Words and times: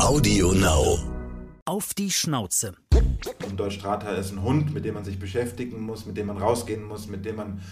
Audio 0.00 0.52
Now. 0.52 0.98
Auf 1.64 1.94
die 1.94 2.10
Schnauze. 2.10 2.74
Ein 2.92 3.56
Deutsch 3.56 3.76
Strata 3.76 4.10
ist 4.12 4.32
ein 4.32 4.42
Hund, 4.42 4.74
mit 4.74 4.84
dem 4.84 4.94
man 4.94 5.04
sich 5.04 5.18
beschäftigen 5.18 5.80
muss, 5.80 6.04
mit 6.04 6.16
dem 6.16 6.26
man 6.26 6.36
rausgehen 6.36 6.84
muss, 6.84 7.06
mit 7.06 7.24
dem 7.24 7.36
man 7.36 7.62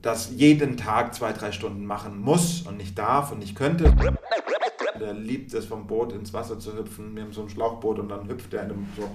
das 0.00 0.30
jeden 0.30 0.76
Tag 0.76 1.14
zwei, 1.14 1.32
drei 1.32 1.52
Stunden 1.52 1.84
machen 1.84 2.20
muss 2.20 2.62
und 2.62 2.76
nicht 2.76 2.98
darf 2.98 3.32
und 3.32 3.40
nicht 3.40 3.56
könnte. 3.56 3.94
Der 5.00 5.12
liebt 5.12 5.52
es, 5.52 5.66
vom 5.66 5.86
Boot 5.86 6.12
ins 6.12 6.32
Wasser 6.32 6.58
zu 6.58 6.76
hüpfen. 6.76 7.14
Wir 7.16 7.24
haben 7.24 7.32
so 7.32 7.42
ein 7.42 7.50
Schlauchboot 7.50 7.98
und 7.98 8.08
dann 8.08 8.28
hüpft 8.28 8.54
er 8.54 8.62
in 8.62 8.70
einem 8.70 8.86
so. 8.96 9.10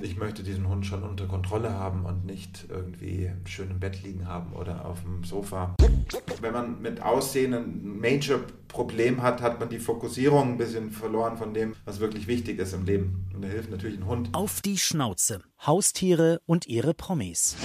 Ich 0.00 0.16
möchte 0.16 0.42
diesen 0.42 0.66
Hund 0.68 0.86
schon 0.86 1.02
unter 1.02 1.26
Kontrolle 1.26 1.74
haben 1.74 2.06
und 2.06 2.24
nicht 2.24 2.66
irgendwie 2.70 3.30
schön 3.44 3.70
im 3.70 3.78
Bett 3.78 4.02
liegen 4.02 4.26
haben 4.26 4.54
oder 4.54 4.86
auf 4.86 5.02
dem 5.02 5.22
Sofa. 5.22 5.74
Wenn 6.40 6.52
man 6.52 6.80
mit 6.80 7.02
Aussehen 7.02 7.52
ein 7.54 8.00
Major-Problem 8.72 9.22
hat, 9.22 9.40
hat 9.42 9.60
man 9.60 9.68
die 9.68 9.78
Fokussierung 9.78 10.52
ein 10.52 10.58
bisschen 10.58 10.90
verloren 10.90 11.36
von 11.36 11.54
dem, 11.54 11.76
was 11.84 12.00
wirklich 12.00 12.26
wichtig 12.26 12.58
ist 12.58 12.72
im 12.72 12.84
Leben. 12.84 13.26
Und 13.34 13.42
da 13.42 13.48
hilft 13.48 13.70
natürlich 13.70 13.98
ein 13.98 14.06
Hund. 14.06 14.30
Auf 14.32 14.60
die 14.60 14.78
Schnauze. 14.78 15.42
Haustiere 15.64 16.40
und 16.46 16.66
ihre 16.66 16.94
Promis. 16.94 17.56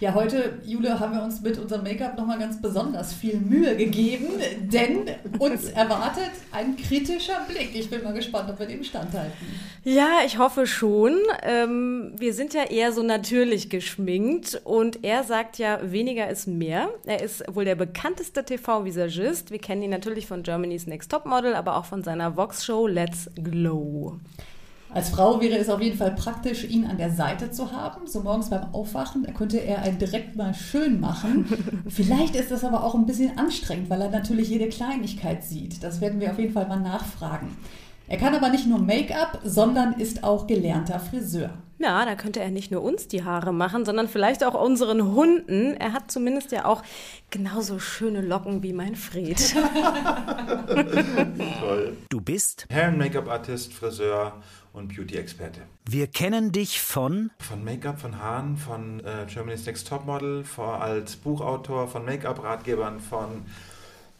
Ja, 0.00 0.12
heute, 0.14 0.58
Jule, 0.64 0.98
haben 0.98 1.14
wir 1.14 1.22
uns 1.22 1.40
mit 1.40 1.56
unserem 1.58 1.82
Make-up 1.84 2.16
nochmal 2.16 2.38
ganz 2.38 2.60
besonders 2.60 3.12
viel 3.12 3.38
Mühe 3.38 3.76
gegeben, 3.76 4.28
denn 4.60 5.04
uns 5.38 5.64
erwartet 5.74 6.30
ein 6.52 6.76
kritischer 6.76 7.40
Blick. 7.48 7.74
Ich 7.74 7.90
bin 7.90 8.02
mal 8.02 8.12
gespannt, 8.12 8.50
ob 8.50 8.58
wir 8.58 8.66
dem 8.66 8.82
standhalten. 8.82 9.46
Ja, 9.84 10.18
ich 10.26 10.38
hoffe 10.38 10.66
schon. 10.66 11.16
Ähm, 11.42 12.12
wir 12.18 12.34
sind 12.34 12.54
ja 12.54 12.64
eher 12.64 12.92
so 12.92 13.02
natürlich 13.02 13.70
geschminkt 13.70 14.60
und 14.64 15.04
er 15.04 15.22
sagt 15.22 15.58
ja, 15.58 15.80
weniger 15.82 16.28
ist 16.28 16.48
mehr. 16.48 16.88
Er 17.04 17.22
ist 17.22 17.44
wohl 17.54 17.64
der 17.64 17.76
bekannteste 17.76 18.44
TV-Visagist. 18.44 19.50
Wir 19.50 19.58
kennen 19.58 19.82
ihn 19.82 19.90
natürlich 19.90 20.26
von 20.26 20.42
Germany's 20.44 20.86
Next 20.86 21.10
Topmodel, 21.10 21.54
aber 21.54 21.76
auch 21.76 21.84
von 21.84 22.04
seiner 22.04 22.36
Vox-Show 22.36 22.86
Let's 22.86 23.28
Glow. 23.34 24.20
Als 24.94 25.10
Frau 25.10 25.40
wäre 25.40 25.58
es 25.58 25.68
auf 25.68 25.80
jeden 25.80 25.98
Fall 25.98 26.12
praktisch, 26.12 26.62
ihn 26.62 26.86
an 26.86 26.98
der 26.98 27.10
Seite 27.10 27.50
zu 27.50 27.72
haben. 27.72 28.06
So 28.06 28.20
morgens 28.20 28.50
beim 28.50 28.72
Aufwachen 28.72 29.26
könnte 29.34 29.58
er 29.58 29.82
einen 29.82 29.98
direkt 29.98 30.36
mal 30.36 30.54
schön 30.54 31.00
machen. 31.00 31.82
Vielleicht 31.88 32.36
ist 32.36 32.52
das 32.52 32.62
aber 32.62 32.84
auch 32.84 32.94
ein 32.94 33.04
bisschen 33.04 33.36
anstrengend, 33.36 33.90
weil 33.90 34.02
er 34.02 34.10
natürlich 34.10 34.50
jede 34.50 34.68
Kleinigkeit 34.68 35.42
sieht. 35.42 35.82
Das 35.82 36.00
werden 36.00 36.20
wir 36.20 36.30
auf 36.30 36.38
jeden 36.38 36.52
Fall 36.52 36.68
mal 36.68 36.78
nachfragen. 36.78 37.56
Er 38.06 38.18
kann 38.18 38.36
aber 38.36 38.50
nicht 38.50 38.68
nur 38.68 38.78
Make-up, 38.78 39.40
sondern 39.42 39.94
ist 39.94 40.22
auch 40.22 40.46
gelernter 40.46 41.00
Friseur. 41.00 41.50
Ja, 41.78 42.04
da 42.04 42.14
könnte 42.14 42.40
er 42.40 42.50
nicht 42.50 42.70
nur 42.70 42.82
uns 42.82 43.08
die 43.08 43.24
Haare 43.24 43.52
machen, 43.52 43.84
sondern 43.84 44.08
vielleicht 44.08 44.44
auch 44.44 44.54
unseren 44.54 45.14
Hunden. 45.14 45.74
Er 45.74 45.92
hat 45.92 46.10
zumindest 46.10 46.52
ja 46.52 46.64
auch 46.64 46.82
genauso 47.30 47.78
schöne 47.78 48.20
Locken 48.20 48.62
wie 48.62 48.72
mein 48.72 48.94
Fred. 48.96 49.36
Toll. 51.60 51.96
Du 52.08 52.20
bist? 52.20 52.66
Hair- 52.70 52.88
und 52.88 52.98
Make-up-Artist, 52.98 53.72
Friseur 53.74 54.40
und 54.72 54.94
Beauty-Experte. 54.94 55.62
Wir 55.88 56.06
kennen 56.06 56.52
dich 56.52 56.80
von 56.80 57.30
Von 57.38 57.64
Make-up, 57.64 58.00
von 58.00 58.20
Haaren, 58.20 58.56
von 58.56 59.00
äh, 59.00 59.26
Germany's 59.26 59.66
Next 59.66 59.88
Topmodel, 59.88 60.44
vor, 60.44 60.80
als 60.80 61.16
Buchautor, 61.16 61.88
von 61.88 62.04
Make-up-Ratgebern, 62.04 63.00
von 63.00 63.44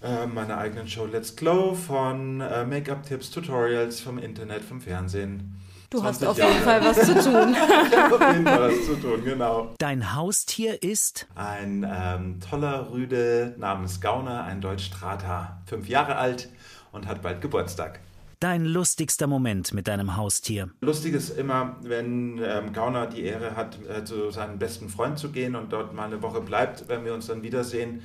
äh, 0.03 0.27
meiner 0.27 0.59
eigenen 0.59 0.89
Show 0.89 1.07
Let's 1.07 1.35
Glow, 1.37 1.75
von 1.75 2.41
äh, 2.41 2.65
Make-up-Tipps, 2.65 3.31
Tutorials, 3.31 4.01
vom 4.01 4.19
Internet, 4.19 4.63
vom 4.63 4.81
Fernsehen. 4.81 5.61
Du 5.95 6.03
hast 6.03 6.19
20 6.21 6.29
auf 6.29 6.37
jeden 6.37 6.65
Jahre. 6.65 6.81
Fall 6.81 6.85
was 6.85 7.07
zu 7.07 7.15
tun. 7.31 7.57
Ich 7.91 7.97
hab 7.97 8.13
auf 8.13 8.33
jeden 8.33 8.45
Fall 8.47 8.69
was 8.73 8.87
zu 8.87 8.95
tun, 8.97 9.25
genau. 9.25 9.75
Dein 9.79 10.15
Haustier 10.15 10.83
ist 10.83 11.27
Ein 11.37 11.87
ähm, 11.89 12.41
toller 12.41 12.91
Rüde 12.91 13.55
namens 13.59 14.01
Gauner, 14.01 14.43
ein 14.45 14.61
Deutsch-Strata, 14.61 15.63
fünf 15.67 15.89
Jahre 15.89 16.17
alt 16.17 16.49
und 16.93 17.07
hat 17.07 17.23
bald 17.23 17.41
Geburtstag. 17.41 18.01
dein 18.41 18.65
lustigster 18.65 19.27
Moment 19.27 19.73
mit 19.73 19.87
deinem 19.89 20.17
Haustier. 20.17 20.69
Lustig 20.81 21.15
ist 21.15 21.31
immer, 21.39 21.77
wenn 21.83 22.39
ähm, 22.45 22.73
Gauner 22.73 23.07
die 23.07 23.23
Ehre 23.23 23.57
hat, 23.57 23.79
äh, 23.89 24.05
zu 24.05 24.31
seinem 24.33 24.59
besten 24.59 24.89
Freund 24.89 25.19
zu 25.19 25.31
gehen 25.31 25.55
und 25.57 25.73
dort 25.73 25.95
mal 25.95 26.07
eine 26.07 26.21
Woche 26.23 26.41
bleibt, 26.41 26.89
wenn 26.89 27.05
wir 27.05 27.15
uns 27.15 27.29
dann 27.29 27.43
wiedersehen, 27.43 28.03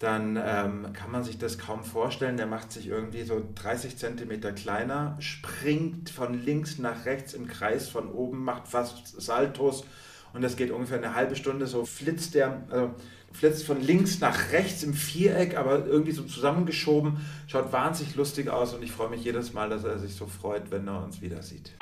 dann 0.00 0.40
ähm, 0.42 0.92
kann 0.94 1.12
man 1.12 1.22
sich 1.24 1.38
das 1.38 1.58
kaum 1.58 1.84
vorstellen. 1.84 2.38
Der 2.38 2.46
macht 2.46 2.72
sich 2.72 2.88
irgendwie 2.88 3.22
so 3.22 3.42
30 3.54 3.98
Zentimeter 3.98 4.50
kleiner, 4.50 5.16
springt 5.20 6.08
von 6.08 6.32
links 6.42 6.78
nach 6.78 7.04
rechts 7.04 7.34
im 7.34 7.46
Kreis 7.46 7.88
von 7.88 8.10
oben, 8.10 8.42
macht 8.42 8.66
fast 8.66 9.20
Saltos 9.20 9.84
und 10.32 10.42
das 10.42 10.56
geht 10.56 10.70
ungefähr 10.70 10.96
eine 10.96 11.14
halbe 11.14 11.36
Stunde. 11.36 11.66
So 11.66 11.84
flitzt 11.84 12.34
der, 12.34 12.62
also 12.70 12.94
flitzt 13.30 13.66
von 13.66 13.78
links 13.78 14.20
nach 14.20 14.52
rechts 14.52 14.82
im 14.82 14.94
Viereck, 14.94 15.58
aber 15.58 15.84
irgendwie 15.84 16.12
so 16.12 16.22
zusammengeschoben. 16.22 17.18
Schaut 17.46 17.70
wahnsinnig 17.70 18.16
lustig 18.16 18.48
aus 18.48 18.72
und 18.72 18.82
ich 18.82 18.92
freue 18.92 19.10
mich 19.10 19.22
jedes 19.22 19.52
Mal, 19.52 19.68
dass 19.68 19.84
er 19.84 19.98
sich 19.98 20.14
so 20.14 20.26
freut, 20.26 20.70
wenn 20.70 20.88
er 20.88 21.04
uns 21.04 21.20
wieder 21.20 21.42
sieht. 21.42 21.74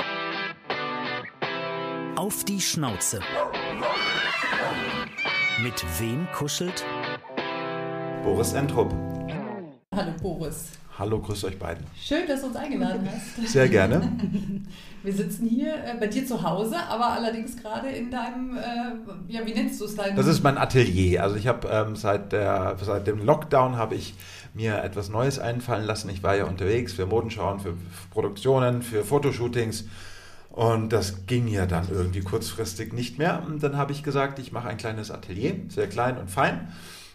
Auf 2.16 2.44
die 2.44 2.60
Schnauze. 2.60 3.20
Mit 5.62 5.84
wem 6.00 6.26
kuschelt? 6.32 6.84
Boris 8.28 8.52
Entrup. 8.52 8.92
Hallo 9.96 10.12
Boris. 10.20 10.72
Hallo, 10.98 11.18
grüßt 11.18 11.46
euch 11.46 11.58
beiden. 11.58 11.86
Schön, 11.98 12.28
dass 12.28 12.42
du 12.42 12.48
uns 12.48 12.56
eingeladen 12.56 13.08
hast. 13.10 13.48
Sehr 13.48 13.70
gerne. 13.70 14.02
Wir 15.02 15.12
sitzen 15.14 15.48
hier 15.48 15.72
äh, 15.72 15.96
bei 15.98 16.08
dir 16.08 16.26
zu 16.26 16.42
Hause, 16.42 16.76
aber 16.76 17.06
allerdings 17.06 17.56
gerade 17.56 17.88
in 17.88 18.10
deinem, 18.10 18.58
äh, 18.58 19.32
ja, 19.32 19.46
wie 19.46 19.54
nennst 19.54 19.80
du 19.80 19.86
es? 19.86 19.96
Deinem 19.96 20.14
Das 20.14 20.26
ist 20.26 20.42
mein 20.42 20.58
Atelier. 20.58 21.22
Also 21.22 21.36
ich 21.36 21.46
habe 21.46 21.68
ähm, 21.68 21.96
seit, 21.96 22.32
der, 22.32 22.76
seit 22.82 23.06
dem 23.06 23.24
Lockdown 23.24 23.76
habe 23.76 23.94
ich 23.94 24.12
mir 24.52 24.82
etwas 24.84 25.08
Neues 25.08 25.38
einfallen 25.38 25.86
lassen. 25.86 26.10
Ich 26.10 26.22
war 26.22 26.36
ja 26.36 26.44
unterwegs 26.44 26.92
für 26.92 27.06
Modenschauen, 27.06 27.60
für 27.60 27.72
Produktionen, 28.10 28.82
für 28.82 29.04
Fotoshootings. 29.04 29.86
Und 30.50 30.92
das 30.92 31.24
ging 31.24 31.48
ja 31.48 31.64
dann 31.64 31.88
irgendwie 31.90 32.20
kurzfristig 32.20 32.92
nicht 32.92 33.16
mehr. 33.16 33.42
Und 33.46 33.62
dann 33.62 33.78
habe 33.78 33.92
ich 33.92 34.02
gesagt, 34.02 34.38
ich 34.38 34.52
mache 34.52 34.68
ein 34.68 34.76
kleines 34.76 35.10
Atelier, 35.10 35.54
sehr 35.70 35.88
klein 35.88 36.18
und 36.18 36.30
fein. 36.30 36.68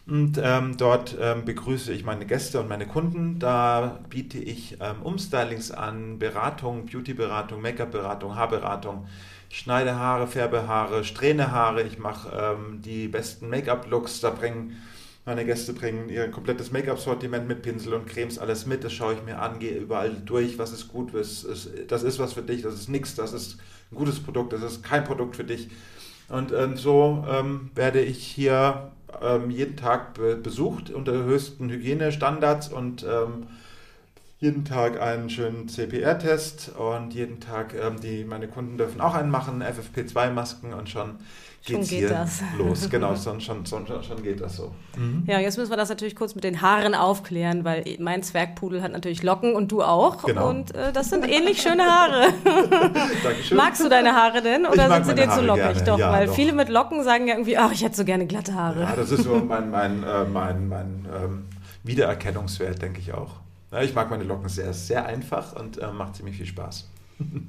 Und 0.06 0.38
ähm, 0.42 0.76
dort 0.78 1.16
ähm, 1.20 1.46
begrüße 1.46 1.94
ich 1.94 2.04
meine 2.04 2.26
Gäste 2.26 2.60
und 2.60 2.68
meine 2.68 2.86
Kunden. 2.86 3.40
Da 3.40 4.00
biete 4.10 4.38
ich 4.38 4.78
ähm, 4.82 5.02
Umstylings 5.02 5.72
an, 5.72 6.20
Beratung, 6.20 6.86
Beauty-Beratung, 6.88 7.62
Make-up-Beratung, 7.62 8.36
Haarberatung. 8.36 9.08
Ich 9.50 9.60
schneide 9.60 9.96
Haare, 9.96 10.28
färbe 10.28 10.68
Haare, 10.68 11.06
strähne 11.06 11.52
Haare. 11.52 11.84
Ich 11.84 12.00
mache 12.00 12.30
ähm, 12.38 12.82
die 12.82 13.08
besten 13.08 13.50
Make-up-Looks. 13.50 14.20
Da 14.20 14.32
bringen 14.32 14.76
meine 15.26 15.46
Gäste 15.46 15.72
bringen 15.72 16.10
ihr 16.10 16.30
komplettes 16.30 16.72
Make-up-Sortiment 16.72 17.48
mit 17.48 17.62
Pinsel 17.62 17.94
und 17.94 18.06
Cremes, 18.08 18.38
alles 18.38 18.66
mit. 18.66 18.84
Das 18.84 18.92
schaue 18.92 19.14
ich 19.14 19.24
mir 19.24 19.40
an, 19.40 19.60
gehe 19.60 19.78
überall 19.78 20.12
durch, 20.26 20.58
was 20.58 20.74
ist 20.74 20.90
gut, 20.90 21.14
was 21.14 21.46
ist, 21.46 21.70
das 21.88 22.04
ist 22.04 22.20
was 22.20 22.34
für 22.34 22.42
dich, 22.42 22.62
das 22.62 22.74
ist 22.74 22.90
nichts, 22.90 23.16
das 23.16 23.32
ist 23.32 23.58
ein 23.92 23.96
gutes 23.96 24.20
Produkt, 24.20 24.52
das 24.52 24.62
ist 24.64 24.84
kein 24.84 25.06
Produkt 25.06 25.38
für 25.38 25.46
dich. 25.46 25.70
Und 26.28 26.52
ähm, 26.52 26.76
so 26.76 27.26
ähm, 27.30 27.72
werde 27.74 28.02
ich 28.02 28.22
hier 28.22 28.92
ähm, 29.22 29.50
jeden 29.50 29.78
Tag 29.78 30.14
be 30.16 30.36
besucht 30.36 30.90
unter 30.90 31.14
höchsten 31.14 31.70
Hygienestandards 31.70 32.70
und 32.70 33.04
ähm, 33.04 33.48
jeden 34.40 34.66
Tag 34.66 35.00
einen 35.00 35.30
schönen 35.30 35.70
CPR-Test 35.70 36.74
und 36.78 37.14
jeden 37.14 37.40
Tag, 37.40 37.74
ähm, 37.74 38.02
die, 38.02 38.26
meine 38.26 38.50
Kunden 38.50 38.78
dürfen 38.78 39.00
auch 39.00 39.14
einen 39.14 39.32
machen, 39.32 39.64
FFP2-Masken 39.64 40.74
und 40.74 40.90
schon 40.90 41.20
Schon 41.66 41.78
geht's 41.78 41.90
geht 41.90 42.00
hier 42.00 42.10
das. 42.10 42.42
los. 42.58 42.90
Genau, 42.90 43.16
schon, 43.24 43.40
schon, 43.40 43.66
schon, 43.66 43.86
schon 43.88 44.22
geht 44.22 44.42
das 44.42 44.58
so. 44.58 44.74
Ja, 45.26 45.40
jetzt 45.40 45.58
müssen 45.58 45.72
wir 45.72 45.78
das 45.78 45.88
natürlich 45.88 46.14
kurz 46.16 46.36
mit 46.36 46.44
den 46.44 46.62
Haaren 46.62 46.94
aufklären, 46.94 47.64
weil 47.64 47.86
mein 48.00 48.22
Zwergpudel 48.22 48.82
hat 48.82 48.92
natürlich 48.92 49.24
Locken 49.24 49.56
und 49.56 49.72
du 49.72 49.82
auch. 49.82 50.26
Genau. 50.26 50.50
Und 50.50 50.76
äh, 50.76 50.92
das 50.92 51.10
sind 51.10 51.26
ähnlich 51.26 51.62
schöne 51.62 51.84
Haare. 51.84 52.34
Dankeschön. 53.24 53.56
Magst 53.56 53.82
du 53.82 53.88
deine 53.88 54.12
Haare 54.14 54.42
denn 54.42 54.66
oder 54.66 54.94
sind 54.94 55.06
sie 55.06 55.16
dir 55.16 55.30
zu 55.30 55.42
lockig? 55.42 55.64
gerne, 55.64 55.84
Doch, 55.86 56.00
ja, 56.00 56.12
weil 56.12 56.28
doch. 56.28 56.36
viele 56.36 56.52
mit 56.52 56.68
Locken 56.68 57.02
sagen 57.04 57.28
ja 57.28 57.36
irgendwie, 57.36 57.58
ach, 57.58 57.72
ich 57.72 57.82
hätte 57.82 57.96
so 57.96 58.04
gerne 58.04 58.28
glatte 58.28 58.54
Haare. 58.56 58.82
Ja, 58.82 58.96
das 58.98 59.12
ist 59.12 59.24
so 59.24 59.36
mein, 59.36 59.72
mein, 59.72 60.04
äh, 60.04 60.26
mein, 60.26 60.68
mein 60.68 61.06
ähm, 61.16 61.46
Wiedererkennungswert, 61.84 62.82
denke 62.82 63.00
ich 63.00 63.14
auch. 63.14 63.36
Ja, 63.72 63.82
ich 63.82 63.96
mag 63.96 64.10
meine 64.10 64.26
Locken 64.26 64.50
sehr, 64.50 64.74
sehr 64.74 65.06
einfach 65.06 65.56
und 65.56 65.78
äh, 65.78 65.88
macht 65.92 66.18
ziemlich 66.18 66.36
viel 66.36 66.46
Spaß. 66.46 66.90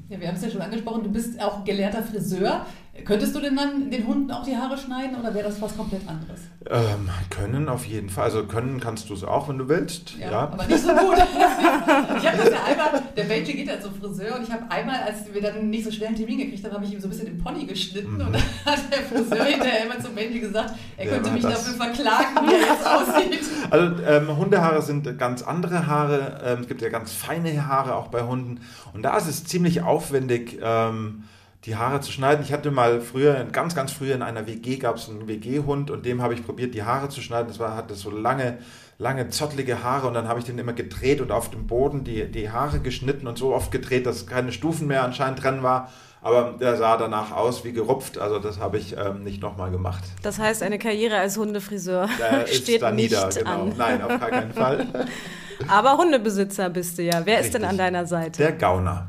Ja, 0.08 0.20
wir 0.20 0.28
haben 0.28 0.36
es 0.36 0.42
ja 0.42 0.50
schon 0.50 0.60
angesprochen, 0.60 1.02
du 1.02 1.10
bist 1.10 1.40
auch 1.40 1.64
gelernter 1.64 2.02
Friseur. 2.02 2.66
Könntest 3.04 3.34
du 3.34 3.40
denn 3.40 3.56
dann 3.56 3.90
den 3.90 4.06
Hunden 4.06 4.30
auch 4.30 4.44
die 4.44 4.56
Haare 4.56 4.78
schneiden 4.78 5.16
oder 5.18 5.34
wäre 5.34 5.48
das 5.48 5.60
was 5.60 5.76
komplett 5.76 6.02
anderes? 6.08 6.40
Ähm, 6.70 7.10
können 7.28 7.68
auf 7.68 7.84
jeden 7.86 8.08
Fall. 8.08 8.24
Also 8.24 8.44
können 8.44 8.78
kannst 8.80 9.10
du 9.10 9.14
es 9.14 9.24
auch, 9.24 9.48
wenn 9.48 9.58
du 9.58 9.68
willst. 9.68 10.14
Ja. 10.16 10.30
aber 10.52 10.64
nicht 10.64 10.78
so 10.80 10.88
gut. 10.94 11.16
ich 11.18 12.26
habe 12.26 12.36
das 12.38 12.50
ja 12.50 12.64
einmal, 12.64 13.02
der 13.16 13.24
Benji 13.24 13.52
geht 13.52 13.66
ja 13.66 13.80
zum 13.80 13.94
Friseur 13.94 14.36
und 14.36 14.44
ich 14.44 14.50
habe 14.52 14.70
einmal, 14.70 15.00
als 15.00 15.32
wir 15.32 15.42
dann 15.42 15.68
nicht 15.70 15.84
so 15.84 15.90
schnell 15.90 16.08
einen 16.08 16.16
Termin 16.16 16.38
gekriegt 16.38 16.64
haben, 16.64 16.72
habe 16.72 16.84
ich 16.84 16.92
ihm 16.92 17.00
so 17.00 17.08
ein 17.08 17.10
bisschen 17.10 17.26
den 17.26 17.42
Pony 17.42 17.66
geschnitten 17.66 18.12
und 18.14 18.32
dann 18.32 18.42
hat 18.64 18.78
der 18.92 19.02
Friseur 19.02 19.44
hinterher 19.44 19.84
immer 19.86 19.98
zum 20.00 20.14
Benji 20.14 20.38
gesagt, 20.40 20.74
er 20.96 21.04
Ja, 21.06 21.12
könnte 21.14 21.30
mich 21.32 21.42
das- 21.42 21.64
dafür 21.64 21.74
verklagen, 21.74 22.46
wie 22.46 22.52
er 22.54 22.60
jetzt 22.60 22.86
aussieht. 22.86 23.40
Also 23.70 24.02
ähm, 24.06 24.36
Hundehaare 24.36 24.80
sind 24.82 25.18
ganz 25.18 25.42
andere 25.42 25.86
Haare. 25.88 26.40
Ähm, 26.44 26.60
es 26.60 26.68
gibt 26.68 26.80
ja 26.80 26.88
ganz 26.90 27.12
feine 27.12 27.66
Haare 27.66 27.96
auch 27.96 28.06
bei 28.08 28.22
Hunden. 28.22 28.60
Und 28.94 29.02
da 29.02 29.16
ist 29.16 29.26
es 29.26 29.44
ziemlich 29.44 29.82
aufwendig, 29.82 30.58
ähm, 30.62 31.24
die 31.64 31.76
Haare 31.76 32.00
zu 32.00 32.12
schneiden. 32.12 32.44
Ich 32.44 32.52
hatte 32.52 32.70
mal 32.70 33.00
früher, 33.00 33.42
ganz, 33.50 33.74
ganz 33.74 33.92
früher 33.92 34.14
in 34.14 34.22
einer 34.22 34.46
WG 34.46 34.76
gab 34.76 34.96
es 34.96 35.08
einen 35.08 35.26
WG-Hund 35.26 35.90
und 35.90 36.04
dem 36.04 36.20
habe 36.20 36.34
ich 36.34 36.44
probiert, 36.44 36.74
die 36.74 36.82
Haare 36.82 37.08
zu 37.08 37.22
schneiden. 37.22 37.48
Das 37.48 37.58
war, 37.58 37.74
hatte 37.74 37.94
so 37.94 38.10
lange, 38.10 38.58
lange 38.98 39.30
zottlige 39.30 39.82
Haare 39.82 40.06
und 40.06 40.14
dann 40.14 40.28
habe 40.28 40.40
ich 40.40 40.44
den 40.44 40.58
immer 40.58 40.74
gedreht 40.74 41.22
und 41.22 41.32
auf 41.32 41.50
dem 41.50 41.66
Boden 41.66 42.04
die, 42.04 42.30
die 42.30 42.50
Haare 42.50 42.80
geschnitten 42.80 43.26
und 43.26 43.38
so 43.38 43.54
oft 43.54 43.70
gedreht, 43.70 44.04
dass 44.04 44.26
keine 44.26 44.52
Stufen 44.52 44.86
mehr 44.86 45.04
anscheinend 45.04 45.42
drin 45.42 45.62
war. 45.62 45.90
Aber 46.20 46.54
der 46.58 46.76
sah 46.76 46.96
danach 46.96 47.32
aus 47.32 47.64
wie 47.64 47.72
gerupft, 47.72 48.18
also 48.18 48.38
das 48.38 48.58
habe 48.58 48.78
ich 48.78 48.96
ähm, 48.96 49.24
nicht 49.24 49.42
nochmal 49.42 49.70
gemacht. 49.70 50.04
Das 50.22 50.38
heißt, 50.38 50.62
eine 50.62 50.78
Karriere 50.78 51.18
als 51.18 51.36
Hundefriseur 51.36 52.08
Da 52.18 52.46
steht 52.52 52.80
da 52.80 52.90
nicht 52.90 53.10
nieder, 53.10 53.28
genau. 53.28 53.50
an. 53.50 53.72
Nein, 53.76 54.02
auf 54.02 54.20
gar 54.20 54.30
keinen 54.30 54.52
Fall. 54.52 54.86
Aber 55.68 55.98
Hundebesitzer 55.98 56.70
bist 56.70 56.98
du 56.98 57.02
ja. 57.02 57.22
Wer 57.24 57.40
ist 57.40 57.54
denn 57.54 57.62
Richtig. 57.62 57.68
an 57.70 57.78
deiner 57.78 58.06
Seite? 58.06 58.42
Der 58.42 58.52
Gauner. 58.52 59.06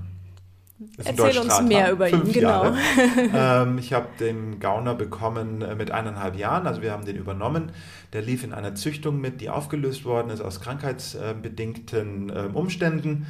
Ist 0.98 1.07
Erzähl 1.07 1.38
uns 1.39 1.62
mehr 1.62 1.92
über 1.92 2.10
ihn, 2.10 2.33
genau. 2.33 2.74
Ähm, 3.33 3.77
ich 3.77 3.94
habe 3.94 4.07
den 4.19 4.60
Gauner 4.60 4.94
bekommen 4.94 5.62
äh, 5.62 5.74
mit 5.74 5.92
eineinhalb 5.92 6.36
Jahren, 6.36 6.68
also 6.68 6.81
wir 6.81 6.92
haben 6.92 7.06
den 7.06 7.16
übernommen. 7.16 7.72
Der 8.12 8.22
lief 8.22 8.44
in 8.44 8.54
einer 8.54 8.75
Züchtung 8.75 9.22
mit, 9.22 9.39
die 9.39 9.50
aufgelöst 9.50 10.04
worden 10.04 10.30
ist 10.30 10.42
aus 10.42 10.60
krankheitsbedingten 10.60 12.31
ähm, 12.36 12.56
Umständen. 12.56 13.25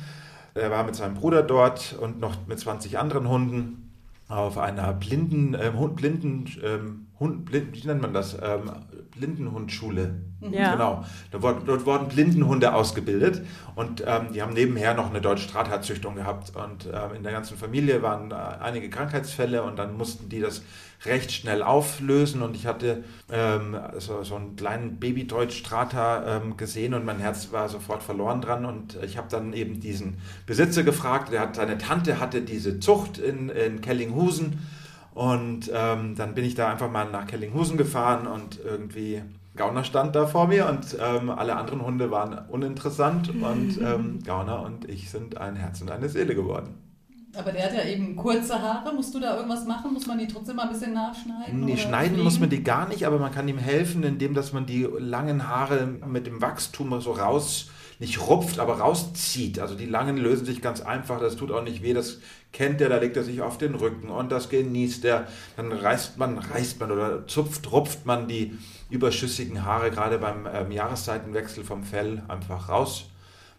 Er 0.56 0.72
war 0.72 0.84
mit 0.84 0.96
seinem 0.96 1.16
Bruder 1.16 1.44
dort 1.44 1.96
und 2.00 2.20
noch 2.20 2.48
mit 2.48 2.60
20 2.60 2.98
anderen 2.98 3.28
Hunden 3.28 3.85
auf 4.28 4.58
einer 4.58 4.94
blinden, 4.94 5.56
ähm, 5.60 5.78
Hund, 5.78 5.96
blinden, 5.96 6.46
ähm, 6.64 7.08
Hund, 7.20 7.46
blind, 7.46 7.76
wie 7.76 7.88
nennt 7.88 8.02
man 8.02 8.14
das? 8.14 8.36
Ähm, 8.42 8.72
Blindenhundschule. 9.12 10.16
Ja. 10.42 10.74
Genau. 10.74 11.06
Da 11.32 11.42
wurden, 11.42 11.66
dort 11.66 11.86
wurden 11.86 12.08
Blindenhunde 12.08 12.74
ausgebildet 12.74 13.42
und 13.76 14.04
ähm, 14.06 14.34
die 14.34 14.42
haben 14.42 14.54
nebenher 14.54 14.94
noch 14.94 15.10
eine 15.10 15.22
deutsche 15.22 15.50
Drahtharzüchtung 15.50 16.16
gehabt. 16.16 16.54
Und 16.56 16.86
ähm, 16.86 17.16
in 17.16 17.24
der 17.24 17.32
ganzen 17.32 17.58
Familie 17.58 18.02
waren 18.02 18.32
äh, 18.32 18.36
einige 18.36 18.90
Krankheitsfälle 18.90 19.64
und 19.64 19.78
dann 19.78 19.96
mussten 19.96 20.28
die 20.28 20.40
das 20.40 20.64
recht 21.04 21.32
schnell 21.32 21.62
auflösen. 21.64 22.42
Und 22.42 22.56
ich 22.56 22.66
hatte 22.66 23.04
ähm, 23.32 23.78
so, 23.98 24.24
so 24.24 24.36
einen 24.36 24.56
kleinen 24.56 25.00
Baby-Deutsch-Strata 25.00 26.38
ähm, 26.38 26.58
gesehen 26.58 26.94
und 26.94 27.06
mein 27.06 27.20
Herz 27.20 27.52
war 27.52 27.70
sofort 27.70 28.04
verloren 28.04 28.42
dran. 28.42 28.66
Und 28.66 28.98
ich 29.04 29.18
habe 29.18 29.28
dann 29.30 29.54
eben 29.54 29.80
diesen 29.80 30.18
Besitzer 30.46 30.84
gefragt. 30.84 31.32
Der 31.32 31.42
hat, 31.42 31.56
seine 31.56 31.78
Tante 31.78 32.20
hatte 32.20 32.42
diese 32.42 32.80
Zucht 32.80 33.18
in, 33.18 33.50
in 33.50 33.82
Kellinghusen. 33.82 34.60
Und 35.14 35.72
ähm, 35.74 36.16
dann 36.16 36.36
bin 36.36 36.44
ich 36.44 36.56
da 36.56 36.70
einfach 36.70 36.92
mal 36.92 37.10
nach 37.10 37.26
Kellinghusen 37.26 37.78
gefahren 37.78 38.28
und 38.28 38.60
irgendwie 38.64 39.22
Gauner 39.56 39.86
stand 39.86 40.16
da 40.16 40.28
vor 40.28 40.48
mir 40.48 40.68
und 40.68 40.98
ähm, 41.00 41.30
alle 41.30 41.56
anderen 41.56 41.82
Hunde 41.82 42.12
waren 42.12 42.38
uninteressant 42.50 43.30
und 43.30 43.80
ähm, 43.82 44.20
Gauner 44.26 44.62
und 44.64 44.90
ich 44.90 45.10
sind 45.10 45.38
ein 45.38 45.56
Herz 45.56 45.82
und 45.82 45.92
eine 45.92 46.10
Seele 46.10 46.36
geworden. 46.36 46.85
Aber 47.38 47.52
der 47.52 47.66
hat 47.66 47.74
ja 47.74 47.84
eben 47.84 48.16
kurze 48.16 48.62
Haare. 48.62 48.94
Musst 48.94 49.14
du 49.14 49.20
da 49.20 49.36
irgendwas 49.36 49.66
machen? 49.66 49.94
Muss 49.94 50.08
man 50.08 50.18
die 50.18 50.28
trotzdem 50.28 50.56
mal 50.56 50.64
ein 50.64 50.70
bisschen 50.70 50.94
nachschneiden? 50.94 51.66
Nee, 51.66 51.78
schneiden 51.78 52.12
pflegen? 52.12 52.24
muss 52.24 52.40
man 52.40 52.50
die 52.50 52.64
gar 52.64 52.88
nicht, 52.88 53.06
aber 53.06 53.20
man 53.20 53.32
kann 53.32 53.48
ihm 53.48 53.58
helfen, 53.58 54.04
indem 54.04 54.34
dass 54.34 54.54
man 54.54 54.66
die 54.66 54.88
langen 54.98 55.48
Haare 55.48 55.86
mit 55.86 56.28
dem 56.28 56.42
Wachstum 56.42 57.00
so 57.02 57.12
raus, 57.12 57.70
nicht 58.00 58.20
rupft, 58.28 58.60
aber 58.60 58.80
rauszieht. 58.80 59.60
Also 59.60 59.76
die 59.76 59.86
langen 59.86 60.18
lösen 60.18 60.46
sich 60.46 60.62
ganz 60.62 60.82
einfach, 60.82 61.20
das 61.20 61.36
tut 61.36 61.52
auch 61.52 61.64
nicht 61.64 61.82
weh, 61.82 61.94
das 61.94 62.20
kennt 62.52 62.82
er, 62.82 62.90
da 62.90 62.98
legt 62.98 63.18
er 63.18 63.24
sich 63.24 63.42
auf 63.42 63.58
den 63.58 63.76
Rücken 63.76 64.10
und 64.10 64.32
das 64.32 64.50
genießt 64.50 65.06
er. 65.06 65.28
Dann 65.58 65.72
reißt 65.72 66.18
man, 66.18 66.38
reißt 66.38 66.80
man 66.80 66.92
oder 66.92 67.28
zupft, 67.28 67.72
rupft 67.72 68.06
man 68.06 68.28
die 68.28 68.58
überschüssigen 68.90 69.66
Haare 69.66 69.92
gerade 69.92 70.20
beim 70.20 70.48
ähm, 70.52 70.72
Jahreszeitenwechsel 70.72 71.64
vom 71.64 71.84
Fell 71.84 72.24
einfach 72.28 72.70
raus. 72.70 73.10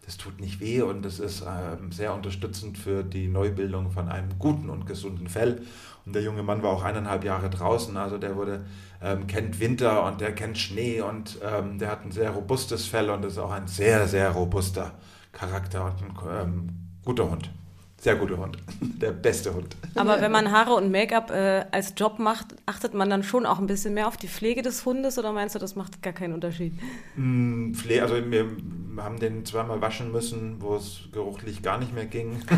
Das 0.07 0.15
tut 0.15 0.39
nicht 0.39 0.61
weh 0.61 0.81
und 0.81 1.03
das 1.03 1.19
ist 1.19 1.43
ähm, 1.45 1.91
sehr 1.91 2.13
unterstützend 2.13 2.77
für 2.77 3.03
die 3.03 3.27
Neubildung 3.27 3.91
von 3.91 4.07
einem 4.07 4.39
guten 4.39 4.69
und 4.69 4.85
gesunden 4.85 5.27
Fell. 5.27 5.61
Und 6.05 6.15
der 6.15 6.21
junge 6.21 6.43
Mann 6.43 6.63
war 6.63 6.69
auch 6.69 6.85
eineinhalb 6.85 7.25
Jahre 7.25 7.49
draußen, 7.49 7.97
also 7.97 8.17
der 8.17 8.37
wurde, 8.37 8.63
ähm, 9.01 9.27
kennt 9.27 9.59
Winter 9.59 10.05
und 10.05 10.21
der 10.21 10.33
kennt 10.33 10.57
Schnee 10.57 11.01
und 11.01 11.39
ähm, 11.43 11.77
der 11.77 11.91
hat 11.91 12.05
ein 12.05 12.11
sehr 12.11 12.29
robustes 12.29 12.87
Fell 12.87 13.09
und 13.09 13.25
ist 13.25 13.37
auch 13.37 13.51
ein 13.51 13.67
sehr, 13.67 14.07
sehr 14.07 14.29
robuster 14.29 14.93
Charakter 15.33 15.83
und 15.83 16.01
ein 16.01 16.41
ähm, 16.41 16.69
guter 17.03 17.29
Hund. 17.29 17.49
Sehr 17.99 18.15
guter 18.15 18.37
Hund. 18.37 18.57
Der 18.81 19.11
beste 19.11 19.53
Hund. 19.53 19.75
Aber 19.95 20.21
wenn 20.21 20.31
man 20.31 20.51
Haare 20.51 20.73
und 20.75 20.91
Make-up 20.91 21.31
äh, 21.31 21.65
als 21.71 21.93
Job 21.97 22.19
macht, 22.19 22.47
achtet 22.67 22.93
man 22.93 23.09
dann 23.09 23.23
schon 23.23 23.45
auch 23.45 23.57
ein 23.57 23.65
bisschen 23.65 23.95
mehr 23.95 24.07
auf 24.07 24.17
die 24.17 24.27
Pflege 24.27 24.61
des 24.61 24.85
Hundes 24.85 25.17
oder 25.17 25.31
meinst 25.31 25.55
du, 25.55 25.59
das 25.59 25.75
macht 25.75 26.03
gar 26.03 26.13
keinen 26.13 26.33
Unterschied? 26.33 26.73
Mm, 27.15 27.73
Pfle 27.73 28.03
also 28.03 28.15
wir 28.15 28.45
haben 28.97 29.19
den 29.19 29.45
zweimal 29.45 29.81
waschen 29.81 30.11
müssen, 30.11 30.57
wo 30.59 30.75
es 30.75 31.01
geruchlich 31.11 31.63
gar 31.63 31.79
nicht 31.79 31.93
mehr 31.93 32.05
ging. 32.05 32.41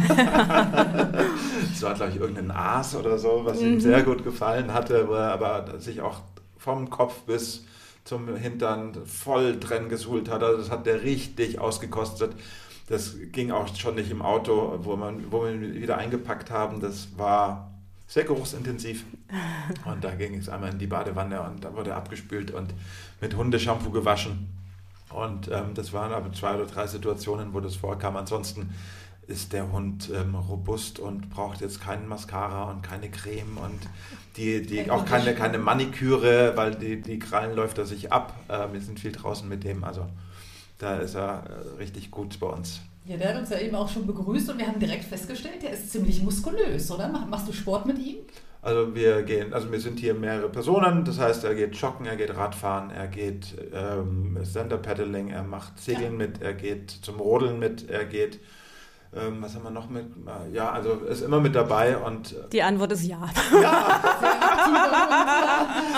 Es 1.71 1.83
war, 1.83 1.93
glaube 1.93 2.11
ich, 2.11 2.19
irgendein 2.19 2.51
Aas 2.51 2.95
oder 2.95 3.17
so, 3.17 3.41
was 3.43 3.61
ihm 3.61 3.79
sehr 3.79 4.03
gut 4.03 4.23
gefallen 4.23 4.73
hatte, 4.73 5.07
wo 5.07 5.13
er 5.13 5.31
aber 5.31 5.79
sich 5.79 6.01
auch 6.01 6.21
vom 6.57 6.89
Kopf 6.89 7.21
bis 7.21 7.65
zum 8.03 8.35
Hintern 8.35 8.93
voll 9.05 9.59
drin 9.59 9.87
gesuhlt 9.89 10.29
hat. 10.29 10.43
Also 10.43 10.57
das 10.59 10.71
hat 10.71 10.85
der 10.85 11.03
richtig 11.03 11.59
ausgekostet. 11.59 12.33
Das 12.89 13.15
ging 13.31 13.51
auch 13.51 13.73
schon 13.75 13.95
nicht 13.95 14.09
im 14.09 14.23
Auto, 14.23 14.79
wo, 14.81 14.95
man, 14.95 15.31
wo 15.31 15.43
wir 15.43 15.51
ihn 15.51 15.75
wieder 15.75 15.97
eingepackt 15.97 16.49
haben. 16.49 16.81
Das 16.81 17.09
war 17.17 17.71
sehr 18.07 18.23
geruchsintensiv. 18.23 19.05
Und 19.85 20.03
da 20.03 20.15
ging 20.15 20.33
es 20.33 20.49
einmal 20.49 20.71
in 20.71 20.79
die 20.79 20.87
Badewanne 20.87 21.41
und 21.43 21.63
da 21.63 21.75
wurde 21.75 21.93
abgespült 21.93 22.49
und 22.49 22.73
mit 23.21 23.35
Hundeshampoo 23.35 23.91
gewaschen. 23.91 24.49
Und 25.11 25.49
ähm, 25.49 25.75
das 25.75 25.93
waren 25.93 26.11
aber 26.11 26.33
zwei 26.33 26.55
oder 26.55 26.65
drei 26.65 26.87
Situationen, 26.87 27.53
wo 27.53 27.59
das 27.59 27.75
vorkam. 27.75 28.17
Ansonsten 28.17 28.73
ist 29.27 29.53
der 29.53 29.71
Hund 29.71 30.09
ähm, 30.13 30.33
robust 30.33 30.97
und 30.97 31.29
braucht 31.29 31.61
jetzt 31.61 31.81
keinen 31.81 32.07
Mascara 32.07 32.71
und 32.71 32.81
keine 32.81 33.11
Creme 33.11 33.57
und 33.57 33.79
die, 34.37 34.63
die 34.63 34.89
auch 34.89 35.05
keine, 35.05 35.35
keine 35.35 35.59
Maniküre, 35.59 36.53
weil 36.55 36.73
die, 36.73 36.99
die 36.99 37.19
Krallen 37.19 37.55
läuft 37.55 37.77
er 37.77 37.85
sich 37.85 38.11
ab. 38.11 38.33
Äh, 38.47 38.73
wir 38.73 38.81
sind 38.81 38.99
viel 38.99 39.11
draußen 39.11 39.47
mit 39.47 39.63
dem, 39.63 39.83
also 39.83 40.07
da 40.79 40.97
ist 40.97 41.13
er 41.15 41.43
äh, 41.45 41.77
richtig 41.77 42.09
gut 42.09 42.39
bei 42.39 42.47
uns. 42.47 42.81
Ja, 43.05 43.17
der 43.17 43.29
hat 43.33 43.39
uns 43.39 43.49
ja 43.49 43.59
eben 43.59 43.75
auch 43.75 43.89
schon 43.89 44.05
begrüßt 44.07 44.49
und 44.51 44.57
wir 44.59 44.67
haben 44.67 44.79
direkt 44.79 45.03
festgestellt, 45.05 45.61
der 45.63 45.71
ist 45.71 45.91
ziemlich 45.91 46.21
muskulös, 46.23 46.89
oder? 46.91 47.07
Mach- 47.07 47.25
Machst 47.27 47.47
du 47.47 47.53
Sport 47.53 47.85
mit 47.85 47.97
ihm? 47.99 48.17
Also 48.61 48.93
wir 48.93 49.23
gehen, 49.23 49.53
also 49.53 49.71
wir 49.71 49.79
sind 49.79 49.99
hier 49.99 50.13
mehrere 50.13 50.49
Personen, 50.49 51.05
das 51.05 51.17
heißt, 51.17 51.45
er 51.45 51.55
geht 51.55 51.75
joggen, 51.77 52.05
er 52.05 52.17
geht 52.17 52.35
Radfahren, 52.35 52.89
er 52.91 53.07
geht 53.07 53.55
ähm, 53.73 54.37
Stand-Up-Paddling, 54.43 55.29
er 55.29 55.43
macht 55.43 55.79
Segeln 55.79 56.17
mit, 56.17 56.41
er 56.41 56.53
geht 56.53 56.91
zum 56.91 57.21
Rodeln 57.21 57.57
mit, 57.57 57.89
er 57.89 58.03
geht, 58.03 58.39
ähm, 59.15 59.37
was 59.41 59.55
haben 59.55 59.63
wir 59.63 59.71
noch 59.71 59.89
mit? 59.89 60.07
Ja, 60.51 60.71
also 60.71 60.91
ist 61.09 61.21
immer 61.21 61.39
mit 61.39 61.55
dabei 61.55 61.97
und 61.97 62.35
Die 62.51 62.61
Antwort 62.61 62.91
ist 62.91 63.05
ja. 63.05 63.21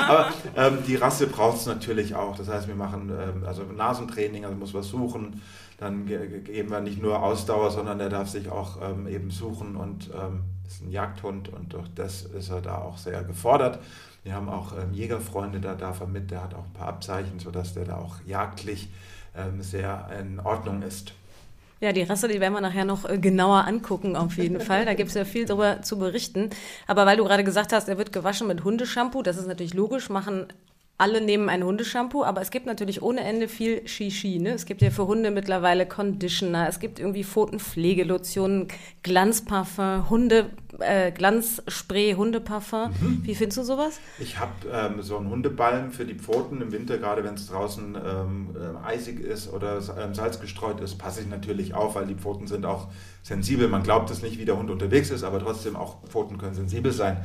Aber 0.07 0.27
ähm, 0.55 0.79
die 0.87 0.95
Rasse 0.95 1.27
braucht 1.27 1.57
es 1.57 1.65
natürlich 1.65 2.15
auch. 2.15 2.35
Das 2.37 2.47
heißt, 2.47 2.67
wir 2.67 2.75
machen 2.75 3.09
ähm, 3.09 3.43
also 3.45 3.63
Nasentraining, 3.63 4.45
also 4.45 4.55
muss 4.57 4.73
was 4.73 4.87
suchen. 4.87 5.41
Dann 5.77 6.05
ge 6.05 6.27
ge- 6.27 6.41
geben 6.41 6.69
wir 6.69 6.79
nicht 6.81 7.01
nur 7.01 7.21
Ausdauer, 7.23 7.71
sondern 7.71 7.99
er 7.99 8.09
darf 8.09 8.29
sich 8.29 8.49
auch 8.49 8.77
ähm, 8.81 9.07
eben 9.07 9.31
suchen 9.31 9.75
und 9.75 10.09
ähm, 10.13 10.43
ist 10.67 10.81
ein 10.83 10.91
Jagdhund 10.91 11.49
und 11.49 11.73
durch 11.73 11.87
das 11.95 12.21
ist 12.23 12.49
er 12.49 12.61
da 12.61 12.77
auch 12.77 12.97
sehr 12.97 13.23
gefordert. 13.23 13.79
Wir 14.23 14.35
haben 14.35 14.49
auch 14.49 14.73
ähm, 14.73 14.93
Jägerfreunde, 14.93 15.59
da 15.59 15.73
darf 15.73 16.01
er 16.01 16.07
mit, 16.07 16.29
der 16.29 16.43
hat 16.43 16.53
auch 16.53 16.65
ein 16.65 16.73
paar 16.73 16.87
Abzeichen, 16.89 17.39
sodass 17.39 17.73
der 17.73 17.85
da 17.85 17.97
auch 17.97 18.17
jagdlich 18.27 18.89
ähm, 19.35 19.61
sehr 19.63 20.07
in 20.19 20.39
Ordnung 20.39 20.83
ist. 20.83 21.13
Ja, 21.81 21.91
die 21.91 22.03
Rasse, 22.03 22.27
die 22.27 22.39
werden 22.39 22.53
wir 22.53 22.61
nachher 22.61 22.85
noch 22.85 23.09
äh, 23.09 23.17
genauer 23.17 23.65
angucken, 23.65 24.15
auf 24.15 24.37
jeden 24.37 24.59
Fall. 24.61 24.85
Da 24.85 24.93
gibt 24.93 25.09
es 25.09 25.15
ja 25.15 25.25
viel 25.25 25.45
darüber 25.45 25.81
zu 25.81 25.97
berichten. 25.97 26.51
Aber 26.85 27.07
weil 27.07 27.17
du 27.17 27.23
gerade 27.23 27.43
gesagt 27.43 27.73
hast, 27.73 27.89
er 27.89 27.97
wird 27.97 28.13
gewaschen 28.13 28.47
mit 28.47 28.63
Hundeshampoo, 28.63 29.23
das 29.23 29.37
ist 29.37 29.47
natürlich 29.47 29.73
logisch, 29.73 30.09
machen 30.09 30.45
alle 31.01 31.19
nehmen 31.19 31.49
ein 31.49 31.63
Hundeshampoo, 31.63 32.23
aber 32.23 32.41
es 32.41 32.51
gibt 32.51 32.67
natürlich 32.67 33.01
ohne 33.01 33.21
Ende 33.21 33.47
viel 33.47 33.87
Shishi. 33.87 34.37
Ne? 34.37 34.51
Es 34.51 34.67
gibt 34.67 34.83
ja 34.83 34.91
für 34.91 35.07
Hunde 35.07 35.31
mittlerweile 35.31 35.87
Conditioner, 35.87 36.67
es 36.69 36.79
gibt 36.79 36.99
irgendwie 36.99 37.23
Pfotenpflegelotionen, 37.23 38.67
Glanzparfum, 39.01 40.11
Hunde, 40.11 40.51
äh, 40.77 41.11
Glanzspray, 41.11 42.13
Hundeparfum. 42.13 42.91
Wie 43.23 43.33
findest 43.33 43.57
du 43.57 43.63
sowas? 43.63 43.99
Ich 44.19 44.37
habe 44.37 44.51
ähm, 44.71 45.01
so 45.01 45.17
einen 45.17 45.31
Hundebalm 45.31 45.91
für 45.91 46.05
die 46.05 46.13
Pfoten 46.13 46.61
im 46.61 46.71
Winter, 46.71 46.99
gerade 46.99 47.23
wenn 47.23 47.33
es 47.33 47.47
draußen 47.47 47.95
ähm, 47.95 48.55
ähm, 48.55 48.77
eisig 48.85 49.19
ist 49.21 49.51
oder 49.51 49.79
ähm, 49.99 50.13
Salz 50.13 50.39
gestreut 50.39 50.81
ist, 50.81 50.99
passe 50.99 51.21
ich 51.21 51.27
natürlich 51.27 51.73
auf, 51.73 51.95
weil 51.95 52.05
die 52.05 52.15
Pfoten 52.15 52.45
sind 52.45 52.63
auch 52.63 52.89
sensibel. 53.23 53.67
Man 53.67 53.81
glaubt 53.81 54.11
es 54.11 54.21
nicht, 54.21 54.37
wie 54.37 54.45
der 54.45 54.55
Hund 54.55 54.69
unterwegs 54.69 55.09
ist, 55.09 55.23
aber 55.23 55.39
trotzdem 55.39 55.75
auch 55.75 56.03
Pfoten 56.03 56.37
können 56.37 56.53
sensibel 56.53 56.91
sein. 56.91 57.23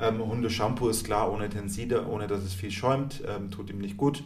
Ähm, 0.00 0.24
Hundeshampoo 0.24 0.88
ist 0.88 1.04
klar 1.04 1.32
ohne 1.32 1.48
Tenside, 1.48 2.06
ohne 2.06 2.26
dass 2.26 2.42
es 2.44 2.54
viel 2.54 2.70
schäumt, 2.70 3.22
ähm, 3.26 3.50
tut 3.50 3.70
ihm 3.70 3.78
nicht 3.78 3.96
gut. 3.96 4.22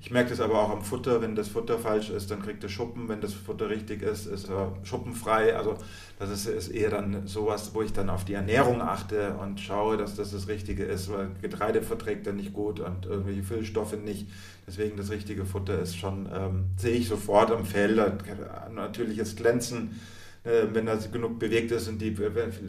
Ich 0.00 0.10
merke 0.10 0.30
das 0.30 0.40
aber 0.40 0.58
auch 0.60 0.70
am 0.70 0.82
Futter, 0.82 1.22
wenn 1.22 1.36
das 1.36 1.46
Futter 1.46 1.78
falsch 1.78 2.10
ist, 2.10 2.28
dann 2.32 2.42
kriegt 2.42 2.64
er 2.64 2.68
Schuppen, 2.68 3.08
wenn 3.08 3.20
das 3.20 3.34
Futter 3.34 3.70
richtig 3.70 4.02
ist, 4.02 4.26
ist 4.26 4.48
er 4.50 4.72
schuppenfrei. 4.82 5.54
Also 5.56 5.76
das 6.18 6.30
ist, 6.30 6.46
ist 6.46 6.68
eher 6.70 6.90
dann 6.90 7.28
sowas, 7.28 7.70
wo 7.72 7.82
ich 7.82 7.92
dann 7.92 8.10
auf 8.10 8.24
die 8.24 8.34
Ernährung 8.34 8.82
achte 8.82 9.34
und 9.34 9.60
schaue, 9.60 9.96
dass 9.96 10.16
das 10.16 10.32
das 10.32 10.48
Richtige 10.48 10.82
ist, 10.82 11.08
weil 11.12 11.28
Getreide 11.40 11.82
verträgt 11.82 12.26
er 12.26 12.32
nicht 12.32 12.52
gut 12.52 12.80
und 12.80 13.06
irgendwelche 13.06 13.44
Füllstoffe 13.44 13.96
nicht. 13.96 14.26
Deswegen 14.66 14.96
das 14.96 15.10
richtige 15.10 15.44
Futter 15.44 15.78
ist 15.80 15.96
schon, 15.96 16.28
ähm, 16.34 16.64
sehe 16.76 16.94
ich 16.94 17.06
sofort 17.06 17.52
am 17.52 17.64
Fell, 17.64 17.94
da- 17.94 18.68
natürliches 18.74 19.36
Glänzen, 19.36 20.00
wenn 20.44 20.88
er 20.88 20.96
genug 20.96 21.38
bewegt 21.38 21.70
ist, 21.70 21.84
sind 21.84 22.02
die, 22.02 22.14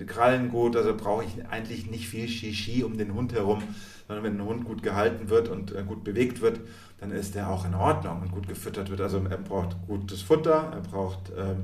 Krallen 0.06 0.50
gut. 0.50 0.76
Also 0.76 0.96
brauche 0.96 1.24
ich 1.24 1.46
eigentlich 1.50 1.90
nicht 1.90 2.08
viel 2.08 2.28
Shishi 2.28 2.84
um 2.84 2.98
den 2.98 3.14
Hund 3.16 3.34
herum, 3.34 3.64
sondern 4.08 4.24
wenn 4.24 4.40
ein 4.40 4.46
Hund 4.46 4.66
gut 4.66 4.84
gehalten 4.84 5.30
wird 5.30 5.50
und 5.50 5.74
äh, 5.76 5.84
gut 5.84 6.04
bewegt 6.04 6.42
wird, 6.42 6.60
dann 7.00 7.12
ist 7.12 7.36
der 7.36 7.50
auch 7.50 7.66
in 7.66 7.74
Ordnung 7.74 8.22
und 8.22 8.32
gut 8.32 8.48
gefüttert 8.48 8.90
wird. 8.90 9.02
Also 9.02 9.22
er 9.30 9.38
braucht 9.38 9.76
gutes 9.88 10.22
Futter, 10.22 10.72
er 10.72 10.82
braucht 10.82 11.32
ähm, 11.38 11.64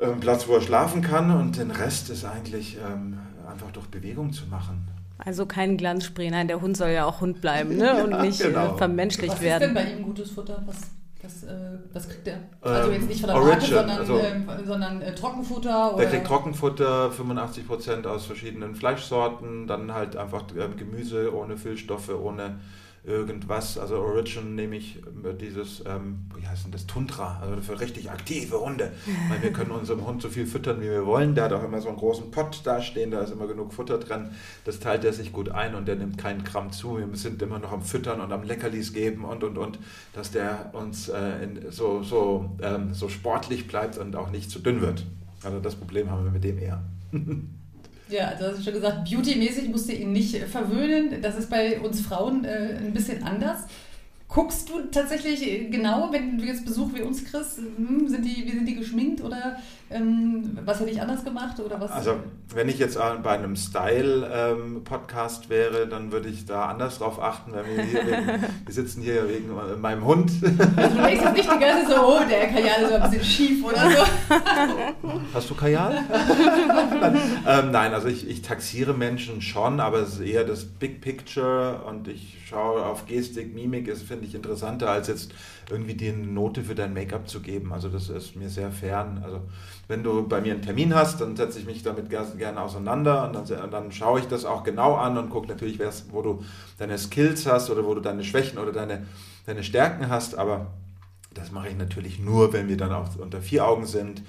einen 0.00 0.20
Platz, 0.20 0.48
wo 0.48 0.54
er 0.54 0.62
schlafen 0.62 1.02
kann 1.02 1.30
und 1.30 1.58
den 1.58 1.70
Rest 1.70 2.10
ist 2.10 2.24
eigentlich 2.24 2.78
ähm, 2.78 3.18
einfach 3.48 3.70
durch 3.72 3.86
Bewegung 3.86 4.32
zu 4.32 4.46
machen. 4.46 4.88
Also 5.18 5.46
kein 5.46 5.76
Glanzspray, 5.76 6.30
nein, 6.30 6.48
der 6.48 6.60
Hund 6.60 6.76
soll 6.76 6.90
ja 6.90 7.06
auch 7.06 7.20
Hund 7.20 7.40
bleiben 7.40 7.76
ne? 7.76 8.04
und 8.04 8.22
nicht 8.22 8.40
äh, 8.40 8.48
genau. 8.48 8.76
vermenschlicht 8.76 9.40
werden. 9.40 9.74
Was 9.74 9.82
ist 9.82 9.88
denn 9.88 9.96
bei 9.96 10.00
ihm 10.00 10.04
gutes 10.04 10.30
Futter? 10.30 10.62
Was, 10.66 10.76
was, 11.26 11.42
äh, 11.42 11.78
was 11.92 12.08
kriegt 12.08 12.26
der? 12.26 12.38
Also 12.60 12.90
jetzt 12.90 13.08
nicht 13.08 13.20
von 13.20 13.30
der 13.30 13.38
Marke, 13.38 13.66
sondern, 13.66 13.98
also, 13.98 14.18
äh, 14.18 14.64
sondern 14.64 15.02
äh, 15.02 15.14
Trockenfutter? 15.14 15.94
Oder? 15.94 16.02
Der 16.02 16.10
kriegt 16.10 16.26
Trockenfutter, 16.26 17.10
85% 17.10 18.06
aus 18.06 18.26
verschiedenen 18.26 18.74
Fleischsorten, 18.74 19.66
dann 19.66 19.92
halt 19.92 20.16
einfach 20.16 20.44
ähm, 20.56 20.76
Gemüse 20.76 21.34
ohne 21.34 21.56
Füllstoffe, 21.56 22.10
ohne 22.10 22.60
irgendwas. 23.06 23.78
Also 23.78 23.98
Origin 23.98 24.54
nehme 24.54 24.76
ich 24.76 25.00
dieses, 25.40 25.82
ähm, 25.86 26.26
wie 26.36 26.46
heißt 26.46 26.64
denn 26.64 26.72
das, 26.72 26.86
Tundra, 26.86 27.38
also 27.40 27.62
für 27.62 27.80
richtig 27.80 28.10
aktive 28.10 28.60
Hunde. 28.60 28.92
Weil 29.28 29.42
wir 29.42 29.52
können 29.52 29.70
unserem 29.70 30.04
Hund 30.06 30.22
so 30.22 30.28
viel 30.28 30.46
füttern, 30.46 30.80
wie 30.80 30.90
wir 30.90 31.06
wollen. 31.06 31.34
Der 31.34 31.44
hat 31.44 31.52
auch 31.52 31.62
immer 31.62 31.80
so 31.80 31.88
einen 31.88 31.96
großen 31.96 32.30
Pott 32.30 32.60
da 32.64 32.82
stehen, 32.82 33.10
da 33.10 33.20
ist 33.20 33.32
immer 33.32 33.46
genug 33.46 33.72
Futter 33.72 33.98
dran. 33.98 34.32
Das 34.64 34.80
teilt 34.80 35.04
er 35.04 35.12
sich 35.12 35.32
gut 35.32 35.50
ein 35.50 35.74
und 35.74 35.86
der 35.86 35.96
nimmt 35.96 36.18
keinen 36.18 36.44
Gramm 36.44 36.72
zu. 36.72 36.98
Wir 36.98 37.08
sind 37.14 37.40
immer 37.42 37.58
noch 37.58 37.72
am 37.72 37.82
Füttern 37.82 38.20
und 38.20 38.32
am 38.32 38.42
Leckerlis 38.42 38.92
geben 38.92 39.24
und, 39.24 39.44
und, 39.44 39.56
und, 39.56 39.78
dass 40.12 40.32
der 40.32 40.70
uns 40.74 41.08
äh, 41.08 41.44
in, 41.44 41.70
so, 41.70 42.02
so, 42.02 42.56
ähm, 42.60 42.92
so 42.92 43.08
sportlich 43.08 43.68
bleibt 43.68 43.98
und 43.98 44.16
auch 44.16 44.30
nicht 44.30 44.50
zu 44.50 44.58
dünn 44.58 44.80
wird. 44.80 45.06
Also 45.44 45.60
das 45.60 45.76
Problem 45.76 46.10
haben 46.10 46.24
wir 46.24 46.32
mit 46.32 46.44
dem 46.44 46.58
eher. 46.58 46.82
Ja, 48.08 48.28
also 48.28 48.46
hast 48.46 48.58
du 48.58 48.62
schon 48.62 48.74
gesagt, 48.74 49.10
beautymäßig 49.10 49.68
musst 49.68 49.88
du 49.88 49.92
ihn 49.92 50.12
nicht 50.12 50.36
verwöhnen. 50.36 51.20
Das 51.22 51.36
ist 51.36 51.50
bei 51.50 51.80
uns 51.80 52.00
Frauen 52.00 52.44
äh, 52.44 52.78
ein 52.78 52.92
bisschen 52.92 53.22
anders. 53.24 53.64
Guckst 54.28 54.68
du 54.68 54.82
tatsächlich 54.90 55.70
genau, 55.70 56.12
wenn 56.12 56.38
du 56.38 56.44
jetzt 56.44 56.64
Besuch 56.64 56.90
wie 56.94 57.02
uns 57.02 57.24
kriegst, 57.24 57.58
hm, 57.58 58.08
sind 58.08 58.24
die, 58.24 58.44
wie 58.44 58.52
sind 58.52 58.66
die 58.66 58.74
geschminkt 58.74 59.22
oder 59.22 59.58
was 59.88 60.80
hätte 60.80 60.90
ich 60.90 61.00
anders 61.00 61.24
gemacht 61.24 61.60
oder 61.60 61.80
was? 61.80 61.92
Also 61.92 62.16
wenn 62.52 62.68
ich 62.68 62.78
jetzt 62.78 62.98
bei 63.22 63.30
einem 63.30 63.54
Style-Podcast 63.54 65.44
ähm, 65.44 65.50
wäre, 65.50 65.86
dann 65.86 66.10
würde 66.10 66.28
ich 66.28 66.44
da 66.44 66.66
anders 66.66 66.98
drauf 66.98 67.22
achten, 67.22 67.52
weil 67.52 67.64
wir 67.66 67.82
hier 67.84 68.04
wegen, 68.04 68.26
wir 68.64 68.74
sitzen 68.74 69.00
hier 69.02 69.28
wegen 69.28 69.50
äh, 69.50 69.76
meinem 69.76 70.04
Hund. 70.04 70.32
Also 70.76 70.96
du 70.96 71.02
denkst 71.02 71.22
jetzt 71.24 71.36
nicht 71.36 71.52
die 71.52 71.58
ganze 71.58 71.94
so, 71.94 72.00
oh, 72.00 72.18
der 72.28 72.48
Kajal 72.48 72.82
ist 72.82 72.92
ein 72.92 73.10
bisschen 73.10 73.24
schief 73.24 73.64
oder 73.64 73.90
so. 73.90 74.04
Hast 75.34 75.50
du 75.50 75.54
Kajal? 75.54 75.96
ähm, 77.46 77.70
nein, 77.70 77.94
also 77.94 78.08
ich, 78.08 78.28
ich 78.28 78.42
taxiere 78.42 78.92
Menschen 78.92 79.40
schon, 79.40 79.78
aber 79.78 79.98
es 79.98 80.14
ist 80.14 80.20
eher 80.20 80.42
das 80.42 80.64
Big 80.64 81.00
Picture 81.00 81.82
und 81.86 82.08
ich 82.08 82.38
schaue 82.44 82.84
auf 82.84 83.06
Gestik, 83.06 83.54
Mimik, 83.54 83.86
ist 83.86 84.02
finde 84.02 84.26
ich 84.26 84.34
interessanter 84.34 84.90
als 84.90 85.06
jetzt 85.06 85.32
irgendwie 85.70 85.94
dir 85.94 86.12
eine 86.12 86.26
Note 86.26 86.64
für 86.64 86.74
dein 86.74 86.94
Make-up 86.94 87.28
zu 87.28 87.40
geben. 87.40 87.72
Also 87.72 87.88
das 87.88 88.08
ist 88.08 88.36
mir 88.36 88.48
sehr 88.48 88.70
fern. 88.70 89.20
Also 89.24 89.40
wenn 89.88 90.02
du 90.02 90.26
bei 90.26 90.40
mir 90.40 90.52
einen 90.52 90.62
Termin 90.62 90.94
hast, 90.94 91.20
dann 91.20 91.36
setze 91.36 91.58
ich 91.58 91.66
mich 91.66 91.82
damit 91.82 92.10
gerne 92.10 92.60
auseinander 92.60 93.26
und 93.26 93.50
dann, 93.50 93.70
dann 93.70 93.92
schaue 93.92 94.20
ich 94.20 94.26
das 94.26 94.44
auch 94.44 94.64
genau 94.64 94.96
an 94.96 95.16
und 95.16 95.30
gucke 95.30 95.46
natürlich, 95.46 95.78
wo 96.10 96.22
du 96.22 96.42
deine 96.78 96.98
Skills 96.98 97.46
hast 97.46 97.70
oder 97.70 97.84
wo 97.84 97.94
du 97.94 98.00
deine 98.00 98.24
Schwächen 98.24 98.58
oder 98.58 98.72
deine, 98.72 99.06
deine 99.46 99.62
Stärken 99.62 100.08
hast. 100.08 100.36
Aber 100.36 100.72
das 101.34 101.52
mache 101.52 101.68
ich 101.68 101.76
natürlich 101.76 102.18
nur, 102.18 102.52
wenn 102.52 102.68
wir 102.68 102.76
dann 102.76 102.92
auch 102.92 103.14
unter 103.16 103.40
vier 103.40 103.66
Augen 103.66 103.86
sind 103.86 104.22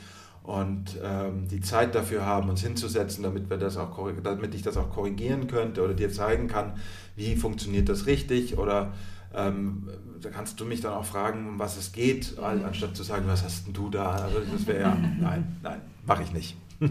und 0.44 0.98
ähm, 1.04 1.48
die 1.50 1.62
Zeit 1.62 1.96
dafür 1.96 2.26
haben, 2.26 2.50
uns 2.50 2.62
hinzusetzen, 2.62 3.24
damit, 3.24 3.50
wir 3.50 3.58
das 3.58 3.78
auch, 3.78 3.98
damit 4.24 4.54
ich 4.56 4.62
das 4.62 4.78
auch 4.78 4.92
korrigieren 4.92 5.48
könnte 5.48 5.84
oder 5.84 5.94
dir 5.94 6.12
zeigen 6.12 6.48
kann, 6.48 6.74
wie 7.16 7.36
funktioniert 7.36 7.90
das 7.90 8.06
richtig 8.06 8.58
oder 8.58 8.94
ähm, 9.36 9.90
da 10.22 10.30
kannst 10.30 10.60
du 10.60 10.66
mich 10.66 10.82
dann 10.82 10.94
auch 10.94 11.06
fragen, 11.06 11.48
um 11.48 11.60
was 11.60 11.78
es 11.78 11.92
geht, 11.92 12.38
anstatt 12.40 12.96
zu 12.96 13.04
sagen, 13.04 13.26
was 13.28 13.44
hast 13.44 13.68
denn 13.68 13.74
du 13.74 13.90
da? 13.90 14.12
Also 14.12 14.40
das 14.52 14.66
wäre 14.68 14.82
ja, 14.82 14.98
nein, 15.20 15.58
nein, 15.62 15.82
mache 16.06 16.24
ich 16.24 16.32
nicht. 16.32 16.56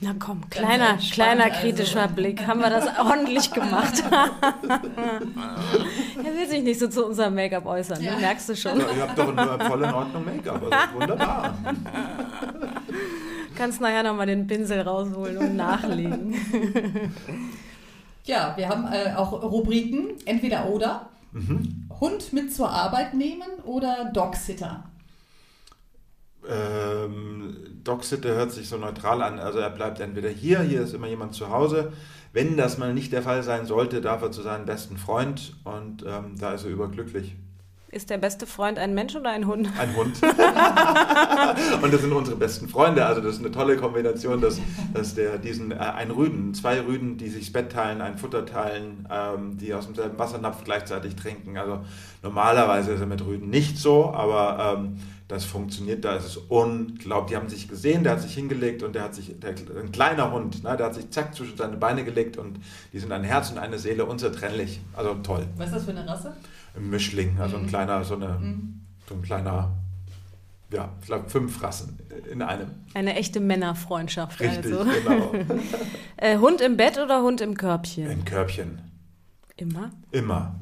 Na 0.00 0.12
komm, 0.18 0.50
kleiner, 0.50 0.98
kleiner 0.98 1.44
also. 1.44 1.60
kritischer 1.60 2.02
also. 2.02 2.14
Blick. 2.14 2.46
Haben 2.46 2.60
wir 2.60 2.68
das 2.68 2.86
ordentlich 2.98 3.50
gemacht? 3.52 4.02
er 4.10 4.34
will 6.24 6.46
sich 6.46 6.62
nicht 6.62 6.78
so 6.78 6.88
zu 6.88 7.06
unserem 7.06 7.34
Make-up 7.34 7.64
äußern, 7.64 8.02
ja. 8.02 8.18
merkst 8.18 8.50
du 8.50 8.56
schon. 8.56 8.80
Ja, 8.80 8.86
ihr 8.94 9.02
habt 9.02 9.18
doch 9.18 9.34
eine 9.34 9.64
voll 9.64 9.82
in 9.82 9.94
Ordnung 9.94 10.26
Make-up, 10.26 10.62
also 10.62 11.00
wunderbar. 11.00 11.56
Kannst 13.56 13.80
nachher 13.80 14.02
nochmal 14.02 14.26
den 14.26 14.46
Pinsel 14.46 14.82
rausholen 14.82 15.38
und 15.38 15.56
nachlegen. 15.56 16.34
Ja, 18.24 18.52
wir 18.56 18.68
haben 18.68 18.86
äh, 18.90 19.14
auch 19.14 19.32
Rubriken, 19.32 20.14
entweder 20.24 20.68
oder. 20.68 21.10
Mhm. 21.34 21.88
Hund 22.00 22.32
mit 22.32 22.54
zur 22.54 22.70
Arbeit 22.70 23.14
nehmen 23.14 23.48
oder 23.64 24.10
Dogsitter? 24.12 24.84
Ähm, 26.48 27.56
Dogsitter 27.82 28.30
hört 28.30 28.52
sich 28.52 28.68
so 28.68 28.76
neutral 28.76 29.20
an. 29.22 29.38
Also 29.38 29.58
er 29.58 29.70
bleibt 29.70 30.00
entweder 30.00 30.28
hier, 30.28 30.60
hier 30.60 30.82
ist 30.82 30.94
immer 30.94 31.08
jemand 31.08 31.34
zu 31.34 31.50
Hause. 31.50 31.92
Wenn 32.32 32.56
das 32.56 32.78
mal 32.78 32.94
nicht 32.94 33.12
der 33.12 33.22
Fall 33.22 33.42
sein 33.42 33.66
sollte, 33.66 34.00
darf 34.00 34.22
er 34.22 34.30
zu 34.30 34.42
seinem 34.42 34.64
besten 34.64 34.96
Freund 34.96 35.56
und 35.64 36.04
ähm, 36.06 36.36
da 36.38 36.54
ist 36.54 36.64
er 36.64 36.70
überglücklich. 36.70 37.34
Ist 37.94 38.10
der 38.10 38.18
beste 38.18 38.44
Freund 38.44 38.76
ein 38.76 38.92
Mensch 38.92 39.14
oder 39.14 39.30
ein 39.30 39.46
Hund? 39.46 39.68
Ein 39.78 39.94
Hund. 39.94 40.20
und 41.82 41.94
das 41.94 42.00
sind 42.00 42.12
unsere 42.12 42.36
besten 42.36 42.68
Freunde. 42.68 43.06
Also 43.06 43.20
das 43.20 43.34
ist 43.34 43.38
eine 43.38 43.52
tolle 43.52 43.76
Kombination, 43.76 44.40
dass, 44.40 44.58
dass 44.92 45.14
der 45.14 45.38
diesen 45.38 45.70
äh, 45.70 45.76
ein 45.76 46.10
Rüden, 46.10 46.54
zwei 46.54 46.80
Rüden, 46.80 47.18
die 47.18 47.28
sich 47.28 47.44
das 47.44 47.52
Bett 47.52 47.70
teilen, 47.70 48.00
ein 48.00 48.18
Futter 48.18 48.46
teilen, 48.46 49.06
ähm, 49.08 49.58
die 49.58 49.72
aus 49.72 49.86
demselben 49.86 50.18
Wassernapf 50.18 50.64
gleichzeitig 50.64 51.14
trinken. 51.14 51.56
Also 51.56 51.84
normalerweise 52.20 52.90
ist 52.90 53.00
er 53.00 53.06
mit 53.06 53.24
Rüden 53.24 53.48
nicht 53.48 53.78
so, 53.78 54.12
aber 54.12 54.76
ähm, 54.76 54.96
das 55.28 55.44
funktioniert, 55.44 56.04
da 56.04 56.16
ist 56.16 56.24
es 56.24 56.36
unglaublich. 56.36 57.30
Die 57.30 57.36
haben 57.36 57.48
sich 57.48 57.68
gesehen, 57.68 58.02
der 58.02 58.14
hat 58.14 58.22
sich 58.22 58.34
hingelegt 58.34 58.82
und 58.82 58.96
der 58.96 59.04
hat 59.04 59.14
sich, 59.14 59.38
der, 59.38 59.54
ein 59.80 59.92
kleiner 59.92 60.32
Hund, 60.32 60.64
ne, 60.64 60.76
der 60.76 60.86
hat 60.86 60.96
sich 60.96 61.10
zack 61.10 61.32
zwischen 61.32 61.56
seine 61.56 61.76
Beine 61.76 62.02
gelegt 62.02 62.38
und 62.38 62.58
die 62.92 62.98
sind 62.98 63.12
ein 63.12 63.22
Herz 63.22 63.52
und 63.52 63.58
eine 63.58 63.78
Seele 63.78 64.04
unzertrennlich. 64.04 64.80
Also 64.94 65.14
toll. 65.22 65.46
Was 65.56 65.68
ist 65.68 65.76
das 65.76 65.84
für 65.84 65.92
eine 65.92 66.08
Rasse? 66.08 66.34
Ein 66.76 66.90
Mischling, 66.90 67.38
also 67.38 67.56
ein 67.56 67.62
mhm. 67.62 67.68
kleiner, 67.68 68.04
so, 68.04 68.14
eine, 68.14 68.38
mhm. 68.40 68.80
so 69.08 69.14
ein 69.14 69.22
kleiner, 69.22 69.72
ja, 70.72 70.92
ich 71.00 71.06
glaube 71.06 71.28
fünf 71.30 71.62
Rassen 71.62 71.98
in 72.30 72.42
einem. 72.42 72.70
Eine 72.94 73.14
echte 73.14 73.40
Männerfreundschaft. 73.40 74.40
Richtig, 74.40 74.72
also. 74.72 74.84
genau. 74.84 75.32
äh, 76.16 76.38
Hund 76.38 76.60
im 76.60 76.76
Bett 76.76 76.98
oder 76.98 77.22
Hund 77.22 77.40
im 77.40 77.56
Körbchen? 77.56 78.10
Im 78.10 78.24
Körbchen. 78.24 78.80
Immer? 79.56 79.90
Immer. 80.10 80.58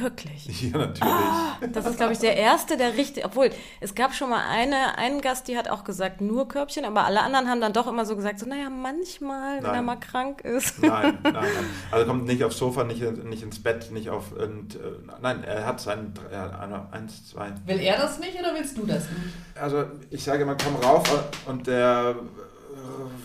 Wirklich? 0.00 0.46
Ja, 0.66 0.78
natürlich. 0.78 1.14
Oh, 1.14 1.66
das 1.70 1.86
ist, 1.86 1.96
glaube 1.96 2.12
ich, 2.14 2.18
der 2.18 2.36
erste, 2.36 2.76
der 2.76 2.96
richtig, 2.96 3.24
obwohl 3.24 3.50
es 3.80 3.94
gab 3.94 4.14
schon 4.14 4.30
mal 4.30 4.42
eine, 4.48 4.96
einen 4.96 5.20
Gast, 5.20 5.48
die 5.48 5.56
hat 5.56 5.68
auch 5.68 5.84
gesagt, 5.84 6.20
nur 6.20 6.48
Körbchen, 6.48 6.84
aber 6.84 7.04
alle 7.04 7.20
anderen 7.20 7.48
haben 7.48 7.60
dann 7.60 7.72
doch 7.72 7.86
immer 7.86 8.04
so 8.06 8.16
gesagt, 8.16 8.38
so, 8.38 8.46
naja, 8.46 8.70
manchmal, 8.70 9.56
nein. 9.56 9.64
wenn 9.64 9.74
er 9.74 9.82
mal 9.82 9.96
krank 9.96 10.40
ist. 10.40 10.82
Nein, 10.82 11.18
nein, 11.22 11.32
nein. 11.34 11.44
Also 11.90 12.06
kommt 12.06 12.26
nicht 12.26 12.42
aufs 12.42 12.58
Sofa, 12.58 12.84
nicht, 12.84 13.02
nicht 13.24 13.42
ins 13.42 13.62
Bett, 13.62 13.90
nicht 13.92 14.08
auf, 14.08 14.32
und, 14.32 14.76
äh, 14.76 14.78
nein, 15.20 15.44
er 15.44 15.66
hat 15.66 15.80
sein, 15.80 16.12
eine, 16.32 16.86
eins, 16.90 17.28
zwei. 17.28 17.52
Will 17.66 17.80
er 17.80 17.98
das 17.98 18.18
nicht 18.18 18.38
oder 18.38 18.54
willst 18.54 18.76
du 18.78 18.86
das 18.86 19.04
nicht? 19.10 19.34
Also 19.54 19.84
ich 20.10 20.24
sage 20.24 20.42
immer, 20.42 20.56
komm 20.56 20.76
rauf 20.76 21.04
und 21.46 21.66
der 21.66 22.16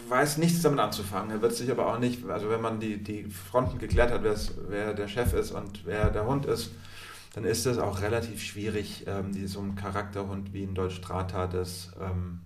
weiß 0.09 0.37
nichts 0.37 0.61
damit 0.61 0.79
anzufangen. 0.79 1.31
Er 1.31 1.41
wird 1.41 1.53
sich 1.53 1.69
aber 1.71 1.87
auch 1.87 1.99
nicht, 1.99 2.27
also 2.29 2.49
wenn 2.49 2.61
man 2.61 2.79
die, 2.79 3.03
die 3.03 3.25
Fronten 3.25 3.79
geklärt 3.79 4.11
hat, 4.11 4.21
wer 4.23 4.93
der 4.93 5.07
Chef 5.07 5.33
ist 5.33 5.51
und 5.51 5.85
wer 5.85 6.09
der 6.09 6.25
Hund 6.25 6.45
ist, 6.45 6.71
dann 7.33 7.45
ist 7.45 7.65
es 7.65 7.77
auch 7.77 8.01
relativ 8.01 8.43
schwierig, 8.43 9.05
ähm, 9.07 9.31
die, 9.31 9.47
so 9.47 9.61
ein 9.61 9.75
Charakterhund 9.75 10.53
wie 10.53 10.63
ein 10.63 10.75
Deutsch 10.75 11.01
das, 11.51 11.91
ähm, 12.01 12.41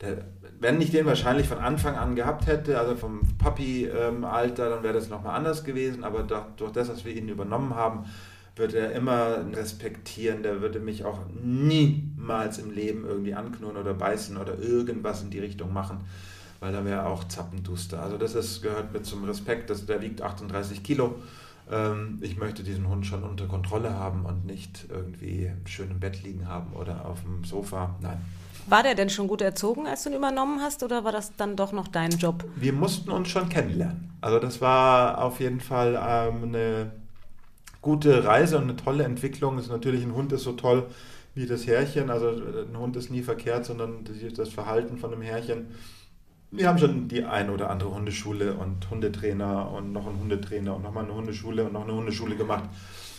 der, 0.00 0.24
wenn 0.58 0.80
ich 0.80 0.90
den 0.90 1.06
wahrscheinlich 1.06 1.48
von 1.48 1.58
Anfang 1.58 1.96
an 1.96 2.16
gehabt 2.16 2.46
hätte, 2.46 2.78
also 2.78 2.96
vom 2.96 3.20
Puppy-Alter, 3.38 4.66
ähm, 4.66 4.70
dann 4.70 4.82
wäre 4.82 4.94
das 4.94 5.08
nochmal 5.08 5.36
anders 5.36 5.64
gewesen, 5.64 6.04
aber 6.04 6.22
durch, 6.22 6.44
durch 6.56 6.72
das, 6.72 6.88
was 6.88 7.04
wir 7.04 7.14
ihn 7.14 7.28
übernommen 7.28 7.74
haben, 7.74 8.04
wird 8.56 8.72
er 8.72 8.92
immer 8.92 9.44
respektieren, 9.52 10.42
der 10.42 10.62
würde 10.62 10.80
mich 10.80 11.04
auch 11.04 11.20
niemals 11.42 12.58
im 12.58 12.70
Leben 12.70 13.04
irgendwie 13.04 13.34
anknurren 13.34 13.76
oder 13.76 13.92
beißen 13.92 14.38
oder 14.38 14.58
irgendwas 14.58 15.22
in 15.22 15.28
die 15.28 15.40
Richtung 15.40 15.74
machen 15.74 16.00
weil 16.60 16.72
da 16.72 16.84
wäre 16.84 17.06
auch 17.06 17.24
Zappenduster. 17.24 18.02
Also 18.02 18.18
das 18.18 18.34
ist, 18.34 18.62
gehört 18.62 18.92
mit 18.92 19.06
zum 19.06 19.24
Respekt, 19.24 19.70
dass 19.70 19.86
der 19.86 20.00
wiegt 20.00 20.22
38 20.22 20.82
Kilo. 20.82 21.16
Ähm, 21.70 22.18
ich 22.22 22.36
möchte 22.36 22.62
diesen 22.62 22.88
Hund 22.88 23.06
schon 23.06 23.22
unter 23.22 23.46
Kontrolle 23.46 23.94
haben 23.94 24.24
und 24.24 24.46
nicht 24.46 24.86
irgendwie 24.88 25.50
schön 25.64 25.90
im 25.90 26.00
Bett 26.00 26.22
liegen 26.22 26.48
haben 26.48 26.72
oder 26.74 27.06
auf 27.06 27.22
dem 27.22 27.44
Sofa. 27.44 27.96
Nein. 28.00 28.20
War 28.68 28.82
der 28.82 28.96
denn 28.96 29.10
schon 29.10 29.28
gut 29.28 29.42
erzogen, 29.42 29.86
als 29.86 30.02
du 30.02 30.10
ihn 30.10 30.16
übernommen 30.16 30.60
hast, 30.60 30.82
oder 30.82 31.04
war 31.04 31.12
das 31.12 31.36
dann 31.36 31.54
doch 31.54 31.70
noch 31.70 31.86
dein 31.86 32.10
Job? 32.10 32.44
Wir 32.56 32.72
mussten 32.72 33.10
uns 33.10 33.28
schon 33.28 33.48
kennenlernen. 33.48 34.10
Also 34.20 34.40
das 34.40 34.60
war 34.60 35.22
auf 35.22 35.38
jeden 35.38 35.60
Fall 35.60 35.94
ähm, 35.94 36.42
eine 36.42 36.90
gute 37.80 38.24
Reise 38.24 38.56
und 38.56 38.64
eine 38.64 38.74
tolle 38.74 39.04
Entwicklung. 39.04 39.58
ist 39.58 39.70
natürlich 39.70 40.02
ein 40.02 40.14
Hund 40.14 40.32
ist 40.32 40.42
so 40.42 40.52
toll, 40.52 40.86
wie 41.36 41.46
das 41.46 41.68
Härchen. 41.68 42.10
Also 42.10 42.30
ein 42.30 42.76
Hund 42.76 42.96
ist 42.96 43.10
nie 43.10 43.22
verkehrt, 43.22 43.64
sondern 43.64 44.04
das 44.36 44.48
Verhalten 44.48 44.98
von 44.98 45.12
einem 45.12 45.22
Härchen. 45.22 45.68
Wir 46.56 46.68
haben 46.68 46.78
schon 46.78 47.08
die 47.08 47.22
ein 47.22 47.50
oder 47.50 47.68
andere 47.68 47.94
Hundeschule 47.94 48.54
und 48.54 48.88
Hundetrainer 48.88 49.70
und 49.72 49.92
noch 49.92 50.06
einen 50.06 50.18
Hundetrainer 50.18 50.74
und 50.74 50.82
nochmal 50.82 51.04
eine 51.04 51.12
Hundeschule 51.12 51.64
und 51.64 51.74
noch 51.74 51.84
eine 51.84 51.92
Hundeschule 51.92 52.34
gemacht. 52.34 52.64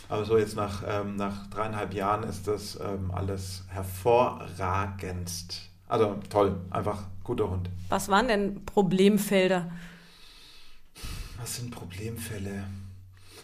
Aber 0.09 0.25
so 0.25 0.39
jetzt 0.39 0.55
nach, 0.55 0.83
ähm, 0.87 1.17
nach 1.17 1.45
dreieinhalb 1.47 1.93
Jahren 1.93 2.23
ist 2.23 2.47
das 2.47 2.79
ähm, 2.79 3.11
alles 3.13 3.65
hervorragendst. 3.67 5.69
Also 5.87 6.17
toll, 6.31 6.55
einfach 6.71 7.03
guter 7.23 7.51
Hund. 7.51 7.69
Was 7.89 8.09
waren 8.09 8.27
denn 8.27 8.65
Problemfelder? 8.65 9.69
Was 11.39 11.57
sind 11.57 11.69
Problemfälle? 11.69 12.63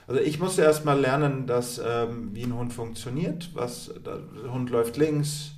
Also 0.07 0.21
ich 0.21 0.39
musste 0.39 0.63
erst 0.63 0.85
mal 0.85 0.99
lernen, 0.99 1.45
dass 1.45 1.77
ähm, 1.77 2.31
wie 2.33 2.43
ein 2.43 2.55
Hund 2.55 2.73
funktioniert. 2.73 3.51
Was, 3.53 3.93
der 4.03 4.51
Hund 4.51 4.71
läuft 4.71 4.97
links. 4.97 5.51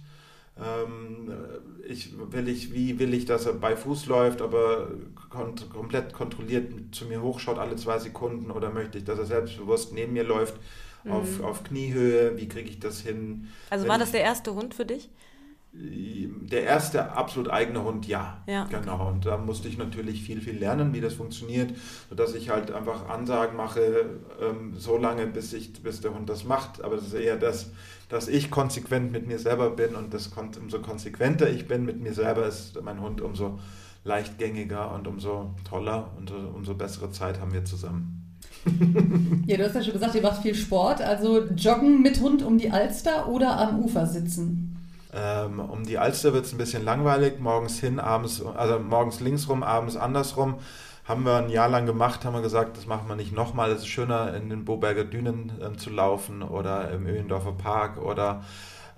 Ähm, 0.57 1.31
ich, 1.87 2.13
will 2.31 2.47
ich, 2.47 2.73
wie 2.73 2.97
will 2.97 3.13
ich, 3.13 3.25
dass 3.25 3.45
er 3.45 3.53
bei 3.53 3.75
Fuß 3.75 4.05
läuft, 4.05 4.41
aber 4.41 4.89
kont 5.29 5.69
komplett 5.69 6.13
kontrolliert 6.13 6.71
zu 6.93 7.05
mir 7.05 7.21
hochschaut 7.21 7.57
alle 7.57 7.75
zwei 7.75 7.99
Sekunden 7.99 8.51
oder 8.51 8.71
möchte 8.71 8.97
ich, 8.97 9.03
dass 9.03 9.19
er 9.19 9.25
selbstbewusst 9.25 9.93
neben 9.93 10.13
mir 10.13 10.23
läuft 10.23 10.55
mhm. 11.03 11.11
auf, 11.11 11.43
auf 11.43 11.63
Kniehöhe? 11.65 12.37
Wie 12.37 12.47
kriege 12.47 12.69
ich 12.69 12.79
das 12.79 13.01
hin? 13.01 13.49
Also 13.69 13.87
war 13.87 13.97
das 13.97 14.11
der 14.11 14.21
erste 14.21 14.55
Hund 14.55 14.73
für 14.73 14.85
dich? 14.85 15.09
Der 15.77 16.63
erste 16.63 17.11
absolut 17.11 17.49
eigene 17.49 17.83
Hund, 17.83 18.07
ja. 18.07 18.37
ja. 18.47 18.65
Genau. 18.65 19.09
Und 19.09 19.25
da 19.25 19.37
musste 19.37 19.67
ich 19.67 19.77
natürlich 19.77 20.23
viel, 20.23 20.39
viel 20.41 20.57
lernen, 20.57 20.93
wie 20.93 21.01
das 21.01 21.13
funktioniert, 21.13 21.73
sodass 22.09 22.33
ich 22.33 22.49
halt 22.49 22.71
einfach 22.71 23.09
Ansagen 23.09 23.57
mache, 23.57 24.05
ähm, 24.41 24.73
so 24.77 24.97
lange, 24.97 25.27
bis, 25.27 25.51
ich, 25.53 25.73
bis 25.83 26.01
der 26.01 26.13
Hund 26.13 26.29
das 26.29 26.45
macht. 26.45 26.81
Aber 26.81 26.95
das 26.95 27.07
ist 27.07 27.13
eher 27.13 27.35
das, 27.35 27.71
dass 28.07 28.27
ich 28.27 28.51
konsequent 28.51 29.11
mit 29.11 29.27
mir 29.27 29.39
selber 29.39 29.69
bin 29.69 29.95
und 29.95 30.13
das, 30.13 30.31
umso 30.61 30.79
konsequenter 30.79 31.49
ich 31.49 31.67
bin 31.67 31.83
mit 31.83 31.99
mir 31.99 32.13
selber, 32.13 32.45
ist 32.47 32.81
mein 32.81 33.01
Hund 33.01 33.19
umso 33.19 33.59
leichtgängiger 34.05 34.93
und 34.93 35.07
umso 35.07 35.55
toller 35.67 36.11
und 36.17 36.31
umso 36.31 36.75
bessere 36.75 37.11
Zeit 37.11 37.41
haben 37.41 37.51
wir 37.53 37.65
zusammen. 37.65 38.21
ja, 39.45 39.57
du 39.57 39.65
hast 39.65 39.75
ja 39.75 39.83
schon 39.83 39.93
gesagt, 39.93 40.15
ihr 40.15 40.21
macht 40.21 40.41
viel 40.41 40.55
Sport. 40.55 41.01
Also 41.01 41.45
joggen 41.55 42.01
mit 42.01 42.21
Hund 42.21 42.43
um 42.43 42.57
die 42.57 42.71
Alster 42.71 43.27
oder 43.27 43.57
am 43.59 43.79
Ufer 43.79 44.05
sitzen? 44.05 44.74
Ähm, 45.15 45.59
um 45.59 45.83
die 45.83 45.97
Alster 45.97 46.33
wird 46.33 46.45
es 46.45 46.51
ein 46.51 46.57
bisschen 46.57 46.83
langweilig. 46.83 47.39
Morgens 47.39 47.79
hin, 47.79 47.99
abends, 47.99 48.43
also 48.45 48.79
morgens 48.79 49.21
links 49.21 49.47
rum, 49.47 49.63
abends 49.63 49.95
andersrum. 49.95 50.55
Haben 51.05 51.23
wir 51.23 51.37
ein 51.37 51.49
Jahr 51.49 51.69
lang 51.69 51.85
gemacht, 51.85 52.25
haben 52.25 52.33
wir 52.33 52.41
gesagt, 52.41 52.77
das 52.77 52.87
machen 52.87 53.07
wir 53.07 53.15
nicht 53.15 53.31
nochmal. 53.31 53.71
Es 53.71 53.79
ist 53.79 53.87
schöner, 53.87 54.33
in 54.33 54.49
den 54.49 54.65
Boberger 54.65 55.05
Dünen 55.05 55.53
ähm, 55.61 55.77
zu 55.77 55.89
laufen 55.89 56.41
oder 56.41 56.91
im 56.91 57.05
Öhendorfer 57.05 57.53
Park 57.53 57.97
oder 57.97 58.43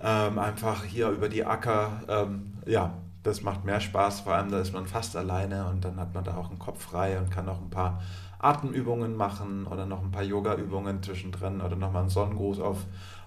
ähm, 0.00 0.38
einfach 0.38 0.84
hier 0.84 1.10
über 1.10 1.28
die 1.28 1.44
Acker. 1.44 2.02
Ähm, 2.08 2.54
ja, 2.66 2.94
das 3.22 3.42
macht 3.42 3.64
mehr 3.64 3.80
Spaß, 3.80 4.20
vor 4.20 4.34
allem 4.34 4.50
da 4.50 4.58
ist 4.58 4.72
man 4.72 4.86
fast 4.86 5.16
alleine 5.16 5.66
und 5.66 5.84
dann 5.84 6.00
hat 6.00 6.14
man 6.14 6.24
da 6.24 6.36
auch 6.36 6.48
einen 6.48 6.58
Kopf 6.58 6.82
frei 6.82 7.18
und 7.18 7.30
kann 7.30 7.48
auch 7.48 7.60
ein 7.60 7.70
paar 7.70 8.00
Atemübungen 8.38 9.16
machen 9.16 9.66
oder 9.66 9.84
noch 9.84 10.02
ein 10.02 10.10
paar 10.10 10.22
Yoga-Übungen 10.22 11.02
zwischendrin 11.02 11.60
oder 11.60 11.76
nochmal 11.76 12.02
einen 12.02 12.10
Sonnengruß 12.10 12.60
auf, 12.60 12.78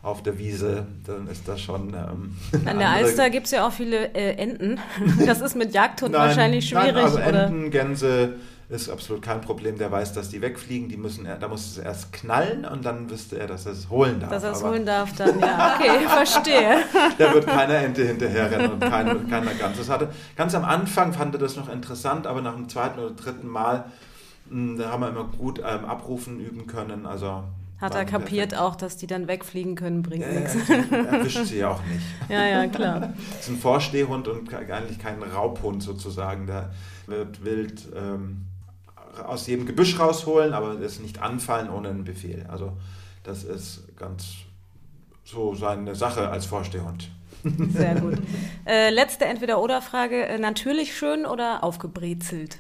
auf 0.03 0.24
der 0.24 0.38
Wiese, 0.39 0.88
dann 1.05 1.27
ist 1.27 1.48
das 1.48 1.62
schon. 1.62 1.93
Ähm, 1.93 2.36
An 2.65 2.79
der 2.79 2.89
Alster 2.89 3.29
gibt 3.29 3.46
es 3.46 3.51
ja 3.51 3.67
auch 3.67 3.72
viele 3.72 4.13
äh, 4.13 4.36
Enten. 4.36 4.79
Das 5.25 5.41
ist 5.41 5.55
mit 5.55 5.74
Jagdhund 5.74 6.13
nein, 6.13 6.29
wahrscheinlich 6.29 6.67
schwierig. 6.67 6.93
Nein, 6.93 7.03
also 7.03 7.17
oder? 7.20 7.46
Enten, 7.46 7.72
Gänse 7.72 8.36
ist 8.70 8.89
absolut 8.89 9.22
kein 9.22 9.41
Problem. 9.41 9.77
Der 9.77 9.91
weiß, 9.91 10.13
dass 10.13 10.29
die 10.29 10.41
wegfliegen. 10.41 10.89
Die 10.89 10.98
müssen, 10.98 11.27
da 11.39 11.48
muss 11.48 11.72
es 11.72 11.77
erst 11.77 12.13
knallen 12.13 12.65
und 12.65 12.86
dann 12.86 13.10
wüsste 13.10 13.38
er, 13.38 13.48
dass 13.48 13.65
er 13.65 13.74
es 13.74 13.89
holen 13.89 14.20
darf. 14.20 14.29
Dass 14.29 14.43
er 14.43 14.51
es 14.53 14.63
holen 14.63 14.86
darf, 14.86 15.13
dann 15.15 15.39
ja. 15.39 15.75
Okay, 15.75 16.00
verstehe. 16.08 16.77
Da 17.17 17.34
wird 17.34 17.46
keine 17.46 17.75
Ente 17.75 18.03
hinterherrennen 18.05 18.72
und 18.72 18.79
kein, 18.79 19.29
keiner 19.29 19.53
Ganzes 19.53 19.89
hatte. 19.89 20.10
Ganz 20.36 20.55
am 20.55 20.63
Anfang 20.63 21.13
fand 21.13 21.36
er 21.36 21.39
das 21.39 21.58
noch 21.58 21.70
interessant, 21.70 22.25
aber 22.25 22.41
nach 22.41 22.55
dem 22.55 22.70
zweiten 22.70 23.00
oder 23.00 23.12
dritten 23.12 23.48
Mal 23.48 23.86
hm, 24.51 24.77
da 24.77 24.91
haben 24.91 25.01
wir 25.01 25.10
immer 25.10 25.25
gut 25.25 25.60
ähm, 25.60 25.86
abrufen 25.86 26.39
üben 26.39 26.67
können. 26.67 27.05
Also 27.05 27.43
hat 27.81 27.95
er 27.95 28.05
kapiert 28.05 28.55
auch, 28.55 28.75
dass 28.75 28.95
die 28.95 29.07
dann 29.07 29.27
wegfliegen 29.27 29.75
können, 29.75 30.03
bringt 30.03 30.25
ja, 30.25 30.39
nichts. 30.39 30.55
Erwischt 30.69 31.45
sie 31.45 31.57
ja 31.57 31.71
auch 31.71 31.83
nicht. 31.83 32.01
Ja, 32.29 32.45
ja, 32.45 32.67
klar. 32.67 33.13
Das 33.31 33.41
ist 33.41 33.50
ein 33.50 33.57
Vorstehhund 33.57 34.27
und 34.27 34.53
eigentlich 34.53 35.00
kein 35.00 35.21
Raubhund 35.21 35.81
sozusagen. 35.81 36.45
Der 36.45 36.71
wird 37.07 37.43
wild 37.43 37.88
ähm, 37.95 38.45
aus 39.25 39.47
jedem 39.47 39.65
Gebüsch 39.65 39.99
rausholen, 39.99 40.53
aber 40.53 40.79
es 40.79 40.99
nicht 40.99 41.21
anfallen 41.21 41.69
ohne 41.69 41.89
einen 41.89 42.03
Befehl. 42.03 42.45
Also 42.47 42.77
das 43.23 43.43
ist 43.43 43.97
ganz 43.97 44.36
so 45.25 45.56
seine 45.56 45.95
Sache 45.95 46.29
als 46.29 46.45
Vorstehhund. 46.45 47.10
Sehr 47.43 47.95
gut. 47.95 48.17
Äh, 48.63 48.91
letzte 48.91 49.25
Entweder-Oder-Frage. 49.25 50.27
Äh, 50.27 50.38
natürlich 50.38 50.95
schön 50.95 51.25
oder 51.25 51.63
aufgebrezelt? 51.63 52.60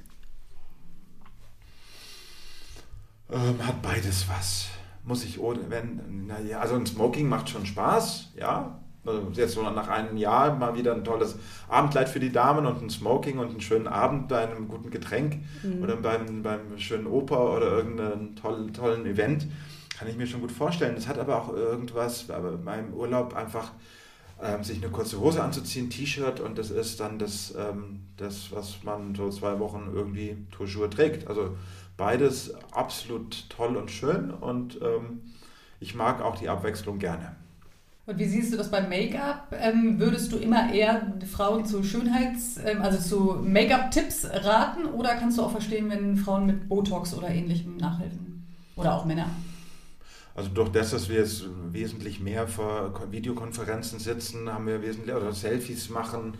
Ähm, 3.31 3.65
hat 3.65 3.81
beides 3.83 4.27
was. 4.27 4.67
Muss 5.03 5.23
ich 5.23 5.39
ohne, 5.39 5.59
wenn, 5.69 6.27
naja, 6.27 6.59
also 6.59 6.75
ein 6.75 6.85
Smoking 6.85 7.27
macht 7.27 7.49
schon 7.49 7.65
Spaß, 7.65 8.33
ja. 8.37 8.77
Also 9.03 9.31
jetzt 9.33 9.53
so 9.53 9.63
nach 9.63 9.87
einem 9.87 10.15
Jahr 10.15 10.55
mal 10.55 10.75
wieder 10.75 10.93
ein 10.93 11.03
tolles 11.03 11.35
Abendkleid 11.67 12.07
für 12.07 12.19
die 12.19 12.31
Damen 12.31 12.67
und 12.67 12.83
ein 12.83 12.89
Smoking 12.91 13.39
und 13.39 13.49
einen 13.49 13.61
schönen 13.61 13.87
Abend 13.87 14.27
bei 14.27 14.47
einem 14.47 14.67
guten 14.67 14.91
Getränk 14.91 15.39
mhm. 15.63 15.81
oder 15.81 15.95
beim, 15.95 16.43
beim 16.43 16.77
schönen 16.77 17.07
Oper 17.07 17.55
oder 17.57 17.71
irgendeinem 17.71 18.35
tollen, 18.35 18.73
tollen 18.73 19.07
Event. 19.07 19.47
Kann 19.97 20.07
ich 20.07 20.17
mir 20.17 20.27
schon 20.27 20.41
gut 20.41 20.51
vorstellen. 20.51 20.93
Das 20.93 21.07
hat 21.07 21.17
aber 21.17 21.41
auch 21.41 21.51
irgendwas, 21.51 22.29
aber 22.29 22.51
beim 22.57 22.93
Urlaub 22.93 23.35
einfach 23.35 23.71
ähm, 24.41 24.63
sich 24.63 24.77
eine 24.77 24.91
kurze 24.91 25.19
Hose 25.19 25.41
anzuziehen, 25.43 25.89
T-Shirt 25.89 26.39
und 26.39 26.57
das 26.57 26.71
ist 26.71 26.99
dann 26.99 27.19
das, 27.19 27.53
ähm, 27.57 28.01
das, 28.17 28.51
was 28.51 28.83
man 28.83 29.15
so 29.15 29.29
zwei 29.29 29.59
Wochen 29.59 29.91
irgendwie 29.93 30.47
toujours 30.51 30.89
trägt. 30.89 31.27
Also 31.27 31.55
beides 32.01 32.51
absolut 32.71 33.47
toll 33.49 33.77
und 33.77 33.91
schön 33.91 34.31
und 34.31 34.79
ähm, 34.81 35.21
ich 35.79 35.93
mag 35.93 36.19
auch 36.19 36.35
die 36.35 36.49
Abwechslung 36.49 36.97
gerne. 36.97 37.35
Und 38.07 38.17
wie 38.17 38.25
siehst 38.25 38.51
du 38.51 38.57
das 38.57 38.71
beim 38.71 38.89
Make-up? 38.89 39.55
Ähm, 39.55 39.99
würdest 39.99 40.31
du 40.31 40.37
immer 40.37 40.73
eher 40.73 41.13
Frauen 41.31 41.63
zu 41.63 41.83
Schönheits-, 41.83 42.57
ähm, 42.65 42.81
also 42.81 42.97
zu 42.97 43.43
Make-up-Tipps 43.43 44.27
raten 44.31 44.85
oder 44.85 45.13
kannst 45.13 45.37
du 45.37 45.43
auch 45.43 45.51
verstehen, 45.51 45.91
wenn 45.91 46.17
Frauen 46.17 46.47
mit 46.47 46.67
Botox 46.67 47.13
oder 47.13 47.29
ähnlichem 47.29 47.77
nachhelfen? 47.77 48.47
Oder 48.75 48.95
auch 48.95 49.05
Männer? 49.05 49.27
Also 50.33 50.49
durch 50.49 50.69
das, 50.69 50.89
dass 50.89 51.07
wir 51.07 51.17
jetzt 51.17 51.43
wesentlich 51.71 52.19
mehr 52.19 52.47
vor 52.47 53.11
Videokonferenzen 53.11 53.99
sitzen, 53.99 54.51
haben 54.51 54.65
wir 54.65 54.81
wesentlich 54.81 55.15
oder 55.15 55.33
Selfies 55.33 55.91
machen, 55.91 56.33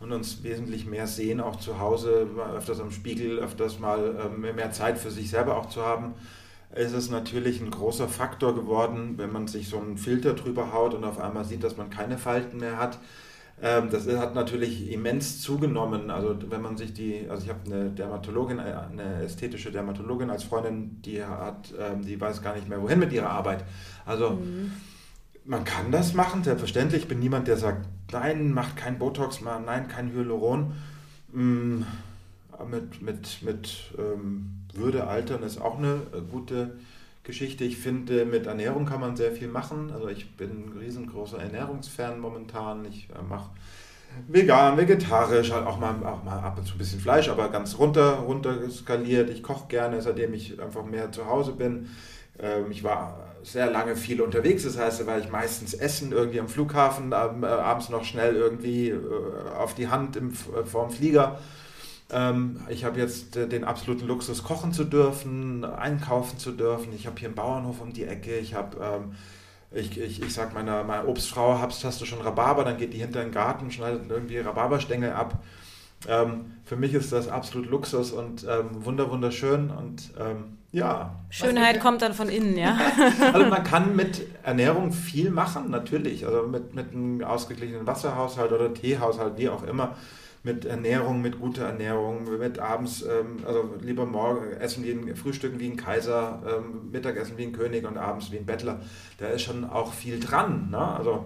und 0.00 0.12
uns 0.12 0.42
wesentlich 0.42 0.86
mehr 0.86 1.06
sehen, 1.06 1.40
auch 1.40 1.56
zu 1.56 1.78
Hause, 1.78 2.26
öfters 2.54 2.80
am 2.80 2.90
Spiegel, 2.90 3.38
öfters 3.38 3.78
mal 3.78 4.14
ähm, 4.26 4.40
mehr 4.40 4.70
Zeit 4.72 4.98
für 4.98 5.10
sich 5.10 5.30
selber 5.30 5.56
auch 5.56 5.68
zu 5.68 5.82
haben, 5.82 6.14
ist 6.74 6.92
es 6.92 7.10
natürlich 7.10 7.60
ein 7.60 7.70
großer 7.70 8.08
Faktor 8.08 8.54
geworden, 8.54 9.14
wenn 9.16 9.32
man 9.32 9.46
sich 9.46 9.68
so 9.68 9.78
einen 9.78 9.96
Filter 9.96 10.34
drüber 10.34 10.72
haut 10.72 10.94
und 10.94 11.04
auf 11.04 11.18
einmal 11.18 11.44
sieht, 11.44 11.64
dass 11.64 11.76
man 11.76 11.90
keine 11.90 12.18
Falten 12.18 12.58
mehr 12.58 12.78
hat. 12.78 12.98
Ähm, 13.62 13.88
das 13.90 14.06
hat 14.06 14.34
natürlich 14.34 14.90
immens 14.92 15.40
zugenommen. 15.40 16.10
Also 16.10 16.36
wenn 16.50 16.60
man 16.60 16.76
sich 16.76 16.92
die, 16.92 17.26
also 17.30 17.44
ich 17.44 17.48
habe 17.48 17.60
eine 17.64 17.90
Dermatologin, 17.90 18.58
äh, 18.58 18.74
eine 18.90 19.22
ästhetische 19.22 19.72
Dermatologin 19.72 20.28
als 20.28 20.44
Freundin, 20.44 21.00
die 21.00 21.24
hat, 21.24 21.72
ähm, 21.78 22.04
die 22.04 22.20
weiß 22.20 22.42
gar 22.42 22.54
nicht 22.54 22.68
mehr 22.68 22.82
wohin 22.82 22.98
mit 22.98 23.12
ihrer 23.12 23.30
Arbeit. 23.30 23.64
Also 24.04 24.30
mhm 24.30 24.72
man 25.46 25.64
kann 25.64 25.92
das 25.92 26.14
machen, 26.14 26.44
selbstverständlich. 26.44 27.02
Ich 27.02 27.08
bin 27.08 27.18
niemand, 27.18 27.48
der 27.48 27.56
sagt, 27.56 27.86
nein, 28.12 28.52
macht 28.52 28.76
kein 28.76 28.98
Botox, 28.98 29.40
nein, 29.40 29.88
kein 29.88 30.12
Hyaluron. 30.12 30.72
Mm, 31.32 31.82
mit, 32.70 33.02
mit, 33.02 33.42
mit 33.42 33.92
ähm, 33.98 34.62
Würde 34.74 35.06
altern 35.06 35.42
ist 35.42 35.60
auch 35.60 35.78
eine 35.78 36.00
äh, 36.12 36.20
gute 36.30 36.76
Geschichte. 37.22 37.64
Ich 37.64 37.76
finde, 37.76 38.24
mit 38.24 38.46
Ernährung 38.46 38.86
kann 38.86 39.00
man 39.00 39.16
sehr 39.16 39.32
viel 39.32 39.48
machen. 39.48 39.90
Also 39.92 40.08
ich 40.08 40.36
bin 40.36 40.50
ein 40.50 40.78
riesengroßer 40.78 41.38
Ernährungsfan 41.38 42.18
momentan. 42.18 42.84
Ich 42.84 43.08
äh, 43.10 43.22
mache 43.28 43.50
vegan, 44.28 44.76
vegetarisch, 44.76 45.52
halt 45.52 45.66
auch 45.66 45.78
mal, 45.78 45.94
auch 46.06 46.24
mal 46.24 46.38
ab 46.38 46.58
und 46.58 46.66
zu 46.66 46.74
ein 46.74 46.78
bisschen 46.78 47.00
Fleisch, 47.00 47.28
aber 47.28 47.50
ganz 47.50 47.78
runter, 47.78 48.14
runter 48.14 48.70
skaliert. 48.70 49.30
Ich 49.30 49.42
koche 49.42 49.68
gerne, 49.68 50.00
seitdem 50.00 50.32
ich 50.34 50.60
einfach 50.60 50.84
mehr 50.84 51.12
zu 51.12 51.26
Hause 51.26 51.52
bin. 51.52 51.90
Ähm, 52.38 52.70
ich 52.70 52.82
war 52.82 53.25
sehr 53.46 53.70
lange 53.70 53.94
viel 53.94 54.20
unterwegs. 54.20 54.64
Das 54.64 54.76
heißt, 54.76 55.00
da 55.00 55.06
war 55.06 55.18
ich 55.18 55.30
meistens 55.30 55.72
essen 55.72 56.10
irgendwie 56.10 56.40
am 56.40 56.48
Flughafen, 56.48 57.12
äh, 57.12 57.14
abends 57.14 57.88
noch 57.88 58.04
schnell 58.04 58.34
irgendwie 58.34 58.90
äh, 58.90 58.98
auf 59.56 59.74
die 59.74 59.88
Hand 59.88 60.16
im, 60.16 60.30
äh, 60.30 60.64
vorm 60.64 60.90
Flieger. 60.90 61.38
Ähm, 62.10 62.60
ich 62.68 62.84
habe 62.84 62.98
jetzt 62.98 63.36
den 63.36 63.64
absoluten 63.64 64.06
Luxus, 64.06 64.42
kochen 64.42 64.72
zu 64.72 64.84
dürfen, 64.84 65.64
einkaufen 65.64 66.38
zu 66.38 66.52
dürfen. 66.52 66.92
Ich 66.92 67.06
habe 67.06 67.18
hier 67.18 67.28
einen 67.28 67.36
Bauernhof 67.36 67.80
um 67.80 67.92
die 67.92 68.04
Ecke. 68.04 68.36
Ich 68.36 68.54
habe, 68.54 68.76
ähm, 68.82 69.12
ich, 69.70 69.96
ich, 69.98 70.22
ich 70.22 70.34
sage 70.34 70.52
meiner, 70.52 70.82
meiner 70.82 71.06
Obstfrau, 71.06 71.60
hast, 71.60 71.84
hast 71.84 72.00
du 72.00 72.04
schon 72.04 72.20
Rhabarber? 72.20 72.64
Dann 72.64 72.78
geht 72.78 72.94
die 72.94 72.98
hinter 72.98 73.22
den 73.22 73.32
Garten, 73.32 73.70
schneidet 73.70 74.10
irgendwie 74.10 74.38
Rhabarberstängel 74.38 75.12
ab. 75.12 75.40
Ähm, 76.08 76.52
für 76.64 76.76
mich 76.76 76.94
ist 76.94 77.12
das 77.12 77.28
absolut 77.28 77.68
Luxus 77.70 78.10
und 78.10 78.44
ähm, 78.48 78.84
wunder 78.84 79.10
wunderschön 79.10 79.70
und 79.70 80.12
ähm, 80.18 80.58
ja. 80.76 81.10
Schönheit 81.30 81.80
kommt 81.80 82.02
dann 82.02 82.12
von 82.12 82.28
innen, 82.28 82.56
ja. 82.56 82.78
also 83.32 83.46
man 83.46 83.64
kann 83.64 83.96
mit 83.96 84.26
Ernährung 84.42 84.92
viel 84.92 85.30
machen, 85.30 85.70
natürlich. 85.70 86.26
Also 86.26 86.46
mit, 86.46 86.74
mit 86.74 86.92
einem 86.92 87.24
ausgeglichenen 87.24 87.86
Wasserhaushalt 87.86 88.52
oder 88.52 88.74
Teehaushalt, 88.74 89.38
wie 89.38 89.48
auch 89.48 89.62
immer. 89.62 89.96
Mit 90.42 90.66
Ernährung, 90.66 91.22
mit 91.22 91.40
guter 91.40 91.64
Ernährung, 91.64 92.38
mit 92.38 92.58
abends, 92.58 93.02
ähm, 93.02 93.38
also 93.46 93.70
lieber 93.80 94.04
morgen 94.04 94.52
essen 94.52 94.84
wie 94.84 94.90
ein, 94.90 95.16
frühstücken 95.16 95.58
wie 95.58 95.68
ein 95.70 95.78
Kaiser, 95.78 96.42
ähm, 96.46 96.90
Mittagessen 96.92 97.38
wie 97.38 97.44
ein 97.44 97.52
König 97.52 97.86
und 97.86 97.96
abends 97.96 98.30
wie 98.30 98.36
ein 98.36 98.46
Bettler. 98.46 98.80
Da 99.18 99.28
ist 99.28 99.42
schon 99.42 99.64
auch 99.64 99.94
viel 99.94 100.20
dran. 100.20 100.68
Ne? 100.70 100.78
Also 100.78 101.24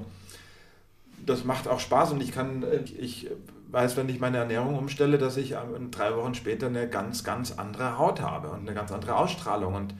das 1.26 1.44
macht 1.44 1.66
auch 1.66 1.80
Spaß 1.80 2.12
und 2.12 2.22
ich 2.22 2.32
kann, 2.32 2.64
ich 2.98 3.28
weiß, 3.70 3.96
wenn 3.96 4.08
ich 4.08 4.20
meine 4.20 4.38
Ernährung 4.38 4.78
umstelle, 4.78 5.18
dass 5.18 5.36
ich 5.36 5.54
drei 5.90 6.16
Wochen 6.16 6.34
später 6.34 6.66
eine 6.66 6.88
ganz, 6.88 7.24
ganz 7.24 7.52
andere 7.52 7.98
Haut 7.98 8.20
habe 8.20 8.48
und 8.50 8.60
eine 8.60 8.74
ganz 8.74 8.92
andere 8.92 9.16
Ausstrahlung. 9.16 9.74
Und 9.74 9.94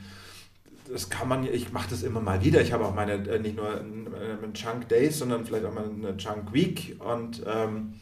das 0.93 1.09
kann 1.11 1.29
man, 1.29 1.45
ich 1.45 1.73
mache 1.73 1.91
das 1.91 2.03
immer 2.03 2.21
mal 2.21 2.45
wieder. 2.45 2.61
Ich 2.61 2.73
habe 2.73 2.85
auch 2.85 2.95
meine, 2.95 3.13
äh, 3.13 3.39
nicht 3.39 3.57
nur 3.57 3.81
einen 3.81 4.53
Chunk 4.55 4.89
Days, 4.89 5.19
sondern 5.19 5.45
vielleicht 5.45 5.65
auch 5.65 5.75
mal 5.75 5.85
eine 5.85 6.17
Chunk 6.17 6.53
Week. 6.53 6.97
Und 7.01 7.43
ähm, 7.47 7.95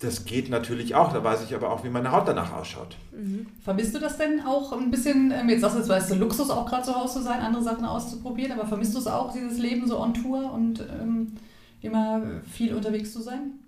das 0.00 0.24
geht 0.24 0.48
natürlich 0.48 0.94
auch. 0.94 1.12
Da 1.12 1.22
weiß 1.22 1.44
ich 1.44 1.54
aber 1.54 1.70
auch, 1.70 1.84
wie 1.84 1.90
meine 1.90 2.10
Haut 2.10 2.26
danach 2.26 2.52
ausschaut. 2.52 2.96
Mhm. 3.12 3.46
Vermisst 3.62 3.94
du 3.94 3.98
das 3.98 4.16
denn 4.18 4.40
auch 4.40 4.72
ein 4.72 4.90
bisschen? 4.90 5.30
Ähm, 5.30 5.48
jetzt 5.48 5.60
sagst 5.60 5.76
du, 5.76 5.80
es 5.92 6.10
war 6.10 6.16
Luxus, 6.16 6.50
auch 6.50 6.66
gerade 6.66 6.84
zu 6.84 6.94
Hause 6.94 7.18
zu 7.18 7.22
sein, 7.22 7.40
andere 7.40 7.62
Sachen 7.62 7.84
auszuprobieren. 7.84 8.52
Aber 8.52 8.66
vermisst 8.66 8.94
du 8.94 8.98
es 8.98 9.06
auch, 9.06 9.32
dieses 9.32 9.58
Leben 9.58 9.86
so 9.86 10.00
on 10.00 10.14
Tour 10.14 10.52
und 10.52 10.80
ähm, 10.80 11.34
immer 11.82 12.22
viel 12.50 12.74
unterwegs 12.74 13.12
zu 13.12 13.22
sein? 13.22 13.59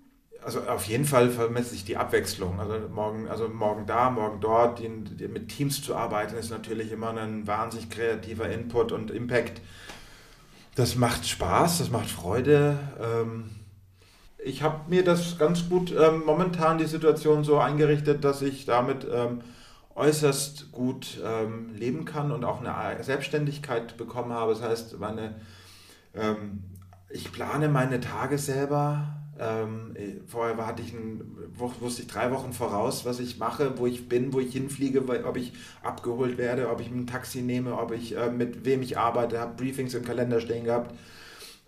Also 0.45 0.61
auf 0.61 0.85
jeden 0.85 1.05
Fall 1.05 1.29
vermisse 1.29 1.75
ich 1.75 1.85
die 1.85 1.97
Abwechslung. 1.97 2.59
Also 2.59 2.75
morgen, 2.89 3.27
also 3.27 3.47
morgen 3.47 3.85
da, 3.85 4.09
morgen 4.09 4.39
dort, 4.39 4.79
die, 4.79 4.89
die 4.89 5.27
mit 5.27 5.49
Teams 5.49 5.81
zu 5.81 5.95
arbeiten, 5.95 6.35
ist 6.35 6.49
natürlich 6.49 6.91
immer 6.91 7.15
ein 7.15 7.47
wahnsinnig 7.47 7.89
kreativer 7.89 8.49
Input 8.49 8.91
und 8.91 9.11
Impact. 9.11 9.61
Das 10.75 10.95
macht 10.95 11.27
Spaß, 11.27 11.79
das 11.79 11.91
macht 11.91 12.09
Freude. 12.09 12.77
Ähm, 13.01 13.51
ich 14.43 14.63
habe 14.63 14.89
mir 14.89 15.03
das 15.03 15.37
ganz 15.37 15.69
gut 15.69 15.93
ähm, 15.97 16.23
momentan 16.25 16.77
die 16.77 16.85
Situation 16.85 17.43
so 17.43 17.59
eingerichtet, 17.59 18.23
dass 18.23 18.41
ich 18.41 18.65
damit 18.65 19.07
ähm, 19.11 19.41
äußerst 19.95 20.71
gut 20.71 21.21
leben 21.75 22.03
kann 22.03 22.31
und 22.31 22.43
auch 22.45 22.63
eine 22.63 23.03
Selbstständigkeit 23.03 23.95
bekommen 23.95 24.33
habe. 24.33 24.53
Das 24.53 24.63
heißt, 24.63 24.97
meine, 24.97 25.35
ich 27.11 27.31
plane 27.31 27.69
meine 27.69 27.99
Tage 27.99 28.39
selber 28.39 29.22
ähm, 29.39 29.95
vorher 30.27 30.57
hatte 30.65 30.83
ich 30.83 30.93
ein, 30.93 31.21
wusste 31.55 32.03
ich 32.03 32.07
drei 32.07 32.31
Wochen 32.31 32.53
voraus, 32.53 33.03
was 33.05 33.19
ich 33.19 33.39
mache, 33.39 33.79
wo 33.79 33.87
ich 33.87 34.07
bin, 34.07 34.31
wo 34.31 34.39
ich 34.39 34.53
hinfliege, 34.53 35.03
ob 35.25 35.37
ich 35.37 35.53
abgeholt 35.81 36.37
werde, 36.37 36.69
ob 36.69 36.81
ich 36.81 36.89
ein 36.89 37.07
Taxi 37.07 37.41
nehme, 37.41 37.77
ob 37.77 37.91
ich 37.91 38.15
äh, 38.15 38.29
mit 38.29 38.65
wem 38.65 38.81
ich 38.83 38.97
arbeite, 38.97 39.39
habe 39.39 39.55
Briefings 39.55 39.95
im 39.95 40.05
Kalender 40.05 40.39
stehen 40.39 40.65
gehabt. 40.65 40.93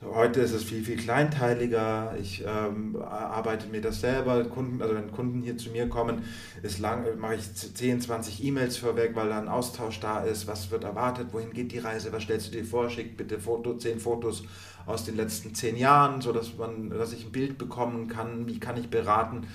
Heute 0.04 0.42
ist 0.42 0.52
es 0.52 0.64
viel, 0.64 0.84
viel 0.84 0.98
kleinteiliger. 0.98 2.16
Ich 2.22 2.44
ähm, 2.46 2.98
arbeite 3.02 3.68
mir 3.68 3.82
das 3.82 4.02
selber. 4.02 4.44
Kunden, 4.44 4.82
also 4.82 4.94
wenn 4.94 5.10
Kunden 5.10 5.42
hier 5.42 5.58
zu 5.58 5.70
mir 5.70 5.88
kommen, 5.88 6.24
ist 6.62 6.80
lang, 6.80 7.06
mache 7.18 7.36
ich 7.36 7.54
10, 7.54 8.02
20 8.02 8.44
E-Mails 8.44 8.78
vorweg, 8.78 9.16
weil 9.16 9.30
da 9.30 9.40
ein 9.40 9.48
Austausch 9.48 10.02
da 10.02 10.20
ist. 10.20 10.48
Was 10.48 10.70
wird 10.70 10.84
erwartet? 10.84 11.30
Wohin 11.32 11.54
geht 11.54 11.72
die 11.72 11.80
Reise? 11.80 12.12
Was 12.12 12.24
stellst 12.24 12.48
du 12.48 12.58
dir 12.58 12.66
vor? 12.66 12.90
Schick 12.90 13.16
bitte 13.16 13.40
Foto, 13.40 13.76
10 13.76 14.00
Fotos 14.00 14.44
aus 14.86 15.06
den 15.06 15.16
letzten 15.16 15.54
10 15.54 15.78
Jahren, 15.78 16.22
sodass 16.22 16.56
man, 16.58 16.90
dass 16.90 17.14
ich 17.14 17.26
ein 17.26 17.32
Bild 17.32 17.58
bekommen 17.58 18.08
kann. 18.08 18.48
Wie 18.48 18.60
kann 18.60 18.78
ich 18.78 18.90
beraten? 18.90 19.48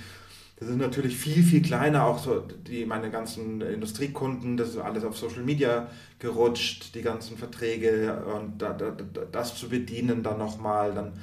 Das 0.61 0.69
ist 0.69 0.77
natürlich 0.77 1.17
viel, 1.17 1.43
viel 1.43 1.63
kleiner, 1.63 2.05
auch 2.05 2.19
so 2.19 2.41
die, 2.41 2.85
meine 2.85 3.11
ganzen 3.11 3.63
Industriekunden, 3.63 4.59
das 4.59 4.71
ist 4.71 4.77
alles 4.77 5.05
auf 5.05 5.17
Social 5.17 5.43
Media 5.43 5.89
gerutscht, 6.19 6.95
die 6.95 7.01
ganzen 7.01 7.39
Verträge 7.39 8.23
und 8.27 8.61
da, 8.61 8.75
da, 8.75 8.91
das 9.33 9.57
zu 9.57 9.71
bedienen 9.71 10.23
dann 10.23 10.37
nochmal. 10.37 10.93
Dann 10.93 11.15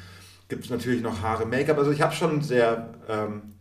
gibt 0.47 0.63
es 0.63 0.71
natürlich 0.71 1.03
noch 1.03 1.21
Haare, 1.21 1.45
Make-up. 1.45 1.77
Also 1.77 1.91
ich 1.91 2.01
habe 2.01 2.15
schon 2.15 2.41
sehr, 2.41 2.95
ähm, 3.07 3.53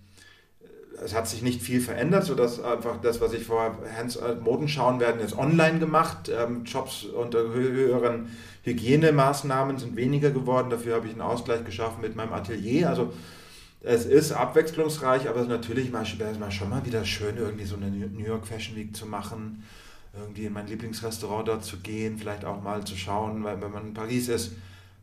es 1.05 1.15
hat 1.15 1.29
sich 1.29 1.43
nicht 1.43 1.63
viel 1.63 1.81
verändert, 1.81 2.25
sodass 2.25 2.63
einfach 2.63 3.01
das, 3.01 3.21
was 3.21 3.33
ich 3.33 3.45
vorher, 3.45 3.77
äh, 3.99 4.35
Modenschauen 4.37 5.01
werden 5.01 5.21
jetzt 5.21 5.37
online 5.37 5.79
gemacht. 5.79 6.31
Ähm, 6.31 6.65
Jobs 6.65 7.05
unter 7.05 7.41
höheren 7.53 8.31
Hygienemaßnahmen 8.63 9.79
sind 9.79 9.97
weniger 9.97 10.31
geworden. 10.31 10.71
Dafür 10.71 10.97
habe 10.97 11.07
ich 11.07 11.13
einen 11.13 11.21
Ausgleich 11.21 11.65
geschaffen 11.65 12.01
mit 12.01 12.17
meinem 12.17 12.33
Atelier. 12.33 12.89
Also 12.89 13.13
es 13.81 14.07
ist 14.07 14.33
abwechslungsreich, 14.33 15.29
aber 15.29 15.45
natürlich 15.45 15.93
wäre 15.93 16.31
es 16.33 16.39
mal 16.39 16.51
schon 16.51 16.71
mal 16.71 16.85
wieder 16.85 17.05
schön, 17.05 17.37
irgendwie 17.37 17.67
so 17.67 17.77
eine 17.77 17.91
New 17.91 18.25
York 18.25 18.47
Fashion 18.47 18.77
Week 18.77 18.97
zu 18.97 19.07
machen, 19.07 19.63
irgendwie 20.19 20.47
in 20.47 20.53
mein 20.53 20.67
Lieblingsrestaurant 20.67 21.47
dort 21.47 21.65
zu 21.65 21.77
gehen, 21.79 22.19
vielleicht 22.19 22.45
auch 22.45 22.63
mal 22.63 22.85
zu 22.85 22.97
schauen, 22.97 23.45
weil 23.45 23.61
wenn 23.61 23.71
man 23.71 23.89
in 23.89 23.95
Paris 23.95 24.29
ist, 24.29 24.53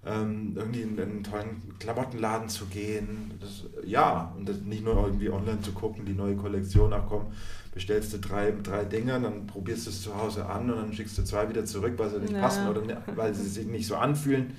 ähm, 0.06 0.54
irgendwie 0.56 0.82
in, 0.82 0.98
in, 0.98 1.04
einen 1.04 1.24
tollen 1.24 1.78
Klamottenladen 1.80 2.50
zu 2.50 2.66
gehen. 2.66 3.32
Das, 3.40 3.66
ja, 3.86 4.34
und 4.38 4.68
nicht 4.68 4.84
nur 4.84 4.96
irgendwie 5.06 5.30
online 5.30 5.62
zu 5.62 5.72
gucken, 5.72 6.06
die 6.06 6.14
neue 6.14 6.36
Kollektion, 6.36 6.94
ach 6.94 7.04
komm, 7.08 7.28
bestellst 7.74 8.14
du 8.14 8.20
drei, 8.20 8.54
drei 8.64 8.86
Dinge, 8.86 9.20
dann 9.20 9.48
probierst 9.48 9.88
du 9.88 9.90
es 9.90 10.02
zu 10.02 10.16
Hause 10.16 10.46
an 10.46 10.70
und 10.70 10.78
dann 10.78 10.94
schickst 10.94 11.18
du 11.18 11.24
zwei 11.24 11.50
wieder 11.50 11.66
zurück, 11.66 11.94
weil 11.98 12.10
sie 12.10 12.20
nicht 12.20 12.34
ja. 12.34 12.42
passen 12.42 12.68
oder 12.68 12.82
weil 13.16 13.34
sie 13.34 13.48
sich 13.48 13.68
nicht 13.68 13.88
so 13.88 13.96
anfühlen 13.96 14.54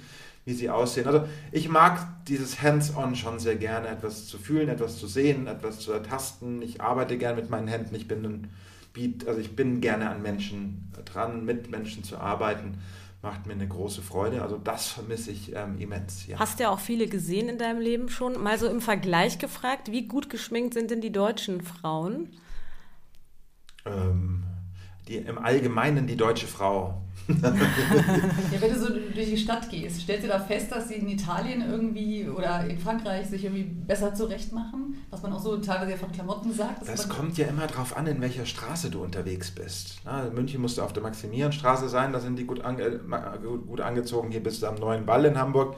wie 0.45 0.53
sie 0.53 0.71
aussehen. 0.71 1.07
Also 1.07 1.27
ich 1.53 1.69
mag 1.69 2.25
dieses 2.27 2.61
Hands-on 2.61 3.17
schon 3.17 3.39
sehr 3.39 3.57
gerne, 3.57 3.89
etwas 3.89 4.27
zu 4.27 4.39
fühlen, 4.39 4.69
etwas 4.69 4.99
zu 4.99 5.07
sehen, 5.07 5.47
etwas 5.47 5.81
zu 5.81 5.93
ertasten. 5.93 6.61
Ich 6.63 6.81
arbeite 6.81 7.17
gerne 7.17 7.41
mit 7.41 7.51
meinen 7.51 7.69
Händen. 7.69 7.95
Ich 7.95 8.09
bin 8.09 8.25
ein 8.25 8.51
Beat, 8.93 9.27
also 9.27 9.41
ich 9.41 9.57
bin 9.57 9.81
gerne 9.81 10.11
an 10.11 10.23
Menschen 10.23 10.93
dran, 11.05 11.45
mit 11.45 11.71
Menschen 11.71 12.05
zu 12.05 12.19
arbeiten. 12.19 12.79
Macht 13.25 13.47
mir 13.47 13.55
eine 13.55 13.67
große 13.67 14.03
Freude. 14.03 14.43
Also 14.43 14.59
das 14.59 14.89
vermisse 14.89 15.31
ich 15.31 15.55
ähm, 15.57 15.79
immens. 15.79 16.27
Ja. 16.27 16.39
Hast 16.39 16.61
ja 16.61 16.69
auch 16.69 16.79
viele 16.79 17.07
gesehen 17.07 17.49
in 17.49 17.57
deinem 17.57 17.81
Leben 17.81 18.11
schon. 18.11 18.39
Mal 18.43 18.59
so 18.59 18.69
im 18.69 18.83
Vergleich 18.83 19.39
gefragt, 19.39 19.91
wie 19.91 20.07
gut 20.07 20.29
geschminkt 20.29 20.75
sind 20.75 20.91
denn 20.91 21.01
die 21.01 21.11
deutschen 21.11 21.63
Frauen? 21.63 22.37
Ähm, 23.87 24.45
die, 25.09 25.17
Im 25.17 25.39
Allgemeinen 25.39 26.07
die 26.07 26.17
deutsche 26.17 26.47
Frau 26.47 27.05
ja, 27.29 28.61
wenn 28.61 28.73
du 28.73 28.79
so 28.79 28.89
durch 28.89 29.31
die 29.31 29.37
Stadt 29.37 29.71
gehst, 29.71 30.03
stellst 30.03 30.25
du 30.25 30.29
da 30.29 30.39
fest, 30.39 30.71
dass 30.71 30.89
sie 30.89 30.95
in 30.95 31.09
Italien 31.09 31.63
irgendwie 31.69 32.29
oder 32.29 32.67
in 32.67 32.79
Frankreich 32.79 33.27
sich 33.27 33.45
irgendwie 33.45 33.65
besser 33.65 34.15
zurechtmachen? 34.15 34.97
Was 35.11 35.23
man 35.23 35.33
auch 35.33 35.41
so 35.41 35.57
teilweise 35.57 35.97
von 35.97 36.13
Klamotten 36.13 36.53
sagt. 36.53 36.87
Das 36.87 37.09
kommt 37.09 37.39
ja 37.39 37.47
immer 37.47 37.67
darauf 37.67 37.97
an, 37.97 38.07
in 38.07 38.21
welcher 38.21 38.45
Straße 38.45 38.91
du 38.91 39.03
unterwegs 39.03 39.51
bist. 39.51 40.01
Na, 40.05 40.27
in 40.27 40.35
München 40.35 40.61
musst 40.61 40.77
du 40.77 40.83
auf 40.83 40.93
der 40.93 41.03
Maximilianstraße 41.03 41.89
sein, 41.89 42.13
da 42.13 42.21
sind 42.21 42.39
die 42.39 42.45
gut, 42.45 42.61
ange 42.61 43.01
gut 43.67 43.81
angezogen. 43.81 44.31
Hier 44.31 44.43
bist 44.43 44.63
du 44.63 44.67
am 44.67 44.75
Neuen 44.75 45.07
Ball 45.07 45.25
in 45.25 45.39
Hamburg 45.39 45.77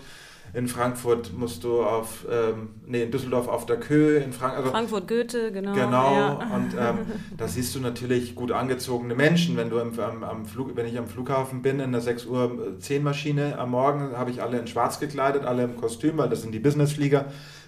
in 0.54 0.68
Frankfurt 0.68 1.32
musst 1.36 1.64
du 1.64 1.82
auf, 1.82 2.26
ähm, 2.30 2.70
nee, 2.86 3.02
in 3.02 3.10
Düsseldorf 3.10 3.48
auf 3.48 3.66
der 3.66 3.78
Köhe, 3.78 4.18
in 4.18 4.32
Frank 4.32 4.54
also, 4.56 4.70
Frankfurt 4.70 5.08
Goethe, 5.08 5.52
genau. 5.52 5.74
Genau, 5.74 6.14
ja. 6.14 6.32
und 6.54 6.74
ähm, 6.78 6.98
da 7.36 7.48
siehst 7.48 7.74
du 7.74 7.80
natürlich 7.80 8.34
gut 8.34 8.52
angezogene 8.52 9.14
Menschen. 9.14 9.56
Wenn, 9.56 9.70
du 9.70 9.78
im, 9.78 9.98
am, 9.98 10.24
am 10.24 10.46
Flug, 10.46 10.74
wenn 10.74 10.86
ich 10.86 10.98
am 10.98 11.06
Flughafen 11.06 11.62
bin, 11.62 11.80
in 11.80 11.92
der 11.92 12.00
6 12.00 12.26
Uhr 12.26 12.76
10 12.78 13.02
Maschine 13.02 13.58
am 13.58 13.70
Morgen, 13.70 14.16
habe 14.16 14.30
ich 14.30 14.42
alle 14.42 14.58
in 14.58 14.66
schwarz 14.66 14.98
gekleidet, 15.00 15.44
alle 15.44 15.64
im 15.64 15.76
Kostüm, 15.76 16.16
weil 16.18 16.28
das 16.28 16.42
sind 16.42 16.52
die 16.52 16.60
Businessflieger 16.60 17.26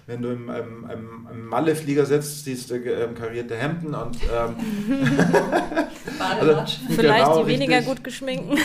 wenn 0.09 0.23
du 0.23 0.29
im, 0.29 0.49
im, 0.49 0.89
im, 0.89 1.27
im 1.31 1.45
Malle-Flieger 1.45 2.03
sitzt, 2.03 2.43
siehst 2.43 2.71
du 2.71 2.75
ähm, 2.77 3.13
karierte 3.13 3.55
Hemden 3.55 3.93
und 3.93 4.17
ähm, 4.23 4.55
also, 6.19 6.79
vielleicht 6.89 7.25
genau, 7.25 7.43
die 7.43 7.51
weniger 7.51 7.77
richtig. 7.77 7.95
gut 7.95 8.03
geschminkten. 8.03 8.57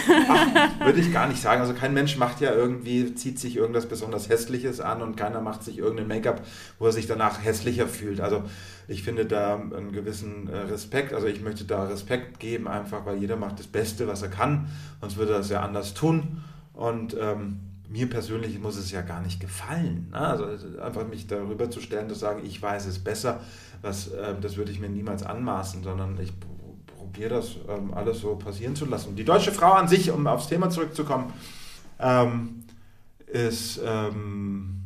Würde 0.82 1.00
ich 1.00 1.12
gar 1.12 1.28
nicht 1.28 1.42
sagen. 1.42 1.60
Also 1.60 1.74
kein 1.74 1.92
Mensch 1.92 2.16
macht 2.16 2.40
ja 2.40 2.54
irgendwie, 2.54 3.14
zieht 3.14 3.38
sich 3.38 3.56
irgendwas 3.56 3.84
besonders 3.84 4.30
Hässliches 4.30 4.80
an 4.80 5.02
und 5.02 5.16
keiner 5.18 5.42
macht 5.42 5.62
sich 5.64 5.76
irgendein 5.76 6.08
Make-up, 6.08 6.40
wo 6.78 6.86
er 6.86 6.92
sich 6.92 7.06
danach 7.06 7.44
hässlicher 7.44 7.88
fühlt. 7.88 8.22
Also 8.22 8.44
ich 8.88 9.02
finde 9.02 9.26
da 9.26 9.56
einen 9.56 9.92
gewissen 9.92 10.48
äh, 10.48 10.56
Respekt, 10.56 11.12
also 11.12 11.26
ich 11.26 11.42
möchte 11.42 11.64
da 11.64 11.84
Respekt 11.84 12.40
geben, 12.40 12.68
einfach 12.68 13.04
weil 13.04 13.18
jeder 13.18 13.36
macht 13.36 13.58
das 13.58 13.66
Beste, 13.66 14.08
was 14.08 14.22
er 14.22 14.28
kann, 14.28 14.68
sonst 15.02 15.18
würde 15.18 15.34
er 15.34 15.40
es 15.40 15.50
ja 15.50 15.60
anders 15.60 15.92
tun. 15.92 16.42
Und 16.72 17.14
ähm, 17.20 17.60
mir 17.94 18.10
persönlich 18.10 18.58
muss 18.58 18.76
es 18.76 18.90
ja 18.90 19.02
gar 19.02 19.20
nicht 19.20 19.38
gefallen. 19.38 20.08
Ne? 20.10 20.18
Also 20.18 20.46
einfach 20.80 21.06
mich 21.06 21.28
darüber 21.28 21.70
zu 21.70 21.80
stellen, 21.80 22.08
zu 22.08 22.16
sagen, 22.16 22.44
ich 22.44 22.60
weiß 22.60 22.86
es 22.86 22.98
besser, 22.98 23.40
was, 23.82 24.08
äh, 24.08 24.34
das 24.40 24.56
würde 24.56 24.72
ich 24.72 24.80
mir 24.80 24.88
niemals 24.88 25.22
anmaßen, 25.22 25.84
sondern 25.84 26.18
ich 26.18 26.32
probiere 26.86 27.30
das 27.30 27.54
ähm, 27.68 27.94
alles 27.94 28.18
so 28.18 28.34
passieren 28.34 28.74
zu 28.74 28.86
lassen. 28.86 29.14
Die 29.14 29.24
deutsche 29.24 29.52
Frau 29.52 29.74
an 29.74 29.86
sich, 29.86 30.10
um 30.10 30.26
aufs 30.26 30.48
Thema 30.48 30.70
zurückzukommen, 30.70 31.32
ähm, 32.00 32.64
ist, 33.28 33.80
ähm, 33.84 34.80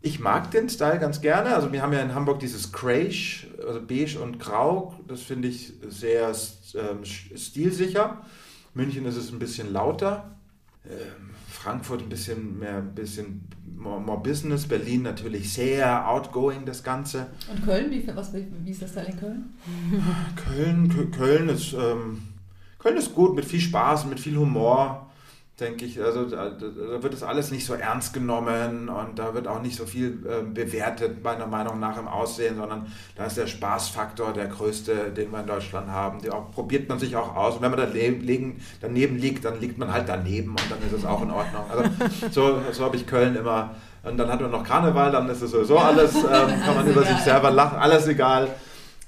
ich 0.00 0.18
mag 0.18 0.50
den 0.50 0.68
Style 0.68 0.98
ganz 0.98 1.20
gerne. 1.20 1.54
Also 1.54 1.70
wir 1.72 1.80
haben 1.80 1.92
ja 1.92 2.00
in 2.00 2.12
Hamburg 2.12 2.40
dieses 2.40 2.72
Crash, 2.72 3.46
also 3.64 3.80
beige 3.80 4.18
und 4.18 4.40
grau, 4.40 4.98
das 5.06 5.22
finde 5.22 5.46
ich 5.46 5.74
sehr 5.88 6.32
ähm, 6.74 7.04
stilsicher. 7.04 8.20
München 8.74 9.06
ist 9.06 9.16
es 9.16 9.30
ein 9.30 9.38
bisschen 9.38 9.72
lauter 9.72 10.34
ähm, 10.84 11.37
Frankfurt 11.58 12.02
ein 12.02 12.08
bisschen 12.08 12.58
mehr, 12.60 12.78
ein 12.78 12.94
bisschen 12.94 13.42
more, 13.76 14.00
more, 14.00 14.20
Business, 14.20 14.66
Berlin 14.66 15.02
natürlich 15.02 15.52
sehr 15.52 16.08
outgoing 16.08 16.64
das 16.64 16.84
Ganze. 16.84 17.26
Und 17.50 17.64
Köln, 17.64 17.90
wie, 17.90 18.06
was, 18.14 18.32
wie 18.32 18.70
ist 18.70 18.82
das 18.82 18.94
da 18.94 19.02
in 19.02 19.18
Köln? 19.18 19.54
Köln, 20.36 21.10
Köln 21.10 21.48
ist, 21.48 21.72
ähm, 21.72 22.22
Köln 22.78 22.96
ist 22.96 23.12
gut, 23.12 23.34
mit 23.34 23.44
viel 23.44 23.60
Spaß, 23.60 24.06
mit 24.06 24.20
viel 24.20 24.36
Humor 24.36 25.07
denke 25.60 25.84
ich. 25.84 26.00
Also 26.00 26.24
da, 26.24 26.50
da, 26.50 27.02
wird 27.02 27.12
das 27.12 27.22
alles 27.22 27.50
nicht 27.50 27.66
so 27.66 27.74
ernst 27.74 28.12
genommen 28.12 28.88
und 28.88 29.18
da 29.18 29.34
wird 29.34 29.48
auch 29.48 29.60
nicht 29.60 29.76
so 29.76 29.86
viel 29.86 30.24
äh, 30.26 30.42
bewertet, 30.42 31.22
meiner 31.22 31.46
Meinung 31.46 31.80
nach, 31.80 31.98
im 31.98 32.06
Aussehen, 32.06 32.56
sondern 32.56 32.86
da 33.16 33.26
ist 33.26 33.36
der 33.36 33.46
Spaßfaktor 33.46 34.32
der 34.32 34.46
größte, 34.46 35.10
den 35.10 35.32
wir 35.32 35.40
in 35.40 35.46
Deutschland 35.46 35.88
haben. 35.88 36.20
Die 36.20 36.30
auch, 36.30 36.50
probiert 36.52 36.88
man 36.88 36.98
sich 36.98 37.16
auch 37.16 37.34
aus. 37.34 37.56
Und 37.56 37.62
wenn 37.62 37.70
man 37.70 37.80
daneben, 37.80 38.60
daneben 38.80 39.18
liegt, 39.18 39.44
dann 39.44 39.60
liegt 39.60 39.78
man 39.78 39.92
halt 39.92 40.08
daneben 40.08 40.50
und 40.50 40.70
dann 40.70 40.78
ist 40.82 40.92
es 40.92 41.04
auch 41.04 41.22
in 41.22 41.30
Ordnung. 41.30 41.64
Also 41.70 41.90
so, 42.30 42.60
so 42.72 42.84
habe 42.84 42.96
ich 42.96 43.06
Köln 43.06 43.34
immer. 43.34 43.74
Und 44.04 44.16
dann 44.16 44.30
hat 44.30 44.40
man 44.40 44.50
noch 44.50 44.62
Karneval, 44.62 45.10
dann 45.10 45.28
ist 45.28 45.42
es 45.42 45.50
sowieso 45.50 45.76
alles, 45.76 46.14
ähm, 46.14 46.60
kann 46.64 46.76
man 46.76 46.86
über 46.86 47.02
sich 47.02 47.18
selber 47.18 47.50
lachen, 47.50 47.78
alles 47.78 48.06
egal. 48.06 48.48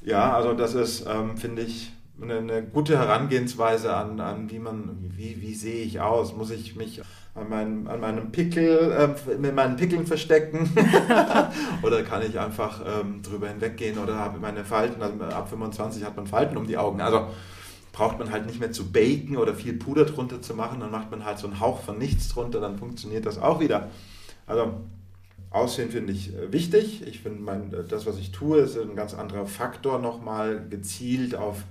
Ja, 0.02 0.34
also 0.34 0.52
das 0.54 0.74
ist, 0.74 1.06
ähm, 1.06 1.36
finde 1.36 1.62
ich, 1.62 1.92
eine, 2.22 2.38
eine 2.38 2.62
gute 2.62 2.98
Herangehensweise 2.98 3.94
an, 3.94 4.20
an 4.20 4.50
wie 4.50 4.58
man, 4.58 4.96
wie, 5.16 5.40
wie 5.40 5.54
sehe 5.54 5.82
ich 5.82 6.00
aus? 6.00 6.36
Muss 6.36 6.50
ich 6.50 6.76
mich 6.76 7.02
an, 7.34 7.48
mein, 7.48 7.86
an 7.86 8.00
meinem 8.00 8.32
Pickel, 8.32 8.92
äh, 8.92 9.38
mit 9.38 9.54
meinen 9.54 9.76
Pickeln 9.76 10.06
verstecken? 10.06 10.70
oder 11.82 12.02
kann 12.02 12.22
ich 12.22 12.38
einfach 12.38 12.80
ähm, 12.86 13.22
drüber 13.22 13.48
hinweggehen 13.48 13.98
oder 13.98 14.16
habe 14.16 14.38
meine 14.38 14.64
Falten, 14.64 15.02
also 15.02 15.22
ab 15.24 15.48
25 15.48 16.04
hat 16.04 16.16
man 16.16 16.26
Falten 16.26 16.56
um 16.56 16.66
die 16.66 16.78
Augen. 16.78 17.00
Also 17.00 17.26
braucht 17.92 18.18
man 18.18 18.30
halt 18.30 18.46
nicht 18.46 18.60
mehr 18.60 18.72
zu 18.72 18.92
baken 18.92 19.36
oder 19.36 19.54
viel 19.54 19.74
Puder 19.74 20.04
drunter 20.04 20.40
zu 20.40 20.54
machen, 20.54 20.80
dann 20.80 20.90
macht 20.90 21.10
man 21.10 21.24
halt 21.24 21.38
so 21.38 21.46
einen 21.46 21.60
Hauch 21.60 21.80
von 21.82 21.98
nichts 21.98 22.28
drunter, 22.28 22.60
dann 22.60 22.78
funktioniert 22.78 23.26
das 23.26 23.38
auch 23.38 23.60
wieder. 23.60 23.90
Also 24.46 24.74
Aussehen 25.50 25.90
finde 25.90 26.12
ich 26.12 26.34
äh, 26.34 26.52
wichtig. 26.52 27.02
Ich 27.06 27.20
finde, 27.20 27.76
äh, 27.76 27.84
das, 27.86 28.06
was 28.06 28.18
ich 28.18 28.30
tue, 28.30 28.58
ist 28.58 28.78
ein 28.78 28.94
ganz 28.94 29.14
anderer 29.14 29.46
Faktor 29.46 29.98
nochmal 29.98 30.64
gezielt 30.70 31.34
auf 31.34 31.64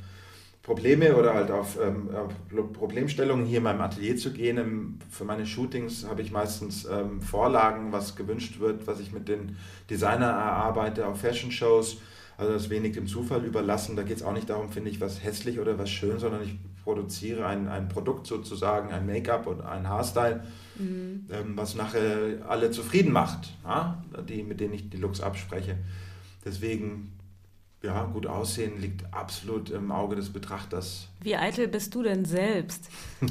Probleme 0.70 1.16
oder 1.16 1.34
halt 1.34 1.50
auf, 1.50 1.80
ähm, 1.82 2.10
Problemstellungen 2.74 3.44
hier 3.44 3.58
in 3.58 3.64
meinem 3.64 3.82
Atelier 3.82 4.16
zu 4.18 4.32
gehen. 4.32 4.60
Ähm, 4.60 5.00
für 5.10 5.26
meine 5.26 5.48
Shootings 5.48 6.06
habe 6.08 6.22
ich 6.22 6.32
meistens 6.32 6.86
ähm, 6.86 7.24
Vorlagen, 7.24 7.92
was 7.92 8.16
gewünscht 8.16 8.60
wird, 8.60 8.86
was 8.86 9.00
ich 9.00 9.12
mit 9.12 9.28
den 9.28 9.58
Designern 9.90 10.30
erarbeite 10.30 11.08
auf 11.08 11.22
Fashion 11.22 11.52
Shows. 11.52 11.98
Also 12.38 12.54
das 12.54 12.70
wenig 12.70 12.94
dem 12.94 13.08
Zufall 13.08 13.44
überlassen. 13.46 13.96
Da 13.96 14.04
geht 14.04 14.18
es 14.18 14.24
auch 14.24 14.32
nicht 14.32 14.52
darum, 14.52 14.70
finde 14.70 14.92
ich, 14.92 15.02
was 15.02 15.24
hässlich 15.24 15.60
oder 15.60 15.80
was 15.80 15.90
schön, 15.90 16.20
sondern 16.20 16.44
ich 16.44 16.56
produziere 16.84 17.48
ein, 17.48 17.68
ein 17.68 17.90
Produkt 17.90 18.28
sozusagen, 18.28 18.94
ein 18.94 19.08
Make-up 19.08 19.48
und 19.48 19.62
ein 19.62 19.90
Haarstyle, 19.90 20.44
mhm. 20.78 21.26
ähm, 21.32 21.54
was 21.56 21.74
nachher 21.74 22.46
alle 22.48 22.70
zufrieden 22.70 23.12
macht, 23.12 23.58
ja? 23.64 24.04
die, 24.30 24.44
mit 24.44 24.60
denen 24.60 24.76
ich 24.76 24.92
die 24.92 24.98
Looks 24.98 25.20
abspreche. 25.20 25.78
Deswegen 26.46 27.12
ja, 27.82 28.04
gut 28.06 28.28
aussehen 28.28 28.80
liegt 28.80 29.14
absolut 29.14 29.70
im 29.70 29.92
Auge 29.92 30.16
des 30.16 30.32
Betrachters. 30.32 31.08
Wie 31.22 31.36
eitel 31.36 31.68
bist 31.68 31.96
du 31.96 32.04
denn 32.04 32.26
selbst? 32.26 32.90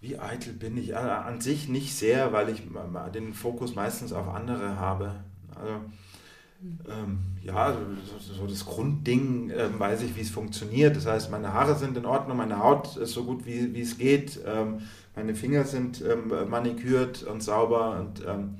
Wie 0.00 0.18
eitel 0.18 0.52
bin 0.52 0.76
ich? 0.76 0.96
Also 0.96 1.10
an 1.10 1.40
sich 1.40 1.68
nicht 1.68 1.94
sehr, 1.94 2.32
weil 2.32 2.48
ich 2.48 2.62
den 3.14 3.34
Fokus 3.34 3.74
meistens 3.74 4.12
auf 4.12 4.28
andere 4.28 4.76
habe. 4.76 5.14
Also, 5.54 5.80
ähm, 6.88 7.18
ja, 7.42 7.76
so, 8.04 8.34
so, 8.34 8.46
das 8.46 8.64
Grundding 8.64 9.50
äh, 9.50 9.68
weiß 9.78 10.02
ich, 10.02 10.16
wie 10.16 10.20
es 10.20 10.30
funktioniert. 10.30 10.96
Das 10.96 11.06
heißt, 11.06 11.30
meine 11.30 11.52
Haare 11.52 11.76
sind 11.76 11.96
in 11.96 12.04
Ordnung, 12.04 12.36
meine 12.36 12.58
Haut 12.58 12.96
ist 12.96 13.12
so 13.12 13.24
gut, 13.24 13.44
wie, 13.46 13.74
wie 13.74 13.80
es 13.80 13.98
geht, 13.98 14.40
ähm, 14.46 14.80
meine 15.14 15.34
Finger 15.34 15.64
sind 15.64 16.02
ähm, 16.02 16.48
manikürt 16.48 17.24
und 17.24 17.42
sauber 17.42 18.00
und 18.00 18.24
ähm, 18.26 18.54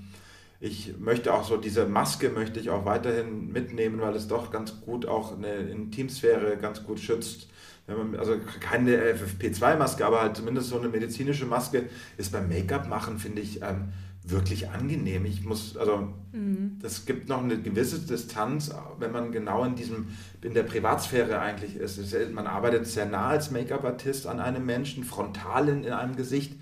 ich 0.64 0.94
möchte 0.96 1.35
auch 1.35 1.42
so 1.42 1.57
diese 1.57 1.87
Maske 1.87 2.31
möchte 2.31 2.61
ich 2.61 2.70
auch 2.70 2.85
weiterhin 2.85 3.51
mitnehmen, 3.51 4.01
weil 4.01 4.14
es 4.14 4.29
doch 4.29 4.53
ganz 4.53 4.81
gut 4.81 5.07
auch 5.07 5.37
eine 5.37 5.55
Intimsphäre 5.55 6.57
ganz 6.57 6.85
gut 6.85 7.01
schützt. 7.01 7.48
Man, 7.88 8.14
also 8.14 8.37
keine 8.61 8.96
FFP2-Maske, 8.96 10.07
aber 10.07 10.22
halt 10.22 10.37
zumindest 10.37 10.68
so 10.68 10.79
eine 10.79 10.88
medizinische 10.88 11.46
Maske 11.46 11.87
ist 12.16 12.31
beim 12.31 12.48
Make-up 12.48 12.88
machen, 12.88 13.18
finde 13.18 13.42
ich, 13.42 13.61
ähm, 13.61 13.88
wirklich 14.22 14.70
angenehm. 14.70 15.25
Ich 15.25 15.44
muss, 15.44 15.77
also 15.77 16.12
mhm. 16.31 16.79
das 16.81 17.07
gibt 17.07 17.29
noch 17.29 17.42
eine 17.42 17.61
gewisse 17.61 17.98
Distanz, 17.98 18.72
wenn 19.01 19.11
man 19.11 19.33
genau 19.33 19.64
in 19.64 19.75
diesem, 19.75 20.11
in 20.42 20.55
der 20.55 20.62
Privatsphäre 20.62 21.40
eigentlich 21.40 21.75
ist. 21.75 21.98
Man 22.33 22.46
arbeitet 22.46 22.87
sehr 22.87 23.07
nah 23.07 23.31
als 23.31 23.51
Make-up-Artist 23.51 24.29
an 24.29 24.38
einem 24.38 24.64
Menschen, 24.64 25.03
frontal 25.03 25.68
in, 25.68 25.83
in 25.83 25.92
einem 25.92 26.14
Gesicht 26.14 26.55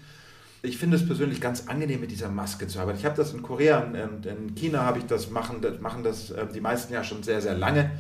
ich 0.63 0.77
finde 0.77 0.97
es 0.97 1.07
persönlich 1.07 1.41
ganz 1.41 1.69
angenehm, 1.69 2.01
mit 2.01 2.11
dieser 2.11 2.29
Maske 2.29 2.67
zu 2.67 2.81
arbeiten. 2.81 2.99
Ich 2.99 3.05
habe 3.05 3.17
das 3.17 3.33
in 3.33 3.43
Korea 3.43 3.81
und 3.81 4.27
in 4.27 4.55
China 4.55 4.85
habe 4.85 4.99
ich 4.99 5.07
das 5.07 5.31
machen, 5.31 5.61
das 5.63 5.81
machen 5.81 6.03
das 6.03 6.31
ähm, 6.31 6.49
die 6.55 6.61
meisten 6.61 6.93
ja 6.93 7.03
schon 7.03 7.23
sehr, 7.23 7.41
sehr 7.41 7.57
lange, 7.57 7.91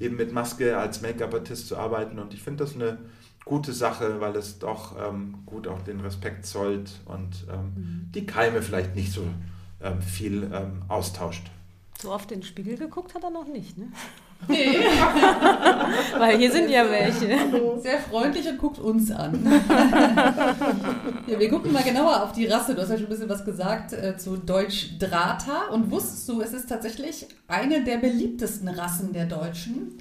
eben 0.00 0.16
mit 0.16 0.32
Maske 0.32 0.76
als 0.76 1.00
Make-up-Artist 1.00 1.68
zu 1.68 1.76
arbeiten. 1.76 2.18
Und 2.18 2.34
ich 2.34 2.42
finde 2.42 2.64
das 2.64 2.74
eine 2.74 2.98
gute 3.44 3.72
Sache, 3.72 4.20
weil 4.20 4.36
es 4.36 4.58
doch 4.58 4.96
ähm, 5.00 5.38
gut 5.46 5.68
auch 5.68 5.80
den 5.82 6.00
Respekt 6.00 6.44
zollt 6.44 7.00
und 7.06 7.46
ähm, 7.50 7.72
mhm. 7.74 8.08
die 8.12 8.26
Keime 8.26 8.62
vielleicht 8.62 8.94
nicht 8.96 9.12
so 9.12 9.22
ähm, 9.80 10.02
viel 10.02 10.50
ähm, 10.52 10.82
austauscht. 10.88 11.50
So 12.00 12.12
oft 12.12 12.30
in 12.32 12.40
den 12.40 12.46
Spiegel 12.46 12.76
geguckt 12.76 13.14
hat 13.14 13.22
er 13.22 13.30
noch 13.30 13.46
nicht, 13.46 13.78
ne? 13.78 13.86
Nee. 14.48 14.78
Weil 16.18 16.38
hier 16.38 16.50
sind 16.50 16.70
ja 16.70 16.88
welche. 16.90 17.28
Sehr 17.82 17.98
freundlich 17.98 18.48
und 18.48 18.58
guckt 18.58 18.78
uns 18.78 19.10
an. 19.10 19.44
ja, 21.26 21.38
wir 21.38 21.48
gucken 21.48 21.72
mal 21.72 21.82
genauer 21.82 22.22
auf 22.22 22.32
die 22.32 22.46
Rasse. 22.46 22.74
Du 22.74 22.82
hast 22.82 22.90
ja 22.90 22.96
schon 22.96 23.06
ein 23.06 23.10
bisschen 23.10 23.28
was 23.28 23.44
gesagt 23.44 23.92
äh, 23.92 24.16
zu 24.16 24.36
Deutsch 24.36 24.98
Drata. 24.98 25.68
Und 25.70 25.90
wusstest 25.90 26.28
du, 26.28 26.40
es 26.40 26.52
ist 26.52 26.68
tatsächlich 26.68 27.26
eine 27.46 27.84
der 27.84 27.98
beliebtesten 27.98 28.68
Rassen 28.68 29.12
der 29.12 29.26
Deutschen. 29.26 29.98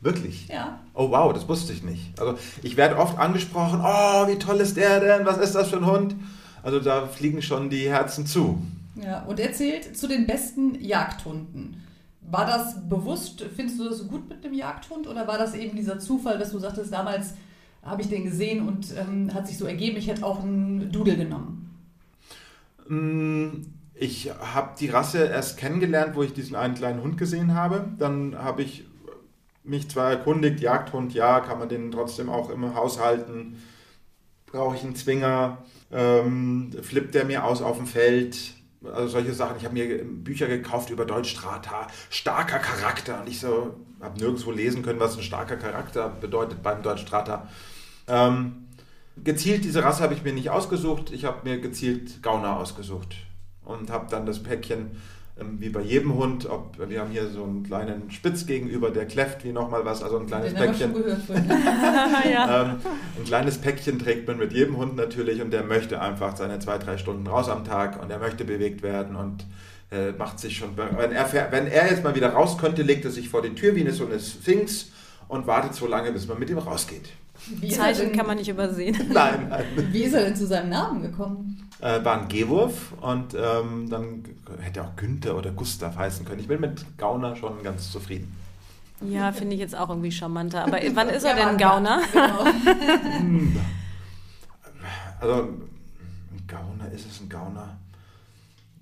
Wirklich? 0.00 0.48
Ja. 0.48 0.80
Oh 0.92 1.10
wow, 1.10 1.32
das 1.32 1.48
wusste 1.48 1.72
ich 1.72 1.82
nicht. 1.82 2.20
Also 2.20 2.38
ich 2.62 2.76
werde 2.76 2.98
oft 2.98 3.18
angesprochen, 3.18 3.80
oh, 3.82 4.28
wie 4.28 4.38
toll 4.38 4.60
ist 4.60 4.76
der 4.76 5.00
denn? 5.00 5.24
Was 5.24 5.38
ist 5.38 5.54
das 5.54 5.70
für 5.70 5.78
ein 5.78 5.86
Hund? 5.86 6.14
Also 6.62 6.80
da 6.80 7.06
fliegen 7.06 7.40
schon 7.40 7.70
die 7.70 7.88
Herzen 7.88 8.26
zu. 8.26 8.58
Ja, 9.02 9.22
und 9.22 9.40
er 9.40 9.52
zählt 9.52 9.96
zu 9.96 10.06
den 10.06 10.26
besten 10.26 10.80
Jagdhunden. 10.82 11.82
War 12.30 12.46
das 12.46 12.88
bewusst, 12.88 13.44
findest 13.54 13.78
du 13.78 13.88
das 13.88 14.08
gut 14.08 14.28
mit 14.28 14.42
dem 14.44 14.54
Jagdhund 14.54 15.06
oder 15.06 15.26
war 15.26 15.38
das 15.38 15.54
eben 15.54 15.76
dieser 15.76 15.98
Zufall, 15.98 16.38
dass 16.38 16.52
du 16.52 16.58
sagtest, 16.58 16.92
damals 16.92 17.34
habe 17.82 18.02
ich 18.02 18.08
den 18.08 18.24
gesehen 18.24 18.66
und 18.66 18.94
ähm, 18.96 19.32
hat 19.34 19.46
sich 19.46 19.58
so 19.58 19.66
ergeben, 19.66 19.96
ich 19.98 20.08
hätte 20.08 20.24
auch 20.24 20.42
einen 20.42 20.90
Dudel 20.90 21.16
genommen? 21.16 21.70
Mm, 22.88 23.62
ich 23.94 24.30
habe 24.30 24.74
die 24.78 24.88
Rasse 24.88 25.26
erst 25.26 25.58
kennengelernt, 25.58 26.16
wo 26.16 26.22
ich 26.22 26.32
diesen 26.32 26.56
einen 26.56 26.74
kleinen 26.74 27.02
Hund 27.02 27.18
gesehen 27.18 27.54
habe. 27.54 27.88
Dann 27.98 28.36
habe 28.36 28.62
ich 28.62 28.84
mich 29.62 29.88
zwar 29.88 30.10
erkundigt, 30.10 30.60
Jagdhund, 30.60 31.14
ja, 31.14 31.40
kann 31.40 31.58
man 31.58 31.68
den 31.68 31.90
trotzdem 31.90 32.28
auch 32.28 32.50
im 32.50 32.74
Haus 32.74 33.00
halten? 33.00 33.62
Brauche 34.46 34.76
ich 34.76 34.84
einen 34.84 34.96
Zwinger? 34.96 35.58
Ähm, 35.92 36.72
flippt 36.82 37.14
der 37.14 37.24
mir 37.24 37.44
aus 37.44 37.62
auf 37.62 37.76
dem 37.76 37.86
Feld? 37.86 38.54
Also 38.92 39.08
solche 39.08 39.32
Sachen. 39.32 39.56
Ich 39.56 39.64
habe 39.64 39.74
mir 39.74 40.04
Bücher 40.04 40.46
gekauft 40.46 40.90
über 40.90 41.04
Deutschstrata, 41.04 41.86
starker 42.10 42.58
Charakter. 42.58 43.20
Und 43.20 43.28
ich 43.28 43.40
so, 43.40 43.74
habe 44.00 44.18
nirgendwo 44.18 44.50
lesen 44.50 44.82
können, 44.82 45.00
was 45.00 45.16
ein 45.16 45.22
starker 45.22 45.56
Charakter 45.56 46.08
bedeutet 46.08 46.62
beim 46.62 46.82
Deutschstrata. 46.82 47.48
Ähm, 48.06 48.66
gezielt 49.22 49.64
diese 49.64 49.82
Rasse 49.82 50.02
habe 50.02 50.14
ich 50.14 50.22
mir 50.22 50.32
nicht 50.32 50.50
ausgesucht. 50.50 51.10
Ich 51.12 51.24
habe 51.24 51.48
mir 51.48 51.60
gezielt 51.60 52.22
Gauner 52.22 52.56
ausgesucht 52.56 53.16
und 53.64 53.90
habe 53.90 54.06
dann 54.10 54.26
das 54.26 54.42
Päckchen 54.42 55.00
wie 55.36 55.68
bei 55.68 55.80
jedem 55.80 56.14
Hund, 56.14 56.48
ob, 56.48 56.78
wir 56.88 57.00
haben 57.00 57.10
hier 57.10 57.28
so 57.28 57.42
einen 57.42 57.64
kleinen 57.64 58.10
Spitz 58.12 58.46
gegenüber, 58.46 58.90
der 58.90 59.04
kläfft 59.06 59.44
wie 59.44 59.50
nochmal 59.50 59.84
was, 59.84 60.02
also 60.02 60.18
ein 60.18 60.26
kleines 60.26 60.54
Den 60.54 60.62
Päckchen. 60.62 60.94
ja. 62.32 62.62
ähm, 62.62 62.76
ein 63.18 63.24
kleines 63.24 63.58
Päckchen 63.58 63.98
trägt 63.98 64.28
man 64.28 64.38
mit 64.38 64.52
jedem 64.52 64.76
Hund 64.76 64.94
natürlich 64.94 65.42
und 65.42 65.50
der 65.52 65.64
möchte 65.64 66.00
einfach 66.00 66.36
seine 66.36 66.60
zwei, 66.60 66.78
drei 66.78 66.98
Stunden 66.98 67.26
raus 67.26 67.48
am 67.48 67.64
Tag 67.64 68.00
und 68.00 68.10
er 68.10 68.18
möchte 68.18 68.44
bewegt 68.44 68.82
werden 68.82 69.16
und 69.16 69.44
äh, 69.90 70.12
macht 70.12 70.38
sich 70.38 70.56
schon, 70.56 70.76
wenn 70.76 71.10
er, 71.10 71.32
wenn 71.50 71.66
er 71.66 71.90
jetzt 71.90 72.04
mal 72.04 72.14
wieder 72.14 72.28
raus 72.28 72.56
könnte, 72.56 72.82
legt 72.82 73.04
er 73.04 73.10
sich 73.10 73.28
vor 73.28 73.42
die 73.42 73.54
Tür 73.56 73.74
wie 73.74 73.80
eine 73.80 73.92
so 73.92 74.06
eine 74.06 74.20
Sphinx 74.20 74.92
und 75.26 75.48
wartet 75.48 75.74
so 75.74 75.88
lange, 75.88 76.12
bis 76.12 76.28
man 76.28 76.38
mit 76.38 76.48
ihm 76.48 76.58
rausgeht. 76.58 77.08
Wie 77.46 77.68
Zeichen 77.68 78.12
kann 78.12 78.26
man 78.26 78.38
nicht 78.38 78.48
übersehen. 78.48 78.96
Nein, 79.12 79.48
nein. 79.48 79.64
Wie 79.90 80.02
ist 80.02 80.14
er 80.14 80.24
denn 80.24 80.36
zu 80.36 80.46
seinem 80.46 80.70
Namen 80.70 81.02
gekommen? 81.02 81.68
Äh, 81.80 82.04
war 82.04 82.20
ein 82.20 82.28
Gehwurf 82.28 82.92
und 83.00 83.34
ähm, 83.34 83.88
dann 83.90 84.24
hätte 84.60 84.80
er 84.80 84.86
auch 84.86 84.96
Günther 84.96 85.36
oder 85.36 85.50
Gustav 85.50 85.96
heißen 85.96 86.24
können. 86.24 86.40
Ich 86.40 86.48
bin 86.48 86.60
mit 86.60 86.84
Gauner 86.96 87.36
schon 87.36 87.62
ganz 87.62 87.90
zufrieden. 87.90 88.34
Ja, 89.00 89.32
finde 89.32 89.54
ich 89.54 89.60
jetzt 89.60 89.76
auch 89.76 89.90
irgendwie 89.90 90.12
charmanter. 90.12 90.64
Aber 90.64 90.78
wann 90.94 91.08
ist 91.08 91.24
er 91.24 91.34
denn 91.34 91.58
Gauner? 91.58 92.00
Genau. 92.12 92.44
also, 95.20 95.34
ein 95.42 96.46
Gauner, 96.46 96.90
ist 96.92 97.06
es 97.10 97.20
ein 97.20 97.28
Gauner? 97.28 97.76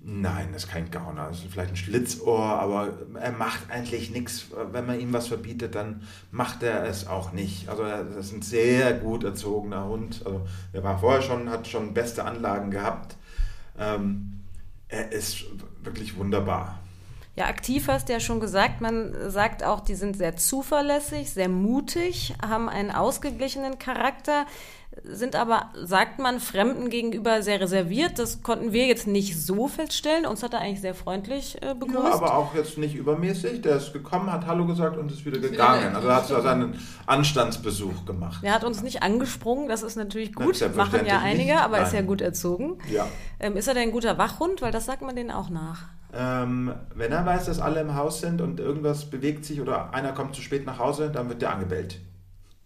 Nein, 0.05 0.49
das 0.51 0.65
ist 0.65 0.69
kein 0.69 0.91
Gauner. 0.91 1.27
Das 1.29 1.39
ist 1.39 1.51
vielleicht 1.51 1.71
ein 1.71 1.75
Schlitzohr, 1.77 2.43
aber 2.43 2.89
er 3.21 3.31
macht 3.31 3.71
eigentlich 3.71 4.11
nichts. 4.11 4.47
Wenn 4.71 4.85
man 4.85 4.99
ihm 4.99 5.13
was 5.13 5.29
verbietet, 5.29 5.75
dann 5.75 6.03
macht 6.29 6.61
er 6.61 6.83
es 6.83 7.07
auch 7.07 7.31
nicht. 7.31 7.69
Also 7.69 7.83
das 7.83 8.25
ist 8.25 8.33
ein 8.33 8.41
sehr 8.41 8.93
gut 8.95 9.23
erzogener 9.23 9.85
Hund. 9.85 10.21
Also 10.25 10.41
er 10.73 10.83
war 10.83 10.99
vorher 10.99 11.21
schon, 11.21 11.49
hat 11.49 11.69
schon 11.69 11.93
beste 11.93 12.25
Anlagen 12.25 12.69
gehabt. 12.69 13.15
Ähm, 13.79 14.41
er 14.89 15.13
ist 15.13 15.45
wirklich 15.83 16.17
wunderbar. 16.17 16.79
Ja, 17.35 17.45
aktiv 17.45 17.87
hast 17.87 18.09
du 18.09 18.13
ja 18.13 18.19
schon 18.19 18.41
gesagt. 18.41 18.81
Man 18.81 19.31
sagt 19.31 19.63
auch, 19.63 19.79
die 19.79 19.95
sind 19.95 20.17
sehr 20.17 20.35
zuverlässig, 20.35 21.31
sehr 21.31 21.49
mutig, 21.49 22.35
haben 22.45 22.67
einen 22.67 22.91
ausgeglichenen 22.91 23.79
Charakter 23.79 24.45
sind 25.03 25.35
aber, 25.35 25.71
sagt 25.83 26.19
man, 26.19 26.39
Fremden 26.39 26.89
gegenüber 26.89 27.41
sehr 27.41 27.59
reserviert. 27.59 28.19
Das 28.19 28.43
konnten 28.43 28.73
wir 28.73 28.85
jetzt 28.85 29.07
nicht 29.07 29.39
so 29.39 29.67
feststellen. 29.67 30.25
Uns 30.25 30.43
hat 30.43 30.53
er 30.53 30.61
eigentlich 30.61 30.81
sehr 30.81 30.93
freundlich 30.93 31.57
äh, 31.61 31.73
begrüßt. 31.73 32.03
Ja, 32.03 32.13
aber 32.13 32.35
auch 32.35 32.53
jetzt 32.53 32.77
nicht 32.77 32.95
übermäßig. 32.95 33.61
Der 33.61 33.77
ist 33.77 33.93
gekommen, 33.93 34.31
hat 34.31 34.45
Hallo 34.45 34.65
gesagt 34.65 34.97
und 34.97 35.11
ist 35.11 35.25
wieder 35.25 35.39
gegangen. 35.39 35.95
Also 35.95 36.07
er 36.07 36.15
hat 36.15 36.27
so 36.27 36.39
seinen 36.41 36.79
Anstandsbesuch 37.05 38.05
gemacht. 38.05 38.43
Er 38.43 38.53
hat 38.53 38.63
uns 38.63 38.83
nicht 38.83 39.03
angesprungen, 39.03 39.67
das 39.67 39.83
ist 39.83 39.95
natürlich 39.95 40.33
gut. 40.33 40.61
Das 40.61 40.75
Machen 40.75 41.05
ja 41.05 41.19
einige, 41.19 41.59
aber 41.59 41.77
Nein. 41.77 41.87
ist 41.87 41.93
ja 41.93 42.01
gut 42.01 42.21
erzogen. 42.21 42.77
Ja. 42.91 43.07
Ähm, 43.39 43.57
ist 43.57 43.67
er 43.67 43.73
denn 43.73 43.83
ein 43.83 43.91
guter 43.91 44.17
Wachhund? 44.17 44.61
Weil 44.61 44.71
das 44.71 44.85
sagt 44.85 45.01
man 45.01 45.15
denen 45.15 45.31
auch 45.31 45.49
nach. 45.49 45.87
Ähm, 46.15 46.73
wenn 46.93 47.11
er 47.11 47.25
weiß, 47.25 47.45
dass 47.45 47.59
alle 47.59 47.81
im 47.81 47.95
Haus 47.95 48.21
sind 48.21 48.41
und 48.41 48.59
irgendwas 48.59 49.05
bewegt 49.05 49.45
sich 49.45 49.59
oder 49.59 49.93
einer 49.93 50.11
kommt 50.11 50.35
zu 50.35 50.41
spät 50.43 50.65
nach 50.65 50.77
Hause, 50.77 51.09
dann 51.09 51.29
wird 51.29 51.41
der 51.41 51.51
angebellt. 51.51 51.99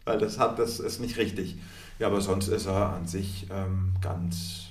Weil 0.03 0.17
das 0.17 0.37
hat, 0.37 0.59
das 0.59 0.79
ist 0.79 0.99
nicht 0.99 1.17
richtig. 1.17 1.57
Ja, 1.99 2.07
aber 2.07 2.21
sonst 2.21 2.47
ist 2.47 2.65
er 2.67 2.93
an 2.93 3.07
sich 3.07 3.47
ähm, 3.51 3.93
ganz 4.01 4.67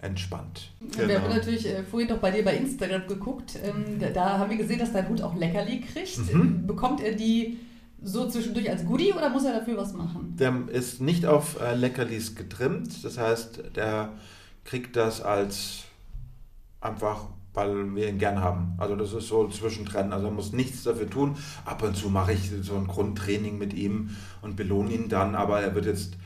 entspannt. 0.00 0.70
Genau. 0.80 1.08
Wir 1.08 1.22
haben 1.22 1.34
natürlich 1.34 1.66
äh, 1.66 1.82
vorhin 1.84 2.08
doch 2.08 2.18
bei 2.18 2.30
dir 2.30 2.44
bei 2.44 2.56
Instagram 2.56 3.06
geguckt. 3.06 3.58
Ähm, 3.62 4.00
da, 4.00 4.10
da, 4.10 4.38
haben 4.38 4.50
wir 4.50 4.56
gesehen, 4.56 4.78
dass 4.78 4.92
dein 4.92 5.08
Hund 5.08 5.22
auch 5.22 5.36
Leckerli 5.36 5.80
kriegt. 5.80 6.34
Mhm. 6.34 6.66
Bekommt 6.66 7.00
er 7.00 7.12
die 7.12 7.58
so 8.02 8.28
zwischendurch 8.28 8.68
als 8.68 8.84
Goodie 8.84 9.12
oder 9.12 9.30
muss 9.30 9.44
er 9.44 9.60
dafür 9.60 9.76
was 9.76 9.92
machen? 9.92 10.34
Der 10.38 10.54
ist 10.72 11.00
nicht 11.00 11.24
auf 11.24 11.60
äh, 11.60 11.74
Leckerlis 11.74 12.34
getrimmt. 12.34 13.04
Das 13.04 13.16
heißt, 13.16 13.76
der 13.76 14.10
kriegt 14.64 14.96
das 14.96 15.20
als 15.20 15.84
einfach 16.80 17.26
weil 17.54 17.94
wir 17.94 18.08
ihn 18.08 18.18
gern 18.18 18.40
haben. 18.40 18.74
Also 18.78 18.96
das 18.96 19.12
ist 19.12 19.28
so 19.28 19.46
zwischendrin. 19.48 20.12
Also 20.12 20.26
er 20.26 20.32
muss 20.32 20.52
nichts 20.52 20.84
dafür 20.84 21.08
tun. 21.08 21.36
Ab 21.64 21.82
und 21.82 21.96
zu 21.96 22.08
mache 22.08 22.32
ich 22.32 22.50
so 22.62 22.76
ein 22.76 22.86
Grundtraining 22.86 23.58
mit 23.58 23.74
ihm 23.74 24.16
und 24.40 24.56
belohne 24.56 24.92
ihn 24.92 25.08
dann, 25.08 25.34
aber 25.34 25.60
er 25.60 25.74
wird 25.74 25.86
jetzt 25.86 26.16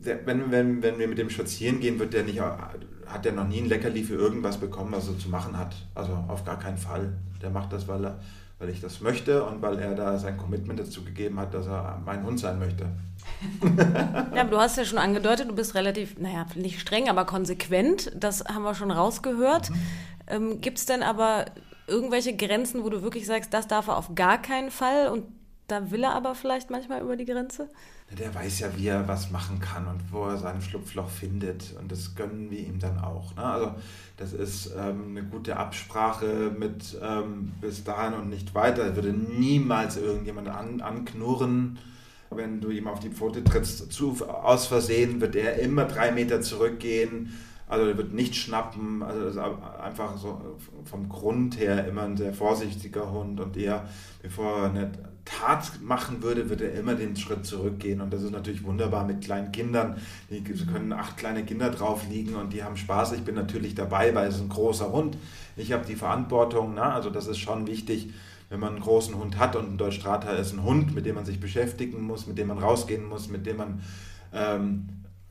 wenn, 0.00 0.50
wenn, 0.50 0.82
wenn 0.82 0.98
wir 0.98 1.08
mit 1.08 1.18
dem 1.18 1.30
spazieren 1.30 1.80
gehen, 1.80 1.98
wird 1.98 2.14
der 2.14 2.24
nicht, 2.24 2.40
hat 2.40 3.24
der 3.24 3.32
noch 3.32 3.46
nie 3.46 3.58
ein 3.58 3.68
Leckerli 3.68 4.04
für 4.04 4.14
irgendwas 4.14 4.58
bekommen, 4.58 4.92
was 4.92 5.08
er 5.08 5.18
zu 5.18 5.28
machen 5.28 5.56
hat. 5.56 5.74
Also 5.94 6.12
auf 6.28 6.44
gar 6.44 6.58
keinen 6.58 6.78
Fall. 6.78 7.14
Der 7.42 7.50
macht 7.50 7.72
das, 7.72 7.88
weil, 7.88 8.04
er, 8.04 8.20
weil 8.58 8.68
ich 8.68 8.80
das 8.80 9.00
möchte 9.00 9.44
und 9.44 9.62
weil 9.62 9.78
er 9.78 9.94
da 9.94 10.18
sein 10.18 10.36
Commitment 10.36 10.78
dazu 10.78 11.04
gegeben 11.04 11.38
hat, 11.40 11.54
dass 11.54 11.66
er 11.66 12.00
mein 12.04 12.24
Hund 12.24 12.38
sein 12.38 12.58
möchte. 12.58 12.86
ja, 14.34 14.42
aber 14.42 14.50
du 14.50 14.58
hast 14.58 14.76
ja 14.76 14.84
schon 14.84 14.98
angedeutet, 14.98 15.48
du 15.48 15.54
bist 15.54 15.74
relativ, 15.74 16.18
naja, 16.18 16.46
nicht 16.54 16.80
streng, 16.80 17.08
aber 17.08 17.24
konsequent. 17.24 18.12
Das 18.14 18.44
haben 18.44 18.62
wir 18.62 18.74
schon 18.74 18.90
rausgehört. 18.90 19.70
Mhm. 19.70 19.76
Ähm, 20.28 20.60
Gibt 20.60 20.78
es 20.78 20.86
denn 20.86 21.02
aber 21.02 21.46
irgendwelche 21.86 22.36
Grenzen, 22.36 22.84
wo 22.84 22.90
du 22.90 23.02
wirklich 23.02 23.26
sagst, 23.26 23.52
das 23.52 23.66
darf 23.66 23.88
er 23.88 23.96
auf 23.96 24.14
gar 24.14 24.40
keinen 24.40 24.70
Fall 24.70 25.08
und 25.08 25.24
da 25.66 25.90
will 25.90 26.04
er 26.04 26.14
aber 26.14 26.34
vielleicht 26.34 26.70
manchmal 26.70 27.02
über 27.02 27.16
die 27.16 27.24
Grenze? 27.24 27.68
Der 28.16 28.34
weiß 28.34 28.60
ja, 28.60 28.68
wie 28.76 28.86
er 28.86 29.06
was 29.06 29.30
machen 29.30 29.60
kann 29.60 29.86
und 29.86 30.00
wo 30.10 30.24
er 30.24 30.38
sein 30.38 30.62
Schlupfloch 30.62 31.10
findet. 31.10 31.74
Und 31.78 31.92
das 31.92 32.14
gönnen 32.14 32.50
wir 32.50 32.60
ihm 32.60 32.78
dann 32.78 32.98
auch. 32.98 33.36
Ne? 33.36 33.44
Also 33.44 33.74
das 34.16 34.32
ist 34.32 34.72
ähm, 34.78 35.08
eine 35.10 35.24
gute 35.24 35.58
Absprache 35.58 36.50
mit 36.58 36.98
ähm, 37.02 37.52
bis 37.60 37.84
dahin 37.84 38.14
und 38.14 38.30
nicht 38.30 38.54
weiter. 38.54 38.82
Er 38.82 38.96
würde 38.96 39.12
niemals 39.12 39.98
irgendjemand 39.98 40.48
an, 40.48 40.80
anknurren. 40.80 41.78
Wenn 42.30 42.60
du 42.60 42.70
ihm 42.70 42.88
auf 42.88 43.00
die 43.00 43.10
Pfote 43.10 43.44
trittst, 43.44 43.92
zu, 43.92 44.26
aus 44.26 44.66
Versehen 44.66 45.20
wird 45.20 45.36
er 45.36 45.58
immer 45.58 45.84
drei 45.84 46.10
Meter 46.10 46.40
zurückgehen. 46.40 47.32
Also 47.68 47.86
er 47.86 47.96
wird 47.98 48.14
nicht 48.14 48.36
schnappen. 48.36 49.02
Also 49.02 49.20
das 49.24 49.32
ist 49.34 49.38
einfach 49.38 50.16
so 50.16 50.56
vom 50.84 51.10
Grund 51.10 51.58
her 51.58 51.86
immer 51.86 52.02
ein 52.02 52.16
sehr 52.16 52.32
vorsichtiger 52.32 53.10
Hund 53.10 53.38
und 53.40 53.56
eher, 53.58 53.86
bevor 54.22 54.62
er 54.62 54.68
nicht 54.70 54.98
Tat 55.28 55.80
machen 55.82 56.22
würde, 56.22 56.48
würde 56.48 56.70
er 56.70 56.80
immer 56.80 56.94
den 56.94 57.16
Schritt 57.16 57.44
zurückgehen. 57.44 58.00
Und 58.00 58.12
das 58.12 58.22
ist 58.22 58.32
natürlich 58.32 58.64
wunderbar 58.64 59.04
mit 59.04 59.22
kleinen 59.22 59.52
Kindern. 59.52 59.96
Die 60.30 60.42
können 60.42 60.92
acht 60.92 61.16
kleine 61.16 61.44
Kinder 61.44 61.70
drauf 61.70 62.02
liegen 62.08 62.34
und 62.34 62.52
die 62.52 62.64
haben 62.64 62.76
Spaß. 62.76 63.12
Ich 63.12 63.22
bin 63.22 63.34
natürlich 63.34 63.74
dabei, 63.74 64.14
weil 64.14 64.28
es 64.28 64.36
ist 64.36 64.42
ein 64.42 64.48
großer 64.48 64.90
Hund. 64.90 65.16
Ich 65.56 65.72
habe 65.72 65.84
die 65.84 65.96
Verantwortung. 65.96 66.72
Na? 66.74 66.94
Also 66.94 67.10
das 67.10 67.26
ist 67.26 67.38
schon 67.38 67.66
wichtig, 67.66 68.10
wenn 68.48 68.60
man 68.60 68.70
einen 68.70 68.82
großen 68.82 69.14
Hund 69.16 69.38
hat 69.38 69.56
und 69.56 69.72
ein 69.72 69.78
Deutschstrater 69.78 70.36
ist 70.38 70.52
ein 70.52 70.62
Hund, 70.62 70.94
mit 70.94 71.04
dem 71.04 71.16
man 71.16 71.26
sich 71.26 71.40
beschäftigen 71.40 72.02
muss, 72.02 72.26
mit 72.26 72.38
dem 72.38 72.48
man 72.48 72.58
rausgehen 72.58 73.06
muss, 73.06 73.28
mit 73.28 73.44
dem 73.44 73.58
man 73.58 73.82
ähm, 74.32 74.88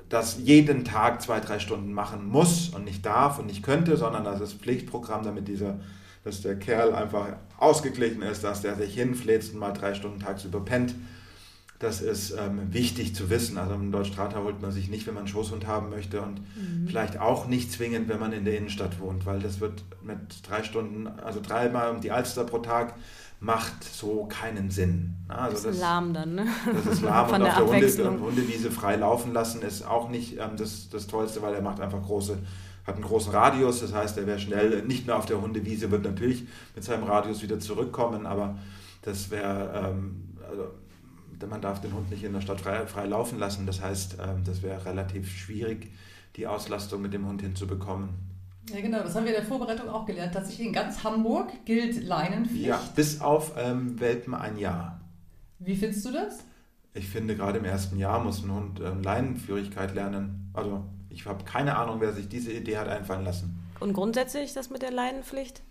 das 0.09 0.37
jeden 0.37 0.85
Tag 0.85 1.21
zwei, 1.21 1.39
drei 1.39 1.59
Stunden 1.59 1.91
machen 1.91 2.27
muss 2.27 2.69
und 2.69 2.85
nicht 2.85 3.05
darf 3.05 3.39
und 3.39 3.47
nicht 3.47 3.63
könnte, 3.63 3.97
sondern 3.97 4.23
das 4.23 4.41
ist 4.41 4.53
Pflichtprogramm, 4.53 5.23
damit 5.23 5.47
dieser 5.47 5.79
dass 6.27 6.41
der 6.41 6.59
Kerl 6.59 6.93
einfach 6.93 7.27
ausgeglichen 7.57 8.21
ist, 8.21 8.43
dass 8.43 8.61
der 8.61 8.75
sich 8.75 8.93
hinfläzt 8.93 9.53
und 9.53 9.59
mal 9.59 9.71
drei 9.71 9.93
Stunden 9.93 10.19
tagsüber 10.19 10.59
pennt. 10.59 10.95
Das 11.79 12.01
ist 12.01 12.31
ähm, 12.31 12.73
wichtig 12.73 13.13
zu 13.13 13.29
wissen. 13.29 13.57
Also 13.59 13.75
einen 13.75 13.91
Deutschstrater 13.91 14.43
holt 14.43 14.61
man 14.61 14.71
sich 14.71 14.89
nicht, 14.89 15.05
wenn 15.05 15.13
man 15.13 15.21
einen 15.21 15.27
Schoßhund 15.27 15.67
haben 15.67 15.91
möchte 15.91 16.21
und 16.21 16.39
mhm. 16.39 16.87
vielleicht 16.87 17.19
auch 17.19 17.47
nicht 17.47 17.71
zwingend, 17.71 18.09
wenn 18.09 18.19
man 18.19 18.33
in 18.33 18.45
der 18.45 18.57
Innenstadt 18.57 18.99
wohnt, 18.99 19.27
weil 19.27 19.39
das 19.39 19.59
wird 19.59 19.83
mit 20.01 20.17
drei 20.47 20.63
Stunden, 20.63 21.07
also 21.07 21.39
dreimal 21.39 21.91
um 21.91 22.01
die 22.01 22.11
Alster 22.11 22.45
pro 22.45 22.59
Tag, 22.59 22.95
macht 23.39 23.83
so 23.83 24.25
keinen 24.25 24.71
Sinn. 24.71 25.13
Also 25.27 25.67
das 25.67 25.75
ist 25.75 25.79
lahm 25.79 26.13
dann, 26.13 26.33
ne? 26.33 26.47
Das 26.73 26.93
ist 26.95 27.01
lahm 27.03 27.29
und 27.33 27.43
auf 27.43 27.69
der, 27.69 27.79
der 27.79 28.05
Hunde, 28.09 28.19
Hundewiese 28.25 28.71
frei 28.71 28.95
laufen 28.95 29.33
lassen 29.33 29.61
ist 29.61 29.85
auch 29.85 30.09
nicht 30.09 30.39
ähm, 30.39 30.57
das, 30.57 30.89
das 30.89 31.05
Tollste, 31.05 31.43
weil 31.43 31.53
er 31.53 31.61
macht 31.61 31.79
einfach 31.79 32.01
große 32.01 32.39
hat 32.87 32.95
einen 32.95 33.03
großen 33.03 33.33
Radius, 33.33 33.81
das 33.81 33.93
heißt, 33.93 34.17
er 34.17 34.25
wäre 34.25 34.39
schnell 34.39 34.81
nicht 34.83 35.05
mehr 35.05 35.17
auf 35.17 35.25
der 35.25 35.41
Hundewiese, 35.41 35.91
wird 35.91 36.03
natürlich 36.03 36.47
mit 36.73 36.83
seinem 36.83 37.03
Radius 37.03 37.43
wieder 37.43 37.59
zurückkommen, 37.59 38.25
aber 38.25 38.57
das 39.01 39.29
wäre, 39.29 39.91
ähm, 39.91 40.35
also, 40.49 40.69
man 41.47 41.61
darf 41.61 41.81
den 41.81 41.93
Hund 41.93 42.09
nicht 42.09 42.23
in 42.23 42.33
der 42.33 42.41
Stadt 42.41 42.61
frei, 42.61 42.87
frei 42.87 43.05
laufen 43.05 43.37
lassen, 43.37 43.65
das 43.65 43.81
heißt, 43.81 44.17
ähm, 44.19 44.43
das 44.45 44.63
wäre 44.63 44.85
relativ 44.85 45.29
schwierig, 45.29 45.91
die 46.37 46.47
Auslastung 46.47 47.01
mit 47.01 47.13
dem 47.13 47.27
Hund 47.27 47.41
hinzubekommen. 47.41 48.09
Ja, 48.73 48.81
genau, 48.81 49.01
das 49.03 49.15
haben 49.15 49.25
wir 49.25 49.35
in 49.35 49.41
der 49.41 49.47
Vorbereitung 49.47 49.89
auch 49.89 50.05
gelernt. 50.05 50.33
Tatsächlich 50.33 50.67
in 50.67 50.73
ganz 50.73 51.03
Hamburg 51.03 51.51
gilt 51.65 52.03
Leinenpflicht. 52.03 52.65
Ja, 52.65 52.81
bis 52.95 53.21
auf 53.21 53.53
ähm, 53.57 53.99
Welpen 53.99 54.33
ein 54.33 54.57
Jahr. 54.57 54.99
Wie 55.59 55.75
findest 55.75 56.05
du 56.05 56.11
das? 56.11 56.43
Ich 56.93 57.07
finde, 57.07 57.35
gerade 57.35 57.59
im 57.59 57.65
ersten 57.65 57.97
Jahr 57.97 58.21
muss 58.21 58.43
ein 58.43 58.51
Hund 58.51 58.81
ähm, 58.81 59.03
Leinenführigkeit 59.03 59.95
lernen. 59.95 60.51
Also 60.53 60.83
ich 61.09 61.25
habe 61.25 61.43
keine 61.43 61.77
Ahnung, 61.77 61.99
wer 61.99 62.13
sich 62.13 62.29
diese 62.29 62.51
Idee 62.51 62.77
hat 62.77 62.87
einfallen 62.87 63.23
lassen. 63.23 63.63
Und 63.79 63.93
grundsätzlich 63.93 64.53
das 64.53 64.69
mit 64.69 64.81
der 64.81 64.91
Leinenpflicht? 64.91 65.61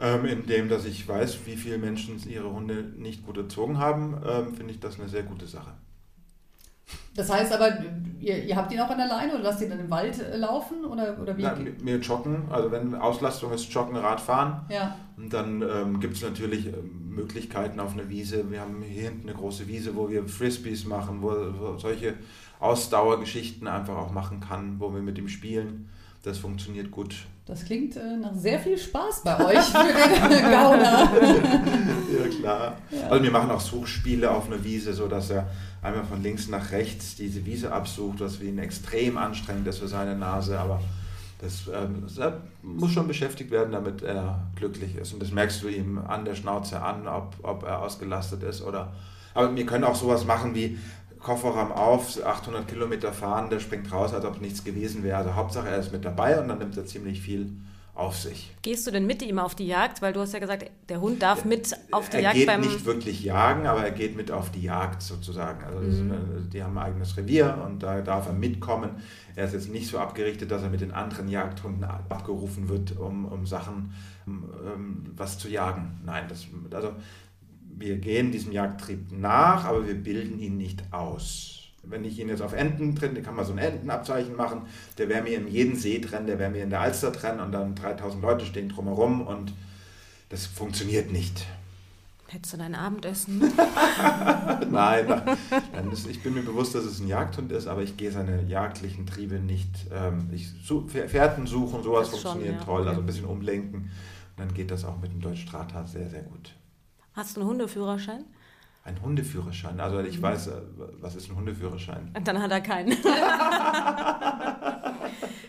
Ähm, 0.00 0.24
indem, 0.24 0.68
dass 0.68 0.84
ich 0.84 1.06
weiß, 1.06 1.46
wie 1.46 1.56
viele 1.56 1.78
Menschen 1.78 2.18
ihre 2.28 2.52
Hunde 2.52 2.82
nicht 2.96 3.24
gut 3.24 3.36
erzogen 3.36 3.78
haben, 3.78 4.20
ähm, 4.26 4.54
finde 4.54 4.72
ich 4.72 4.80
das 4.80 4.98
eine 4.98 5.08
sehr 5.08 5.22
gute 5.22 5.46
Sache. 5.46 5.72
Das 7.14 7.30
heißt 7.30 7.52
aber, 7.52 7.78
ihr, 8.20 8.42
ihr, 8.42 8.56
habt 8.56 8.72
ihn 8.72 8.80
auch 8.80 8.88
an 8.88 8.96
der 8.96 9.06
Leine 9.06 9.34
oder 9.34 9.42
lasst 9.42 9.60
ihn 9.60 9.68
dann 9.68 9.80
im 9.80 9.90
Wald 9.90 10.18
äh, 10.18 10.36
laufen? 10.36 10.84
Oder, 10.84 11.18
oder 11.20 11.36
wie? 11.36 11.42
Ja, 11.42 11.54
wir 11.82 11.98
joggen, 11.98 12.50
also 12.50 12.72
wenn 12.72 12.94
Auslastung 12.94 13.52
ist, 13.52 13.72
joggen, 13.72 13.96
Radfahren. 13.96 14.62
Ja. 14.70 14.96
Und 15.16 15.32
dann 15.32 15.62
ähm, 15.62 16.00
gibt 16.00 16.16
es 16.16 16.22
natürlich 16.22 16.68
ähm, 16.68 17.10
Möglichkeiten 17.10 17.80
auf 17.80 17.92
einer 17.92 18.08
Wiese. 18.08 18.50
Wir 18.50 18.60
haben 18.60 18.82
hier 18.82 19.10
hinten 19.10 19.28
eine 19.28 19.36
große 19.36 19.68
Wiese, 19.68 19.94
wo 19.94 20.08
wir 20.08 20.26
Frisbees 20.26 20.86
machen, 20.86 21.20
wo, 21.20 21.30
wo 21.58 21.76
solche 21.76 22.14
Ausdauergeschichten 22.62 23.66
einfach 23.66 23.96
auch 23.96 24.12
machen 24.12 24.40
kann, 24.40 24.78
wo 24.78 24.94
wir 24.94 25.02
mit 25.02 25.18
ihm 25.18 25.28
spielen. 25.28 25.88
Das 26.22 26.38
funktioniert 26.38 26.90
gut. 26.90 27.26
Das 27.44 27.64
klingt 27.64 27.96
äh, 27.96 28.16
nach 28.16 28.34
sehr 28.34 28.60
viel 28.60 28.78
Spaß 28.78 29.24
bei 29.24 29.44
euch 29.44 29.64
für 29.64 30.28
den 30.28 30.42
Gauner. 30.50 31.10
ja, 31.20 32.28
klar. 32.38 32.76
Ja. 32.90 33.08
Also 33.08 33.24
wir 33.24 33.30
machen 33.32 33.50
auch 33.50 33.60
Suchspiele 33.60 34.30
auf 34.30 34.46
einer 34.46 34.62
Wiese, 34.62 34.94
sodass 34.94 35.30
er 35.30 35.50
einmal 35.82 36.04
von 36.04 36.22
links 36.22 36.46
nach 36.46 36.70
rechts 36.70 37.16
diese 37.16 37.44
Wiese 37.44 37.72
absucht, 37.72 38.20
was 38.20 38.36
für 38.36 38.44
ihn 38.44 38.58
extrem 38.58 39.18
anstrengend 39.18 39.66
ist 39.66 39.78
für 39.78 39.88
seine 39.88 40.14
Nase, 40.16 40.58
aber 40.60 40.80
das, 41.42 41.64
ähm, 41.74 42.04
das 42.16 42.34
muss 42.62 42.92
schon 42.92 43.08
beschäftigt 43.08 43.50
werden, 43.50 43.72
damit 43.72 44.02
er 44.02 44.46
glücklich 44.54 44.94
ist. 44.94 45.12
Und 45.12 45.20
das 45.20 45.32
merkst 45.32 45.60
du 45.64 45.68
ihm 45.68 45.98
an 45.98 46.24
der 46.24 46.36
Schnauze 46.36 46.80
an, 46.80 47.08
ob, 47.08 47.34
ob 47.42 47.64
er 47.64 47.82
ausgelastet 47.82 48.44
ist 48.44 48.62
oder. 48.62 48.92
Aber 49.34 49.56
wir 49.56 49.66
können 49.66 49.82
auch 49.82 49.96
sowas 49.96 50.24
machen 50.24 50.54
wie 50.54 50.78
Kofferraum 51.22 51.72
auf, 51.72 52.24
800 52.24 52.66
Kilometer 52.68 53.12
fahren, 53.12 53.48
der 53.50 53.60
springt 53.60 53.90
raus, 53.92 54.12
als 54.12 54.24
ob 54.24 54.40
nichts 54.40 54.64
gewesen 54.64 55.02
wäre. 55.04 55.18
Also 55.18 55.34
Hauptsache 55.34 55.68
er 55.68 55.78
ist 55.78 55.92
mit 55.92 56.04
dabei 56.04 56.40
und 56.40 56.48
dann 56.48 56.58
nimmt 56.58 56.76
er 56.76 56.84
ziemlich 56.86 57.20
viel 57.20 57.52
auf 57.94 58.16
sich. 58.16 58.54
Gehst 58.62 58.86
du 58.86 58.90
denn 58.90 59.06
mit 59.06 59.20
ihm 59.22 59.38
auf 59.38 59.54
die 59.54 59.66
Jagd? 59.66 60.00
Weil 60.00 60.14
du 60.14 60.20
hast 60.20 60.32
ja 60.32 60.38
gesagt, 60.38 60.70
der 60.88 61.00
Hund 61.02 61.22
darf 61.22 61.44
mit 61.44 61.76
auf 61.90 62.08
die 62.08 62.16
er 62.16 62.22
Jagd 62.22 62.36
geht 62.36 62.46
beim. 62.46 62.62
nicht 62.62 62.86
wirklich 62.86 63.22
jagen, 63.22 63.66
aber 63.66 63.84
er 63.84 63.90
geht 63.90 64.16
mit 64.16 64.30
auf 64.30 64.50
die 64.50 64.62
Jagd 64.62 65.02
sozusagen. 65.02 65.62
Also 65.64 65.78
Mhm. 66.02 66.10
eine, 66.10 66.20
die 66.50 66.62
haben 66.62 66.78
ein 66.78 66.84
eigenes 66.86 67.16
Revier 67.18 67.58
und 67.66 67.82
da 67.82 68.00
darf 68.00 68.26
er 68.28 68.32
mitkommen. 68.32 68.90
Er 69.36 69.44
ist 69.44 69.52
jetzt 69.52 69.68
nicht 69.70 69.88
so 69.88 69.98
abgerichtet, 69.98 70.50
dass 70.50 70.62
er 70.62 70.70
mit 70.70 70.80
den 70.80 70.92
anderen 70.92 71.28
Jagdhunden 71.28 71.84
ab- 71.84 72.06
abgerufen 72.08 72.68
wird, 72.70 72.96
um, 72.98 73.26
um 73.26 73.44
Sachen, 73.46 73.92
um, 74.26 74.44
um 74.74 75.04
was 75.16 75.38
zu 75.38 75.48
jagen. 75.48 76.00
Nein, 76.04 76.24
das, 76.30 76.46
also 76.72 76.92
wir 77.78 77.98
gehen 77.98 78.32
diesem 78.32 78.52
Jagdtrieb 78.52 79.12
nach, 79.12 79.64
aber 79.64 79.86
wir 79.86 79.94
bilden 79.94 80.38
ihn 80.38 80.56
nicht 80.56 80.82
aus. 80.92 81.68
Wenn 81.84 82.04
ich 82.04 82.18
ihn 82.18 82.28
jetzt 82.28 82.42
auf 82.42 82.52
Enten 82.52 82.94
trenne, 82.94 83.22
kann 83.22 83.34
man 83.34 83.44
so 83.44 83.52
ein 83.52 83.58
Entenabzeichen 83.58 84.36
machen, 84.36 84.62
der 84.98 85.08
wäre 85.08 85.22
mir 85.22 85.36
in 85.36 85.48
jeden 85.48 85.76
See 85.76 85.98
trennen, 85.98 86.26
der 86.26 86.38
wäre 86.38 86.50
mir 86.50 86.62
in 86.62 86.70
der 86.70 86.80
Alster 86.80 87.12
trennen 87.12 87.40
und 87.40 87.50
dann 87.52 87.74
3000 87.74 88.22
Leute 88.22 88.46
stehen 88.46 88.68
drumherum 88.68 89.26
und 89.26 89.52
das 90.28 90.46
funktioniert 90.46 91.10
nicht. 91.10 91.44
Hättest 92.32 92.54
du 92.54 92.56
dein 92.56 92.74
Abendessen? 92.74 93.40
Nein, 94.70 95.06
nein 95.06 95.36
das, 95.90 96.06
ich 96.06 96.22
bin 96.22 96.32
mir 96.32 96.42
bewusst, 96.42 96.74
dass 96.74 96.84
es 96.84 96.98
ein 96.98 97.06
Jagdhund 97.06 97.52
ist, 97.52 97.66
aber 97.66 97.82
ich 97.82 97.98
gehe 97.98 98.10
seine 98.10 98.42
jagdlichen 98.44 99.04
Triebe 99.04 99.34
nicht. 99.34 99.68
Ähm, 99.92 100.30
ich 100.32 100.48
su 100.64 100.88
Fährten 100.88 101.46
suchen, 101.46 101.82
sowas 101.82 102.10
Das 102.10 102.22
schon, 102.22 102.30
funktioniert 102.32 102.60
ja, 102.60 102.64
toll, 102.64 102.88
also 102.88 103.00
ein 103.00 103.06
bisschen 103.06 103.26
umlenken. 103.26 103.74
Und 103.74 103.90
dann 104.38 104.54
geht 104.54 104.70
das 104.70 104.86
auch 104.86 104.98
mit 104.98 105.12
dem 105.12 105.20
Deutsch 105.20 105.42
Strata 105.42 105.84
sehr, 105.84 106.08
sehr 106.08 106.22
gut. 106.22 106.54
Hast 107.14 107.36
du 107.36 107.40
einen 107.40 107.50
Hundeführerschein? 107.50 108.24
Ein 108.84 109.00
Hundeführerschein, 109.00 109.78
also 109.80 110.00
ich 110.00 110.18
Mhm. 110.18 110.22
weiß, 110.22 110.46
äh, 110.48 110.52
was 111.00 111.14
ist 111.14 111.30
ein 111.30 111.36
Hundeführerschein? 111.36 112.10
Und 112.16 112.26
dann 112.26 112.42
hat 112.42 112.50
er 112.50 112.60
keinen. 112.60 112.88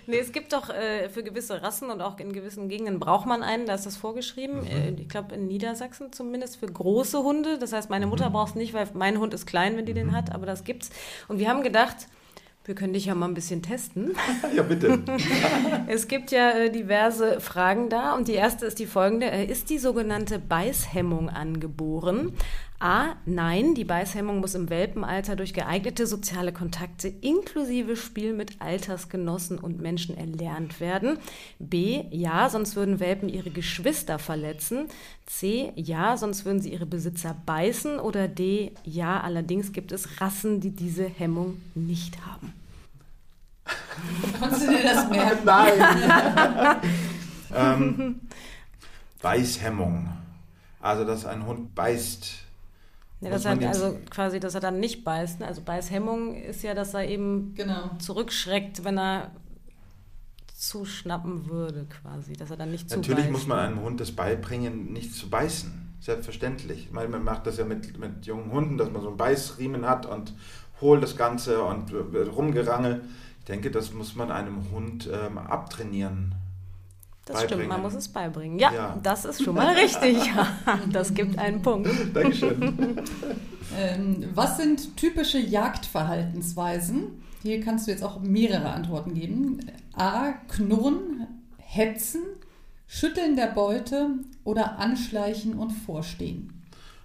nee, 0.08 0.20
es 0.20 0.32
gibt 0.32 0.54
doch 0.54 0.70
äh, 0.70 1.10
für 1.10 1.24
gewisse 1.24 1.62
Rassen 1.64 1.90
und 1.90 2.02
auch 2.02 2.20
in 2.20 2.32
gewissen 2.34 2.70
Gegenden 2.70 3.00
braucht 3.00 3.26
man 3.26 3.42
einen, 3.42 3.66
da 3.66 3.74
ist 3.74 3.86
das 3.86 3.98
vorgeschrieben. 3.98 4.66
Äh, 4.68 4.92
ich 4.92 5.10
glaube 5.10 5.34
in 5.36 5.48
Niedersachsen 5.48 6.12
zumindest 6.14 6.58
für 6.58 6.68
große 6.68 7.24
Hunde. 7.24 7.58
Das 7.58 7.74
heißt, 7.74 7.90
meine 7.90 8.06
Mutter 8.08 8.30
braucht 8.30 8.50
es 8.50 8.56
nicht, 8.56 8.74
weil 8.74 8.88
mein 8.94 9.18
Hund 9.18 9.34
ist 9.34 9.46
klein, 9.48 9.78
wenn 9.78 9.86
die 9.86 9.94
den 9.94 10.12
hat, 10.12 10.34
aber 10.34 10.46
das 10.46 10.64
gibt's. 10.64 10.92
Und 11.28 11.40
wir 11.40 11.50
haben 11.50 11.64
gedacht, 11.64 12.08
wir 12.66 12.76
können 12.76 12.94
dich 12.94 13.06
ja 13.06 13.16
mal 13.16 13.28
ein 13.28 13.34
bisschen 13.34 13.62
testen. 13.62 14.16
ja, 14.56 14.64
bitte. 14.64 15.00
Es 15.88 16.08
gibt 16.08 16.32
ja 16.32 16.52
äh, 16.52 16.72
diverse 16.72 17.42
Fragen 17.42 17.90
da 17.90 18.16
und 18.16 18.28
die 18.28 18.34
erste 18.34 18.66
ist 18.66 18.80
die 18.80 18.86
folgende. 18.86 19.30
Äh, 19.30 19.46
ist 19.46 19.70
die 19.70 19.78
sogenannte 19.78 20.40
Beißhemmung 20.40 21.30
angeboren? 21.30 22.34
A. 22.84 23.16
Nein, 23.26 23.76
die 23.76 23.86
Beißhemmung 23.86 24.42
muss 24.42 24.56
im 24.56 24.70
Welpenalter 24.70 25.38
durch 25.38 25.54
geeignete 25.54 26.06
soziale 26.06 26.52
Kontakte 26.52 27.08
inklusive 27.08 27.96
Spiel 27.96 28.34
mit 28.34 28.62
Altersgenossen 28.62 29.58
und 29.58 29.80
Menschen 29.80 30.18
erlernt 30.18 30.82
werden. 30.82 31.18
B. 31.60 32.04
Ja, 32.12 32.50
sonst 32.50 32.76
würden 32.76 33.00
Welpen 33.00 33.30
ihre 33.30 33.52
Geschwister 33.52 34.20
verletzen. 34.20 34.90
C. 35.26 35.72
Ja, 35.78 36.18
sonst 36.18 36.44
würden 36.44 36.60
sie 36.60 36.74
ihre 36.74 36.86
Besitzer 36.86 37.38
beißen. 37.46 38.00
Oder 38.00 38.28
D. 38.28 38.74
Ja, 38.84 39.22
allerdings 39.22 39.72
gibt 39.72 39.94
es 39.94 40.20
Rassen, 40.20 40.60
die 40.60 40.72
diese 40.72 41.06
Hemmung 41.06 41.62
nicht 41.76 42.18
haben. 42.26 42.54
Konntest 44.42 44.68
du 44.68 44.72
dir 44.72 44.84
das 44.84 45.10
merken? 45.10 45.40
Nein! 45.46 46.78
ähm, 47.56 48.20
Beißhemmung. 49.22 50.10
Also, 50.82 51.06
dass 51.06 51.26
ein 51.26 51.46
Hund 51.46 51.74
beißt. 51.76 52.43
Ja, 53.24 53.30
Muss 53.30 53.44
das 53.44 53.44
man 53.46 53.52
heißt 53.54 53.62
jetzt- 53.80 53.84
also 53.84 54.00
quasi, 54.10 54.40
dass 54.40 54.54
er 54.56 54.62
dann 54.62 54.80
nicht 54.80 55.04
beißt. 55.04 55.40
Ne? 55.40 55.48
Also 55.48 55.62
Beißhemmung 55.62 56.36
ist 56.36 56.62
ja, 56.64 56.74
dass 56.74 56.94
er 56.94 57.08
eben 57.08 57.54
Genau. 57.56 57.92
zurückschreckt, 58.00 58.84
wenn 58.84 58.98
er 59.00 59.32
zuschnappen 60.56 61.48
würde, 61.50 61.86
quasi, 61.86 62.34
dass 62.34 62.52
er 62.52 62.58
dann 62.58 62.72
nicht 62.72 62.90
Natürlich 62.90 63.08
zubeißt. 63.26 63.32
muss 63.32 63.48
man 63.48 63.60
einem 63.60 63.82
Hund 63.82 64.00
das 64.00 64.12
beibringen, 64.12 64.94
nicht 64.94 65.14
zu 65.14 65.30
beißen. 65.30 65.80
Selbstverständlich. 66.00 66.92
Man 66.92 67.24
macht 67.24 67.48
das 67.48 67.58
ja 67.58 67.66
mit, 67.66 67.98
mit 67.98 68.26
jungen 68.26 68.52
Hunden, 68.52 68.78
dass 68.78 68.92
man 68.92 69.02
so 69.02 69.08
einen 69.08 69.18
Beißriemen 69.18 69.86
hat 69.88 70.06
und 70.06 70.34
holt 70.82 71.02
das 71.02 71.16
Ganze 71.16 71.64
und 71.64 71.92
äh, 71.94 72.18
rumgerangel. 72.30 73.04
Ich 73.40 73.46
denke, 73.46 73.72
das 73.72 73.94
muss 73.94 74.16
man 74.16 74.30
einem 74.32 74.70
Hund 74.72 75.10
ähm, 75.12 75.38
abtrainieren. 75.38 76.36
Das 77.26 77.44
stimmt, 77.44 77.68
man 77.68 77.82
muss 77.82 77.94
es 77.94 78.10
beibringen. 78.10 78.60
Ja, 78.60 78.74
Ja. 78.74 79.00
das 79.02 79.24
ist 79.26 79.44
schon 79.44 79.56
mal 79.56 79.74
richtig. 79.76 80.18
das 80.92 81.14
gibt 81.14 81.38
einen 81.40 81.62
Punkt. 81.62 81.90
Dankeschön. 82.14 83.02
Ähm, 83.76 84.30
was 84.36 84.58
sind 84.58 84.98
typische 84.98 85.40
Jagdverhaltensweisen? 85.40 87.24
Hier 87.42 87.60
kannst 87.60 87.88
du 87.88 87.92
jetzt 87.92 88.04
auch 88.04 88.20
mehrere 88.20 88.70
Antworten 88.70 89.16
geben. 89.16 89.60
A. 89.94 90.34
Knurren, 90.48 91.28
Hetzen, 91.58 92.22
Schütteln 92.88 93.36
der 93.36 93.48
Beute 93.48 94.12
oder 94.44 94.78
Anschleichen 94.78 95.56
und 95.56 95.72
Vorstehen. 95.72 96.62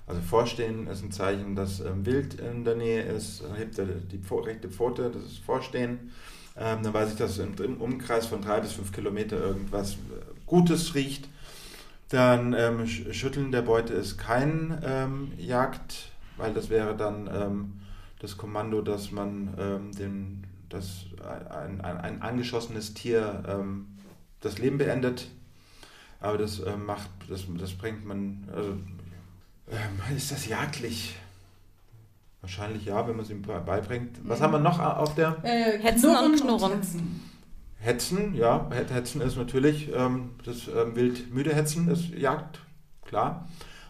Also 0.07 0.21
Vorstehen 0.21 0.87
ist 0.89 1.03
ein 1.03 1.11
Zeichen, 1.11 1.57
dass 1.57 1.81
ähm, 1.81 2.05
Wild 2.05 2.35
in 2.35 2.65
der 2.65 2.77
Nähe 2.77 3.03
ist. 3.03 3.43
Dann 3.43 3.57
hebt 3.57 3.79
er 3.79 3.87
die 3.87 4.21
rechte 4.31 4.69
Pfote, 4.69 5.11
das 5.11 5.23
ist 5.25 5.39
Vorstehen. 5.39 6.13
Ähm, 6.59 6.83
dann 6.83 6.93
weiß 6.93 7.13
ich, 7.13 7.17
dass 7.17 7.39
im, 7.39 7.81
Umkreis 7.81 8.27
von 8.27 8.43
drei 8.43 8.61
bis 8.61 8.73
fünf 8.73 8.93
Kilometer 8.93 9.39
irgendwas 9.39 9.93
äh, 9.93 9.97
Gutes 10.47 10.95
riecht. 10.95 11.29
Dann 12.09 12.53
ähm, 12.55 12.81
Sch- 12.85 13.13
Schütteln 13.13 13.53
der 13.53 13.63
Beute 13.63 13.93
ist 13.95 14.19
kein 14.19 14.79
ähm, 14.85 15.33
Jagd, 15.39 16.11
weil 16.37 16.53
das 16.55 16.69
wäre 16.69 16.97
dann 16.97 17.29
ähm, 17.33 17.73
das 18.19 18.37
Kommando, 18.37 18.83
dass 18.83 19.13
man 19.13 19.55
ähm, 19.59 19.93
den, 19.93 20.45
das, 20.69 21.05
ein, 21.51 21.81
ein, 21.81 21.99
ein 21.99 22.23
angeschossenes 22.23 22.95
Tier 22.95 23.45
ähm, 23.47 23.87
das 24.41 24.59
Leben 24.59 24.79
beendet. 24.79 25.29
Aber 26.21 26.39
das 26.39 26.59
ähm, 26.61 26.87
macht, 26.87 27.09
das, 27.29 27.45
das 27.59 27.75
bringt 27.75 28.05
man, 28.05 28.49
also 28.53 28.77
ist 30.17 30.33
das 30.33 30.49
jagdlich? 30.49 31.15
Wahrscheinlich 32.41 32.85
ja, 32.85 33.07
wenn 33.09 33.17
man 33.17 33.25
es 33.25 33.31
ihm 33.31 33.43
be- 33.43 33.61
beibringt. 33.65 34.19
Was 34.23 34.39
Mhm. 34.39 34.45
haben 34.45 34.53
wir 34.53 34.59
noch 34.61 34.79
auf 34.79 35.15
der? 35.15 35.37
Äh, 35.43 35.79
Hetzen 35.81 36.11
und 36.17 36.41
Knurren. 36.41 36.73
Hetzen. 36.73 37.21
Hetzen, 37.81 38.35
ja. 38.35 38.67
Het- 38.71 38.91
Hetzen 38.93 39.21
ist 39.21 39.37
natürlich, 39.37 39.91
ähm, 39.95 40.31
das 40.45 40.69
ähm, 40.69 40.95
wild 40.97 41.33
müde 41.35 41.55
Hetzen 41.55 41.89
ist 41.89 42.11
Jagd, 42.11 42.61
klar. 43.05 43.49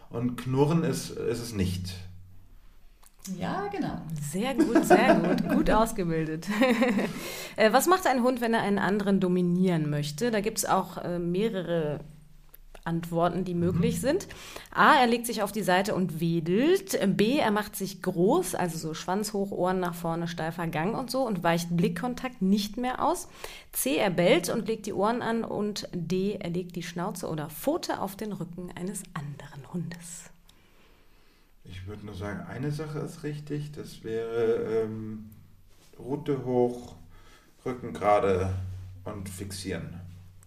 Und 0.09 0.37
Knurren 0.37 0.83
ist, 0.83 1.11
ist 1.11 1.39
es 1.39 1.53
nicht. 1.53 1.93
Ja, 3.37 3.67
genau. 3.67 4.01
Sehr 4.31 4.55
gut, 4.55 4.83
sehr 4.85 5.15
gut. 5.19 5.49
Gut 5.49 5.69
ausgebildet. 5.69 6.47
Äh, 7.55 7.73
Was 7.73 7.87
macht 7.87 8.07
ein 8.07 8.23
Hund, 8.23 8.39
wenn 8.39 8.53
er 8.53 8.61
einen 8.61 8.79
anderen 8.79 9.19
dominieren 9.19 9.89
möchte? 9.89 10.31
Da 10.31 10.39
gibt 10.39 10.59
es 10.59 10.65
auch 10.65 10.97
äh, 10.97 11.19
mehrere 11.19 11.99
Antworten, 12.83 13.45
die 13.45 13.53
möglich 13.53 14.01
sind. 14.01 14.27
A, 14.73 14.95
er 14.95 15.07
legt 15.07 15.25
sich 15.25 15.41
auf 15.41 15.51
die 15.51 15.63
Seite 15.63 15.95
und 15.95 16.19
wedelt. 16.19 16.99
B, 17.17 17.37
er 17.37 17.51
macht 17.51 17.75
sich 17.75 18.01
groß, 18.01 18.55
also 18.55 18.77
so 18.77 18.93
Schwanz 18.93 19.33
hoch, 19.33 19.51
Ohren 19.51 19.79
nach 19.79 19.95
vorne, 19.95 20.27
steifer 20.27 20.67
Gang 20.67 20.97
und 20.97 21.11
so 21.11 21.25
und 21.25 21.43
weicht 21.43 21.75
Blickkontakt 21.75 22.41
nicht 22.41 22.77
mehr 22.77 23.03
aus. 23.03 23.27
C, 23.71 23.97
er 23.97 24.09
bellt 24.09 24.49
und 24.49 24.67
legt 24.67 24.85
die 24.85 24.93
Ohren 24.93 25.21
an. 25.21 25.43
Und 25.43 25.87
D, 25.93 26.35
er 26.39 26.49
legt 26.49 26.75
die 26.75 26.83
Schnauze 26.83 27.27
oder 27.27 27.49
Pfote 27.49 28.01
auf 28.01 28.15
den 28.15 28.31
Rücken 28.31 28.71
eines 28.75 29.03
anderen 29.13 29.71
Hundes. 29.73 30.29
Ich 31.63 31.85
würde 31.87 32.05
nur 32.05 32.15
sagen, 32.15 32.45
eine 32.47 32.71
Sache 32.71 32.99
ist 32.99 33.23
richtig. 33.23 33.71
Das 33.71 34.03
wäre 34.03 34.83
ähm, 34.83 35.29
Rute 35.99 36.45
hoch, 36.45 36.95
Rücken 37.65 37.93
gerade 37.93 38.55
und 39.03 39.29
fixieren. 39.29 39.99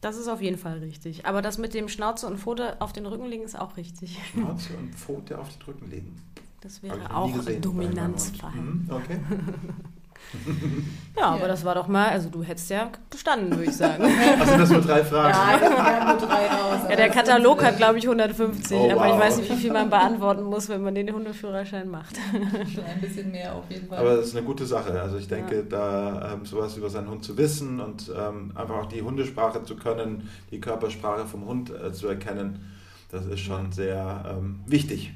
Das 0.03 0.17
ist 0.17 0.27
auf 0.27 0.43
jeden 0.43 0.59
Fall 0.59 0.79
richtig. 0.79 1.27
Aber 1.27 1.43
das 1.43 1.59
mit 1.59 1.75
dem 1.75 1.89
Schnauze 1.89 2.27
und 2.27 2.37
Pfote 2.37 2.81
auf 2.81 2.93
den 2.93 3.07
Rücken 3.07 3.27
legen 3.27 3.45
ist 3.45 3.59
auch 3.59 3.77
richtig. 3.77 4.19
Schnauze 4.33 4.75
und 4.77 4.93
Pfote 4.95 5.39
auf 5.39 5.49
den 5.57 5.63
Rücken 5.63 5.91
legen. 5.91 6.21
Das 6.61 6.83
wäre 6.83 7.15
auch 7.15 7.31
Dominanzverhalten. 7.61 8.89
Hund. 8.89 8.89
Mhm, 8.89 8.95
okay. 8.95 9.21
Ja, 11.17 11.27
aber 11.27 11.47
das 11.47 11.63
war 11.63 11.75
doch 11.75 11.89
mal, 11.89 12.09
also 12.09 12.31
du 12.31 12.43
hättest 12.43 12.71
ja 12.71 12.91
bestanden, 13.11 13.51
würde 13.51 13.65
ich 13.65 13.77
sagen. 13.77 14.03
Also 14.41 14.57
das 14.57 14.71
nur 14.71 14.81
drei 14.81 15.05
Fragen. 15.05 15.37
Ja, 15.61 16.05
nur 16.15 16.27
drei 16.27 16.47
raus. 16.47 16.81
Ja, 16.89 16.97
der 16.97 17.11
Katalog 17.11 17.63
hat, 17.63 17.77
glaube 17.77 17.99
ich, 17.99 18.05
150, 18.05 18.77
Oh, 18.77 18.91
aber 18.91 19.09
ich 19.09 19.21
weiß 19.21 19.37
nicht, 19.37 19.51
wie 19.51 19.57
viel 19.57 19.73
man 19.73 19.91
beantworten 19.91 20.43
muss, 20.45 20.71
wenn 20.71 20.83
man 20.83 20.95
den 20.95 21.13
Hundeführerschein 21.13 21.89
macht. 21.89 22.17
Schon 22.75 22.85
ein 22.85 23.01
bisschen 23.01 23.31
mehr 23.31 23.55
auf 23.55 23.65
jeden 23.69 23.89
Fall. 23.89 23.99
Aber 23.99 24.17
das 24.17 24.29
ist 24.29 24.37
eine 24.37 24.47
gute 24.47 24.65
Sache. 24.65 25.01
Also 25.03 25.19
ich 25.19 25.29
denke, 25.29 25.65
da 25.65 26.33
ähm, 26.33 26.47
sowas 26.47 26.77
über 26.79 26.89
seinen 26.89 27.11
Hund 27.11 27.25
zu 27.25 27.37
wissen 27.37 27.79
und 27.79 28.11
ähm, 28.19 28.53
einfach 28.55 28.77
auch 28.77 28.87
die 28.87 29.03
Hundesprache 29.03 29.63
zu 29.65 29.77
können, 29.77 30.31
die 30.51 30.61
Körpersprache 30.61 31.27
vom 31.27 31.45
Hund 31.45 31.71
äh, 31.71 31.93
zu 31.93 32.09
erkennen, 32.09 32.73
das 33.11 33.27
ist 33.27 33.41
schon 33.41 33.71
sehr 33.73 34.25
ähm, 34.31 34.61
wichtig. 34.67 35.13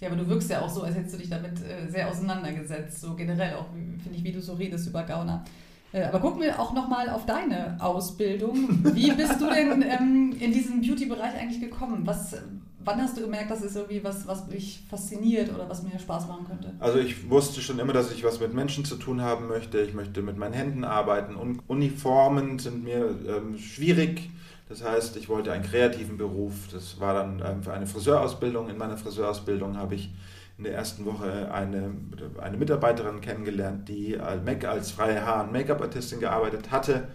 Ja, 0.00 0.08
aber 0.08 0.16
du 0.16 0.28
wirkst 0.28 0.50
ja 0.50 0.62
auch 0.62 0.70
so, 0.70 0.82
als 0.82 0.96
hättest 0.96 1.14
du 1.14 1.18
dich 1.18 1.28
damit 1.28 1.60
äh, 1.62 1.90
sehr 1.90 2.08
auseinandergesetzt, 2.08 3.00
so 3.00 3.14
generell 3.14 3.54
auch, 3.54 3.66
finde 4.02 4.16
ich, 4.16 4.24
wie 4.24 4.32
du 4.32 4.40
so 4.40 4.54
redest 4.54 4.86
über 4.86 5.02
Gauner. 5.02 5.44
Äh, 5.92 6.04
aber 6.04 6.20
gucken 6.20 6.40
wir 6.40 6.58
auch 6.58 6.72
nochmal 6.72 7.10
auf 7.10 7.26
deine 7.26 7.76
Ausbildung. 7.80 8.68
Wie 8.94 9.10
bist 9.16 9.40
du 9.40 9.50
denn 9.50 9.82
ähm, 9.82 10.36
in 10.38 10.52
diesen 10.52 10.80
Beauty-Bereich 10.80 11.34
eigentlich 11.38 11.60
gekommen? 11.60 12.02
Was, 12.04 12.36
wann 12.84 13.02
hast 13.02 13.16
du 13.16 13.22
gemerkt, 13.22 13.50
das 13.50 13.62
ist 13.62 13.76
irgendwie 13.76 14.02
was, 14.04 14.26
was 14.26 14.46
mich 14.46 14.84
fasziniert 14.88 15.52
oder 15.52 15.68
was 15.68 15.82
mir 15.82 15.98
Spaß 15.98 16.28
machen 16.28 16.46
könnte? 16.46 16.72
Also 16.78 16.98
ich 16.98 17.28
wusste 17.28 17.60
schon 17.60 17.78
immer, 17.78 17.92
dass 17.92 18.12
ich 18.12 18.24
was 18.24 18.40
mit 18.40 18.54
Menschen 18.54 18.84
zu 18.84 18.96
tun 18.96 19.20
haben 19.20 19.48
möchte. 19.48 19.80
Ich 19.80 19.92
möchte 19.92 20.22
mit 20.22 20.38
meinen 20.38 20.54
Händen 20.54 20.84
arbeiten. 20.84 21.34
Und 21.34 21.60
Uniformen 21.68 22.58
sind 22.58 22.84
mir 22.84 23.16
ähm, 23.26 23.58
schwierig. 23.58 24.30
Das 24.70 24.84
heißt, 24.84 25.16
ich 25.16 25.28
wollte 25.28 25.50
einen 25.50 25.64
kreativen 25.64 26.16
Beruf. 26.16 26.68
Das 26.70 27.00
war 27.00 27.12
dann 27.12 27.42
ähm, 27.44 27.60
für 27.60 27.72
eine 27.72 27.88
Friseurausbildung. 27.88 28.70
In 28.70 28.78
meiner 28.78 28.96
Friseurausbildung 28.96 29.76
habe 29.76 29.96
ich 29.96 30.14
in 30.58 30.62
der 30.62 30.74
ersten 30.74 31.04
Woche 31.06 31.52
eine, 31.52 31.90
eine 32.40 32.56
Mitarbeiterin 32.56 33.20
kennengelernt, 33.20 33.88
die 33.88 34.16
als 34.20 34.92
freie 34.92 35.26
Haar- 35.26 35.42
und 35.44 35.52
Make-up-Artistin 35.52 36.20
gearbeitet 36.20 36.70
hatte. 36.70 37.08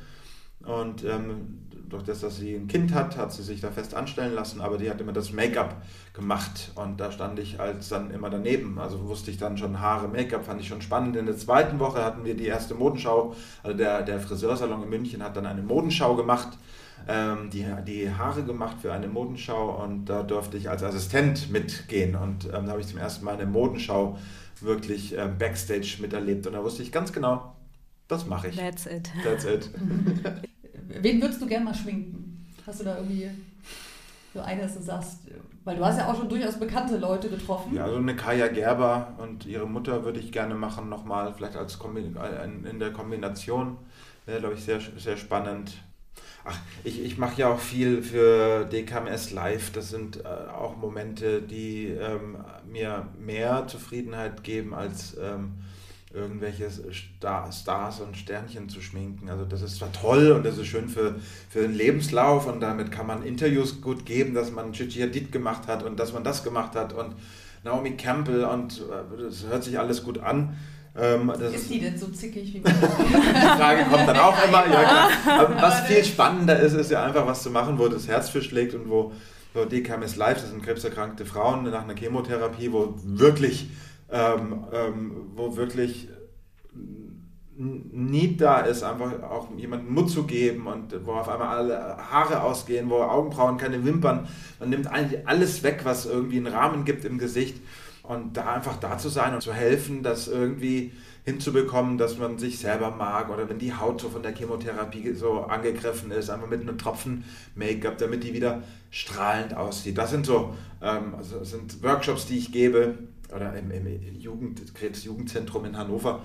Und 0.66 1.06
ähm, 1.06 1.62
durch 1.88 2.04
das, 2.04 2.20
dass 2.20 2.36
sie 2.36 2.56
ein 2.56 2.68
Kind 2.68 2.94
hat, 2.94 3.16
hat 3.16 3.32
sie 3.32 3.44
sich 3.44 3.62
da 3.62 3.72
fest 3.72 3.94
anstellen 3.94 4.34
lassen, 4.34 4.60
aber 4.60 4.78
die 4.78 4.90
hat 4.90 5.00
immer 5.00 5.14
das 5.14 5.32
Make-up 5.32 5.82
gemacht 6.14 6.72
und 6.76 7.00
da 7.00 7.10
stand 7.12 7.40
ich 7.40 7.60
als 7.62 7.88
dann 7.88 8.12
immer 8.12 8.30
daneben. 8.30 8.80
Also 8.80 9.08
wusste 9.08 9.32
ich 9.32 9.38
dann 9.38 9.58
schon 9.58 9.80
Haare, 9.80 10.10
Make-up, 10.10 10.46
fand 10.46 10.60
ich 10.60 10.68
schon 10.68 10.82
spannend. 10.82 11.16
In 11.16 11.26
der 11.26 11.38
zweiten 11.38 11.80
Woche 11.80 12.04
hatten 12.04 12.26
wir 12.26 12.36
die 12.36 12.48
erste 12.48 12.76
Modenschau, 12.76 13.34
also 13.64 13.78
der, 13.78 14.02
der 14.02 14.20
Friseursalon 14.20 14.84
in 14.84 14.90
München 14.90 15.24
hat 15.24 15.38
dann 15.38 15.46
eine 15.46 15.62
Modenschau 15.62 16.16
gemacht, 16.16 16.58
ähm, 17.08 17.50
die, 17.52 17.66
die 17.86 18.10
Haare 18.12 18.44
gemacht 18.44 18.78
für 18.82 18.94
eine 18.94 19.08
Modenschau 19.08 19.84
und 19.84 20.06
da 20.06 20.24
durfte 20.24 20.58
ich 20.58 20.70
als 20.70 20.84
Assistent 20.84 21.52
mitgehen 21.52 22.16
und 22.16 22.46
ähm, 22.46 22.66
da 22.66 22.72
habe 22.72 22.82
ich 22.82 22.88
zum 22.88 22.98
ersten 22.98 23.26
Mal 23.26 23.36
eine 23.36 23.46
Modenschau 23.46 24.18
wirklich 24.62 25.18
ähm, 25.18 25.38
Backstage 25.38 25.98
miterlebt 26.00 26.48
und 26.48 26.54
da 26.54 26.64
wusste 26.64 26.84
ich 26.84 26.92
ganz 26.92 27.14
genau, 27.14 27.56
das 28.08 28.26
mache 28.26 28.48
ich. 28.48 28.56
That's 28.56 28.86
it. 28.86 29.10
That's 29.24 29.46
it. 29.46 29.70
Wen 31.02 31.22
würdest 31.22 31.42
du 31.42 31.48
gerne 31.48 31.66
mal 31.66 31.76
schminken? 31.76 32.46
Hast 32.66 32.80
du 32.80 32.86
da 32.86 32.98
irgendwie 32.98 33.30
so 34.34 34.42
eine, 34.42 34.62
dass 34.62 34.76
du 34.76 34.82
sagst, 34.82 35.20
weil 35.64 35.78
du 35.78 35.86
hast 35.86 35.98
ja 35.98 36.12
auch 36.12 36.16
schon 36.16 36.30
durchaus 36.30 36.60
bekannte 36.60 36.98
Leute 36.98 37.30
getroffen. 37.30 37.74
Ja, 37.74 37.90
so 37.90 37.96
eine 37.96 38.16
Kaya 38.16 38.48
Gerber 38.48 39.14
und 39.18 39.46
ihre 39.46 39.68
Mutter 39.68 40.04
würde 40.04 40.20
ich 40.20 40.32
gerne 40.32 40.56
machen, 40.56 40.90
nochmal, 40.90 41.34
vielleicht 41.34 41.56
als 41.56 41.80
Kombi 41.80 42.02
in 42.02 42.80
der 42.80 42.92
Kombination. 42.92 43.78
Wäre, 44.26 44.40
glaube 44.40 44.56
ich, 44.56 44.64
sehr, 44.64 44.80
sehr 44.98 45.18
spannend. 45.18 45.78
Ach, 46.48 46.60
ich, 46.84 47.04
ich 47.04 47.18
mache 47.18 47.42
ja 47.42 47.50
auch 47.50 47.60
viel 47.60 48.04
für 48.04 48.66
DKMS 48.66 49.32
Live. 49.32 49.72
Das 49.72 49.90
sind 49.90 50.24
äh, 50.24 50.28
auch 50.28 50.78
Momente, 50.78 51.42
die 51.42 51.88
ähm, 51.88 52.38
mir 52.72 53.08
mehr 53.20 53.66
Zufriedenheit 53.68 54.44
geben 54.44 54.76
als 54.76 55.18
ähm, 55.20 55.54
irgendwelche 56.14 56.70
Star 56.70 57.52
Stars 57.52 58.00
und 58.00 58.16
Sternchen 58.16 58.70
zu 58.70 58.80
schminken. 58.80 59.28
Also 59.30 59.44
das 59.46 59.64
ist 59.64 59.78
zwar 59.78 59.92
toll 59.92 60.32
und 60.32 60.46
das 60.46 60.60
ist 60.60 60.68
schön 60.68 60.88
für, 60.88 61.16
für 61.50 61.62
den 61.64 61.74
Lebenslauf 61.74 62.48
und 62.48 62.62
damit 62.62 62.92
kann 62.92 63.08
man 63.08 63.24
Interviews 63.24 63.82
gut 63.82 64.06
geben, 64.06 64.36
dass 64.36 64.52
man 64.52 64.72
Gigi 64.72 65.02
Hadid 65.02 65.32
gemacht 65.32 65.68
hat 65.68 65.84
und 65.84 66.00
dass 66.00 66.14
man 66.14 66.24
das 66.24 66.44
gemacht 66.44 66.76
hat 66.76 66.94
und 66.94 67.16
Naomi 67.64 67.98
Campbell 67.98 68.46
und 68.46 68.82
äh, 68.82 69.24
das 69.24 69.48
hört 69.48 69.64
sich 69.64 69.80
alles 69.80 70.04
gut 70.04 70.20
an. 70.20 70.56
Ähm, 70.98 71.30
ist 71.30 71.70
die 71.70 71.82
denn 71.82 71.98
so 71.98 72.08
zickig 72.08 72.54
wie 72.54 72.60
Die 72.60 72.72
Frage 72.72 73.84
kommt 73.84 74.08
dann 74.08 74.18
auch 74.18 74.48
immer. 74.48 74.66
Ja, 74.68 75.10
was 75.62 75.82
viel 75.82 76.04
spannender 76.06 76.58
ist, 76.60 76.74
ist 76.74 76.92
ja 76.92 77.04
einfach 77.04 77.28
was 77.28 77.44
zu 77.44 77.50
machen, 77.50 77.78
wo 77.78 77.88
das 77.90 78.08
Herz 78.08 78.30
für 78.30 78.42
schlägt 78.42 78.74
und 78.74 78.90
wo, 78.90 79.12
wo 79.54 79.66
DKMS 79.66 80.16
Live, 80.16 80.40
das 80.42 80.52
sind 80.52 80.64
krebserkrankte 80.64 81.26
Frauen 81.26 81.64
nach 81.64 81.84
einer 81.84 81.96
Chemotherapie, 81.96 82.72
wo 82.72 82.94
wirklich 83.04 83.68
ähm, 84.12 84.66
ähm, 84.72 85.12
wo 85.36 85.56
wirklich 85.56 86.08
Need 87.58 88.42
da 88.42 88.60
ist, 88.60 88.84
einfach 88.84 89.24
auch 89.24 89.48
jemandem 89.56 89.94
Mut 89.94 90.10
zu 90.10 90.24
geben 90.24 90.68
und 90.68 90.94
wo 91.06 91.14
auf 91.14 91.30
einmal 91.30 91.56
alle 91.56 91.98
Haare 92.12 92.42
ausgehen, 92.42 92.90
wo 92.90 92.98
Augenbrauen, 93.02 93.58
keine 93.58 93.86
Wimpern, 93.86 94.28
man 94.60 94.70
nimmt 94.70 94.88
eigentlich 94.88 95.26
alles 95.26 95.64
weg, 95.64 95.82
was 95.84 96.06
irgendwie 96.06 96.38
einen 96.38 96.48
Rahmen 96.48 96.84
gibt 96.84 97.06
im 97.06 97.18
Gesicht 97.18 97.62
und 98.08 98.38
da 98.38 98.54
einfach 98.54 98.78
da 98.78 98.98
zu 98.98 99.10
sein 99.10 99.34
und 99.34 99.42
zu 99.42 99.54
helfen, 99.54 100.04
das 100.04 100.28
irgendwie 100.28 100.92
hinzubekommen, 101.24 101.98
dass 101.98 102.18
man 102.18 102.38
sich 102.38 102.60
selber 102.60 102.92
mag 102.92 103.30
oder 103.30 103.50
wenn 103.50 103.58
die 103.58 103.74
Haut 103.74 104.00
so 104.00 104.10
von 104.10 104.22
der 104.22 104.36
Chemotherapie 104.36 105.14
so 105.14 105.42
angegriffen 105.42 106.12
ist, 106.12 106.30
einfach 106.30 106.48
mit 106.48 106.62
einem 106.62 106.78
Tropfen 106.78 107.24
Make-up, 107.56 107.98
damit 107.98 108.24
die 108.24 108.34
wieder 108.34 108.62
strahlend 108.92 109.56
aussieht. 109.56 109.98
Das 109.98 110.12
sind 110.12 110.26
so 110.26 110.54
ähm, 110.86 111.16
also 111.18 111.44
sind 111.44 111.84
Workshops, 111.84 112.28
die 112.28 112.38
ich 112.38 112.52
gebe, 112.52 112.98
oder 113.34 113.56
im, 113.56 113.72
im 113.72 114.16
Jugend, 114.16 114.76
Krebsjugendzentrum 114.76 115.66
in 115.66 115.78
Hannover, 115.78 116.22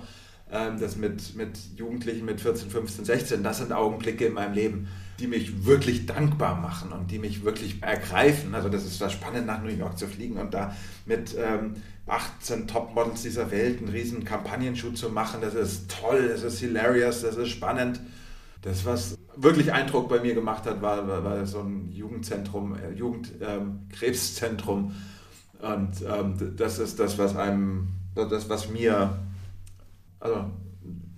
ähm, 0.51 0.79
das 0.79 0.95
mit, 0.95 1.35
mit 1.35 1.57
Jugendlichen 1.75 2.25
mit 2.25 2.39
14, 2.39 2.69
15, 2.69 3.05
16, 3.05 3.43
das 3.43 3.57
sind 3.57 3.71
Augenblicke 3.71 4.25
in 4.25 4.33
meinem 4.33 4.53
Leben, 4.53 4.87
die 5.21 5.27
mich 5.27 5.65
wirklich 5.65 6.07
dankbar 6.07 6.59
machen 6.59 6.91
und 6.91 7.11
die 7.11 7.19
mich 7.19 7.45
wirklich 7.45 7.81
ergreifen. 7.81 8.55
Also 8.55 8.69
das 8.69 8.85
ist 8.85 8.99
das 8.99 9.13
spannend, 9.13 9.45
nach 9.45 9.61
New 9.61 9.69
York 9.69 9.97
zu 9.97 10.07
fliegen 10.07 10.37
und 10.37 10.53
da 10.53 10.75
mit 11.05 11.35
ähm, 11.37 11.75
18 12.07 12.67
Topmodels 12.67 13.21
dieser 13.21 13.51
Welt 13.51 13.77
einen 13.79 13.89
riesen 13.89 14.25
Kampagnenshoot 14.25 14.97
zu 14.97 15.09
machen. 15.09 15.41
Das 15.41 15.53
ist 15.53 15.91
toll, 15.91 16.29
das 16.29 16.43
ist 16.43 16.59
hilarious, 16.59 17.21
das 17.21 17.37
ist 17.37 17.49
spannend. 17.49 18.01
Das, 18.63 18.83
was 18.85 19.15
wirklich 19.35 19.71
Eindruck 19.71 20.09
bei 20.09 20.19
mir 20.19 20.33
gemacht 20.33 20.65
hat, 20.65 20.81
war, 20.81 21.07
war, 21.07 21.23
war 21.23 21.45
so 21.45 21.59
ein 21.61 21.91
Jugendzentrum, 21.91 22.75
äh, 22.75 22.91
Jugendkrebszentrum, 22.91 24.79
ähm, 24.79 24.91
und 25.61 26.01
ähm, 26.01 26.55
das 26.57 26.79
ist 26.79 26.99
das, 26.99 27.17
was 27.19 27.35
einem, 27.35 27.89
das, 28.15 28.49
was 28.49 28.69
mir, 28.69 29.19
also 30.19 30.49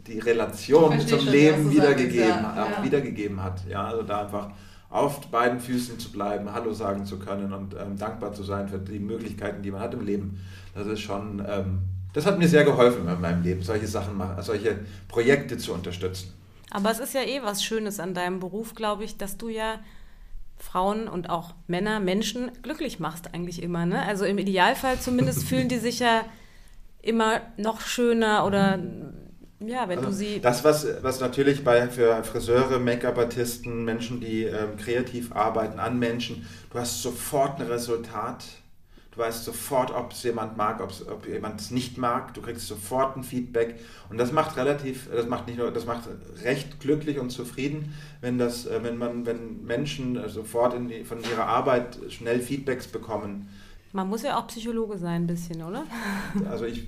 die 0.07 0.19
Relation 0.19 0.99
zum 0.99 1.19
schon, 1.19 1.27
Leben 1.29 1.71
wiedergegeben, 1.71 2.43
ja, 2.43 2.67
ja. 2.77 2.83
wiedergegeben 2.83 3.41
hat. 3.41 3.61
Ja, 3.67 3.85
also 3.85 4.03
da 4.03 4.21
einfach 4.21 4.49
auf 4.89 5.21
beiden 5.27 5.59
Füßen 5.59 5.97
zu 5.97 6.11
bleiben, 6.11 6.53
Hallo 6.53 6.71
sagen 6.71 7.05
zu 7.05 7.17
können 7.17 7.51
und 7.51 7.73
ähm, 7.73 7.97
dankbar 7.97 8.33
zu 8.33 8.43
sein 8.43 8.67
für 8.67 8.77
die 8.77 8.99
Möglichkeiten, 8.99 9.63
die 9.63 9.71
man 9.71 9.81
hat 9.81 9.93
im 9.93 10.05
Leben. 10.05 10.39
Das 10.75 10.85
ist 10.85 10.99
schon, 10.99 11.43
ähm, 11.47 11.79
das 12.13 12.25
hat 12.25 12.37
mir 12.37 12.47
sehr 12.47 12.63
geholfen 12.63 13.07
in 13.07 13.21
meinem 13.21 13.41
Leben, 13.41 13.63
solche 13.63 13.87
Sachen, 13.87 14.21
solche 14.41 14.79
Projekte 15.07 15.57
zu 15.57 15.73
unterstützen. 15.73 16.33
Aber 16.69 16.91
es 16.91 16.99
ist 16.99 17.13
ja 17.13 17.21
eh 17.21 17.41
was 17.43 17.63
Schönes 17.63 17.99
an 17.99 18.13
deinem 18.13 18.39
Beruf, 18.39 18.75
glaube 18.75 19.03
ich, 19.03 19.17
dass 19.17 19.37
du 19.37 19.49
ja 19.49 19.79
Frauen 20.57 21.07
und 21.07 21.29
auch 21.29 21.55
Männer, 21.67 21.99
Menschen 21.99 22.51
glücklich 22.61 22.99
machst 22.99 23.33
eigentlich 23.33 23.61
immer. 23.61 23.85
Ne? 23.85 24.01
Also 24.03 24.25
im 24.25 24.37
Idealfall 24.37 24.99
zumindest 24.99 25.43
fühlen 25.47 25.69
die 25.69 25.77
sich 25.77 25.99
ja 25.99 26.23
immer 27.01 27.41
noch 27.57 27.81
schöner 27.81 28.45
oder 28.45 28.79
ja, 29.59 29.87
wenn 29.87 29.99
also 29.99 30.09
du 30.09 30.15
sie. 30.15 30.41
Das, 30.41 30.63
was, 30.63 30.87
was 31.01 31.19
natürlich 31.19 31.63
bei, 31.63 31.87
für 31.87 32.23
Friseure, 32.23 32.79
Make-up-Artisten, 32.79 33.85
Menschen, 33.85 34.19
die 34.19 34.43
ähm, 34.43 34.77
kreativ 34.77 35.31
arbeiten 35.31 35.79
an 35.79 35.99
Menschen, 35.99 36.47
du 36.71 36.79
hast 36.79 37.01
sofort 37.01 37.59
ein 37.59 37.67
Resultat 37.67 38.43
Du 39.13 39.19
weißt 39.19 39.45
sofort, 39.45 39.91
ob 39.91 40.11
es 40.11 40.23
jemand 40.23 40.57
mag, 40.57 40.81
ob 40.81 41.27
jemand 41.27 41.61
es 41.61 41.69
nicht 41.69 41.99
mag. 41.99 42.33
Du 42.33 42.41
kriegst 42.41 42.67
sofort 42.67 43.15
ein 43.15 43.23
Feedback. 43.23 43.79
Und 44.09 44.17
das 44.17 44.31
macht 44.31 44.57
relativ, 44.57 45.07
das 45.11 45.27
macht 45.27 45.45
nicht 45.45 45.59
nur, 45.59 45.69
das 45.69 45.85
macht 45.85 46.09
recht 46.43 46.79
glücklich 46.79 47.19
und 47.19 47.29
zufrieden, 47.29 47.93
wenn 48.21 48.39
das, 48.39 48.65
äh, 48.65 48.79
wenn 48.81 48.97
man, 48.97 49.27
wenn 49.27 49.63
Menschen 49.65 50.17
äh, 50.17 50.29
sofort 50.29 50.73
die, 50.89 51.03
von 51.03 51.19
ihrer 51.21 51.45
Arbeit 51.45 51.99
schnell 52.09 52.39
Feedbacks 52.39 52.87
bekommen. 52.87 53.49
Man 53.91 54.09
muss 54.09 54.23
ja 54.23 54.39
auch 54.39 54.47
Psychologe 54.47 54.97
sein, 54.97 55.23
ein 55.23 55.27
bisschen, 55.27 55.61
oder? 55.61 55.83
Also 56.49 56.65
ich 56.65 56.87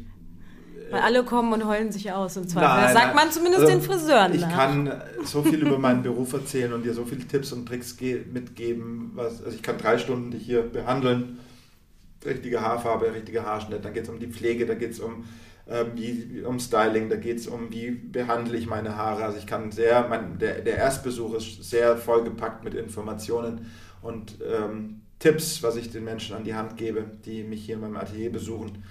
weil 0.92 1.02
alle 1.02 1.24
kommen 1.24 1.54
und 1.54 1.66
heulen 1.66 1.92
sich 1.92 2.12
aus 2.12 2.38
und 2.38 2.50
zwar. 2.50 2.82
Das 2.82 2.94
sagt 2.94 3.16
man 3.16 3.32
zumindest 3.32 3.64
also 3.64 3.74
den 3.74 3.82
Friseuren. 3.82 4.34
Ich 4.34 4.42
nach. 4.42 4.54
kann 4.54 5.02
so 5.24 5.44
viel 5.44 5.62
über 5.62 5.78
meinen 5.80 6.04
Beruf 6.04 6.34
erzählen 6.34 6.74
und 6.74 6.84
dir 6.84 6.94
so 6.94 7.06
viele 7.06 7.26
Tipps 7.28 7.52
und 7.52 7.68
Tricks 7.68 7.96
mitgeben. 8.32 9.12
Was, 9.16 9.44
also 9.44 9.56
ich 9.56 9.64
kann 9.64 9.78
drei 9.78 9.98
Stunden 9.98 10.32
dich 10.32 10.44
hier 10.44 10.62
behandeln 10.62 11.40
richtige 12.26 12.62
Haarfarbe, 12.62 13.14
richtige 13.14 13.46
Haarschnitt, 13.46 13.86
dann 13.86 13.94
geht 13.94 14.04
es 14.04 14.10
um 14.10 14.20
die 14.20 14.28
Pflege, 14.28 14.66
da 14.66 14.74
geht 14.74 14.92
es 14.92 15.00
um, 15.00 15.26
äh, 15.68 15.86
wie, 15.94 16.44
um 16.46 16.60
Styling, 16.60 17.10
da 17.10 17.16
geht 17.16 17.38
es 17.38 17.48
um, 17.48 17.72
wie 17.72 17.92
behandle 17.92 18.58
ich 18.58 18.68
meine 18.68 18.98
Haare. 18.98 19.26
Also 19.26 19.38
ich 19.38 19.48
kann 19.48 19.72
sehr, 19.72 20.08
mein, 20.08 20.40
der, 20.40 20.62
der 20.62 20.78
Erstbesuch 20.78 21.36
ist 21.36 21.64
sehr 21.64 21.98
vollgepackt 21.98 22.64
mit 22.64 22.74
Informationen 22.74 23.72
und 24.02 24.38
ähm, 24.46 25.02
Tipps, 25.20 25.64
was 25.64 25.78
ich 25.78 25.92
den 25.92 26.04
Menschen 26.04 26.36
an 26.36 26.44
die 26.44 26.56
Hand 26.56 26.78
gebe, 26.78 27.06
die 27.26 27.44
mich 27.44 27.66
hier 27.66 27.76
in 27.76 27.82
meinem 27.82 27.98
Atelier 27.98 28.32
besuchen. 28.32 28.84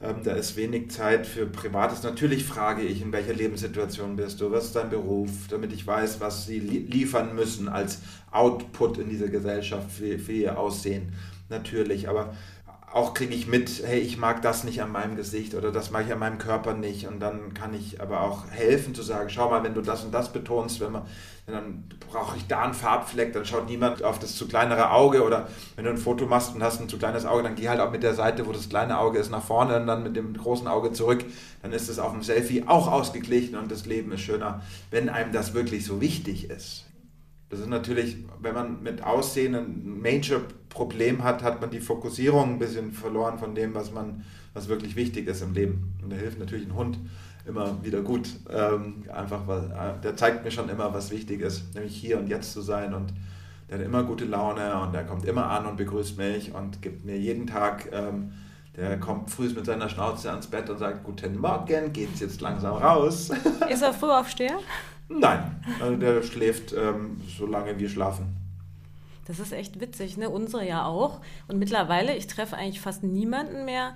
Ähm, 0.00 0.22
da 0.22 0.32
ist 0.32 0.56
wenig 0.56 0.90
Zeit 0.90 1.26
für 1.26 1.46
Privates. 1.46 2.04
Natürlich 2.04 2.44
frage 2.44 2.82
ich, 2.82 3.02
in 3.02 3.12
welcher 3.12 3.34
Lebenssituation 3.34 4.14
bist 4.14 4.40
du, 4.40 4.50
was 4.52 4.66
ist 4.66 4.76
dein 4.76 4.90
Beruf, 4.90 5.30
damit 5.48 5.72
ich 5.72 5.84
weiß, 5.84 6.20
was 6.20 6.46
sie 6.46 6.60
liefern 6.60 7.34
müssen 7.34 7.68
als 7.68 8.00
Output 8.30 8.98
in 8.98 9.08
dieser 9.08 9.28
Gesellschaft 9.28 9.90
für, 9.90 10.18
für 10.18 10.32
ihr 10.32 10.58
Aussehen. 10.58 11.14
Natürlich, 11.48 12.08
aber 12.08 12.34
auch 12.98 13.14
kriege 13.14 13.32
ich 13.32 13.46
mit, 13.46 13.82
hey, 13.86 14.00
ich 14.00 14.18
mag 14.18 14.42
das 14.42 14.64
nicht 14.64 14.82
an 14.82 14.90
meinem 14.90 15.14
Gesicht 15.14 15.54
oder 15.54 15.70
das 15.70 15.92
mag 15.92 16.06
ich 16.06 16.12
an 16.12 16.18
meinem 16.18 16.38
Körper 16.38 16.74
nicht. 16.74 17.06
Und 17.06 17.20
dann 17.20 17.54
kann 17.54 17.72
ich 17.72 18.00
aber 18.00 18.22
auch 18.22 18.50
helfen 18.50 18.92
zu 18.92 19.02
sagen, 19.02 19.30
schau 19.30 19.50
mal, 19.50 19.62
wenn 19.62 19.74
du 19.74 19.82
das 19.82 20.02
und 20.02 20.12
das 20.12 20.32
betonst, 20.32 20.80
wenn 20.80 20.90
man, 20.90 21.02
dann 21.46 21.84
brauche 22.10 22.36
ich 22.36 22.48
da 22.48 22.62
einen 22.62 22.74
Farbfleck, 22.74 23.32
dann 23.32 23.44
schaut 23.44 23.68
niemand 23.68 24.02
auf 24.02 24.18
das 24.18 24.34
zu 24.34 24.48
kleinere 24.48 24.90
Auge 24.90 25.22
oder 25.22 25.46
wenn 25.76 25.84
du 25.84 25.90
ein 25.90 25.96
Foto 25.96 26.26
machst 26.26 26.56
und 26.56 26.62
hast 26.62 26.80
ein 26.80 26.88
zu 26.88 26.98
kleines 26.98 27.24
Auge, 27.24 27.44
dann 27.44 27.54
geh 27.54 27.68
halt 27.68 27.78
auch 27.78 27.92
mit 27.92 28.02
der 28.02 28.14
Seite, 28.14 28.46
wo 28.46 28.52
das 28.52 28.68
kleine 28.68 28.98
Auge 28.98 29.20
ist, 29.20 29.30
nach 29.30 29.44
vorne 29.44 29.76
und 29.76 29.86
dann 29.86 30.02
mit 30.02 30.16
dem 30.16 30.34
großen 30.34 30.66
Auge 30.66 30.92
zurück. 30.92 31.24
Dann 31.62 31.72
ist 31.72 31.88
es 31.88 32.00
auf 32.00 32.10
dem 32.12 32.24
Selfie 32.24 32.64
auch 32.66 32.90
ausgeglichen 32.90 33.56
und 33.56 33.70
das 33.70 33.86
Leben 33.86 34.10
ist 34.10 34.22
schöner, 34.22 34.62
wenn 34.90 35.08
einem 35.08 35.32
das 35.32 35.54
wirklich 35.54 35.84
so 35.84 36.00
wichtig 36.00 36.50
ist. 36.50 36.87
Das 37.50 37.60
ist 37.60 37.68
natürlich, 37.68 38.18
wenn 38.40 38.54
man 38.54 38.82
mit 38.82 39.02
Aussehen 39.02 39.54
ein 39.54 40.00
Major-Problem 40.00 41.24
hat, 41.24 41.42
hat 41.42 41.60
man 41.60 41.70
die 41.70 41.80
Fokussierung 41.80 42.54
ein 42.54 42.58
bisschen 42.58 42.92
verloren 42.92 43.38
von 43.38 43.54
dem, 43.54 43.74
was 43.74 43.90
man, 43.90 44.24
was 44.52 44.68
wirklich 44.68 44.96
wichtig 44.96 45.26
ist 45.28 45.42
im 45.42 45.54
Leben. 45.54 45.94
Und 46.02 46.12
da 46.12 46.16
hilft 46.16 46.38
natürlich 46.38 46.66
ein 46.66 46.74
Hund 46.74 46.98
immer 47.46 47.82
wieder 47.82 48.02
gut. 48.02 48.28
Ähm, 48.50 49.04
einfach, 49.12 49.46
weil 49.46 49.70
äh, 49.70 50.00
der 50.02 50.16
zeigt 50.16 50.44
mir 50.44 50.50
schon 50.50 50.68
immer, 50.68 50.92
was 50.92 51.10
wichtig 51.10 51.40
ist, 51.40 51.74
nämlich 51.74 51.96
hier 51.96 52.18
und 52.18 52.28
jetzt 52.28 52.52
zu 52.52 52.60
sein 52.60 52.92
und 52.92 53.12
der 53.68 53.78
hat 53.78 53.84
immer 53.84 54.02
gute 54.02 54.24
Laune 54.24 54.80
und 54.80 54.94
der 54.94 55.04
kommt 55.04 55.26
immer 55.26 55.50
an 55.50 55.66
und 55.66 55.76
begrüßt 55.76 56.16
mich 56.16 56.54
und 56.54 56.80
gibt 56.80 57.04
mir 57.04 57.18
jeden 57.18 57.46
Tag, 57.46 57.90
ähm, 57.92 58.32
der 58.76 58.98
kommt 58.98 59.30
früh 59.30 59.48
mit 59.50 59.66
seiner 59.66 59.88
Schnauze 59.88 60.30
ans 60.30 60.46
Bett 60.46 60.70
und 60.70 60.78
sagt, 60.78 61.04
guten 61.04 61.38
Morgen, 61.38 61.92
geht's 61.92 62.20
jetzt 62.20 62.40
langsam 62.40 62.76
raus. 62.76 63.30
Ist 63.68 63.82
er 63.82 63.92
Frühaufsteher? 63.92 64.58
Nein, 65.08 65.64
also 65.80 65.96
der 65.96 66.22
schläft, 66.22 66.72
ähm, 66.72 67.20
solange 67.38 67.78
wir 67.78 67.88
schlafen. 67.88 68.36
Das 69.26 69.38
ist 69.38 69.52
echt 69.52 69.80
witzig, 69.80 70.16
ne? 70.16 70.30
Unsere 70.30 70.66
ja 70.66 70.86
auch. 70.86 71.20
Und 71.48 71.58
mittlerweile, 71.58 72.16
ich 72.16 72.26
treffe 72.26 72.56
eigentlich 72.56 72.80
fast 72.80 73.02
niemanden 73.02 73.64
mehr, 73.64 73.94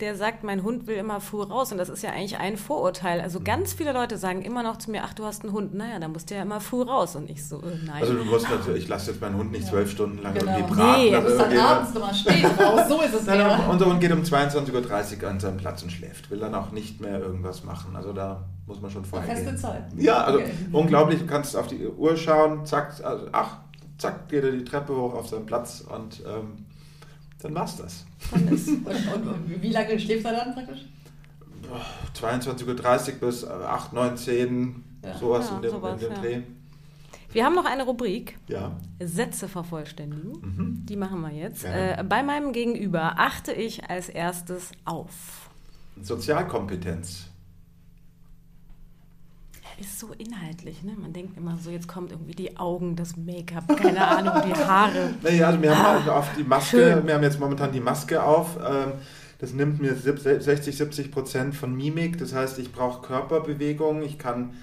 der 0.00 0.14
sagt, 0.14 0.44
mein 0.44 0.62
Hund 0.62 0.86
will 0.86 0.96
immer 0.96 1.20
früh 1.20 1.42
raus. 1.42 1.72
Und 1.72 1.78
das 1.78 1.88
ist 1.88 2.02
ja 2.02 2.10
eigentlich 2.10 2.38
ein 2.38 2.56
Vorurteil. 2.56 3.20
Also 3.20 3.40
ganz 3.40 3.72
viele 3.72 3.92
Leute 3.92 4.16
sagen 4.16 4.42
immer 4.42 4.62
noch 4.62 4.76
zu 4.76 4.90
mir, 4.90 5.02
ach, 5.04 5.12
du 5.14 5.24
hast 5.24 5.42
einen 5.42 5.52
Hund. 5.52 5.74
Naja, 5.74 5.98
dann 5.98 6.12
musst 6.12 6.30
du 6.30 6.34
ja 6.36 6.42
immer 6.42 6.60
früh 6.60 6.82
raus. 6.82 7.16
Und 7.16 7.28
ich 7.28 7.44
so, 7.46 7.56
äh, 7.56 7.76
nein. 7.84 8.00
Also 8.02 8.14
du 8.14 8.24
musst 8.24 8.48
natürlich, 8.48 8.84
ich 8.84 8.88
lasse 8.88 9.10
jetzt 9.10 9.20
meinen 9.20 9.36
Hund 9.36 9.50
nicht 9.50 9.64
Ja. 9.64 9.70
zwölf 9.70 9.90
Stunden 9.90 10.22
lang 10.22 10.34
Genau. 10.34 10.56
irgendwie 10.56 10.74
braten. 10.74 11.00
Nee, 11.02 11.10
Du 11.10 11.16
also 11.16 11.28
musst 11.28 11.40
dann 11.40 11.58
abends 11.58 11.94
nochmal 11.94 12.14
spät 12.14 12.44
raus, 12.60 12.80
so 12.88 13.00
ist 13.02 13.14
es 13.14 13.26
Nein, 13.26 13.38
ja. 13.40 13.66
unser 13.68 13.86
Hund 13.86 14.00
geht 14.00 14.12
um 14.12 14.22
22.30 14.22 15.22
Uhr 15.22 15.28
an 15.30 15.40
seinen 15.40 15.56
Platz 15.56 15.82
und 15.82 15.90
schläft. 15.90 16.30
Will 16.30 16.38
dann 16.38 16.54
auch 16.54 16.70
nicht 16.70 17.00
mehr 17.00 17.18
irgendwas 17.20 17.64
machen. 17.64 17.96
Also 17.96 18.12
da 18.12 18.44
muss 18.66 18.80
man 18.80 18.90
schon 18.90 19.04
vorher 19.04 19.34
Feste. 19.34 19.56
Zeit. 19.56 19.84
Ja, 19.96 20.22
also 20.24 20.38
Okay. 20.38 20.50
unglaublich. 20.72 21.20
Du 21.20 21.26
kannst 21.26 21.56
auf 21.56 21.66
die 21.66 21.86
Uhr 21.86 22.16
schauen, 22.16 22.64
zack, 22.66 22.94
also, 23.02 23.26
ach, 23.32 23.56
zack, 23.96 24.28
geht 24.28 24.44
er 24.44 24.52
die 24.52 24.62
Treppe 24.64 24.94
hoch 24.94 25.14
auf 25.14 25.26
seinen 25.28 25.46
Platz 25.46 25.80
und 25.92 26.20
ähm, 26.26 26.66
dann 27.40 27.54
war's 27.54 27.76
das. 27.76 28.04
Dann 28.30 28.48
ist- 28.48 28.68
Und, 28.68 28.86
und, 28.86 29.28
und 29.28 29.62
wie 29.62 29.70
lange 29.70 29.98
schläft 29.98 30.24
er 30.24 30.32
dann 30.32 30.54
praktisch? 30.54 30.80
22.30 32.14 33.14
Uhr 33.22 33.28
bis 33.28 33.44
8, 33.46 33.92
9, 33.92 34.16
10, 34.16 34.84
Ja. 35.04 35.18
sowas 35.18 35.48
Ja, 35.50 35.56
in 35.56 35.62
dem, 35.62 35.70
sowas, 35.70 35.92
in 36.02 36.08
dem 36.08 36.12
ja. 36.16 36.20
Dreh. 36.20 36.42
Wir 37.32 37.44
haben 37.44 37.54
noch 37.54 37.66
eine 37.66 37.84
Rubrik, 37.84 38.38
Ja. 38.48 38.76
Sätze 39.00 39.48
vervollständigen. 39.48 40.32
Mhm. 40.40 40.86
Die 40.86 40.96
machen 40.96 41.20
wir 41.20 41.30
jetzt. 41.30 41.64
Äh, 41.64 42.02
bei 42.08 42.22
meinem 42.22 42.52
Gegenüber 42.52 43.18
achte 43.18 43.52
ich 43.52 43.88
als 43.90 44.08
erstes 44.08 44.70
auf. 44.86 45.50
Sozialkompetenz. 46.00 47.26
Ist 49.80 50.00
so 50.00 50.08
inhaltlich, 50.18 50.82
ne? 50.82 50.92
Man 51.00 51.12
denkt 51.12 51.36
immer 51.36 51.56
so, 51.56 51.70
jetzt 51.70 51.86
kommt 51.86 52.10
irgendwie 52.10 52.32
die 52.34 52.56
Augen, 52.56 52.96
das 52.96 53.16
Make-up, 53.16 53.76
keine 53.76 54.04
Ahnung, 54.06 54.34
die 54.46 54.54
Haare. 54.54 55.14
Naja, 55.22 55.46
also 55.48 55.62
wir 55.62 55.78
haben 55.78 56.08
Ah, 56.08 56.24
die 56.36 56.42
Maske, 56.42 56.76
schön. 56.94 57.06
wir 57.06 57.14
haben 57.14 57.22
jetzt 57.22 57.38
momentan 57.38 57.70
die 57.72 57.80
Maske 57.80 58.22
auf. 58.22 58.56
Ähm, 58.56 58.92
das 59.38 59.52
nimmt 59.52 59.80
mir 59.80 59.94
sieb- 59.94 60.18
60, 60.18 60.76
70 60.76 61.12
Prozent 61.12 61.54
von 61.54 61.76
Mimik. 61.76 62.18
Das 62.18 62.34
heißt, 62.34 62.58
ich 62.58 62.72
brauche 62.72 63.06
Körperbewegung. 63.06 64.02
Ich 64.02 64.18
kann 64.18 64.54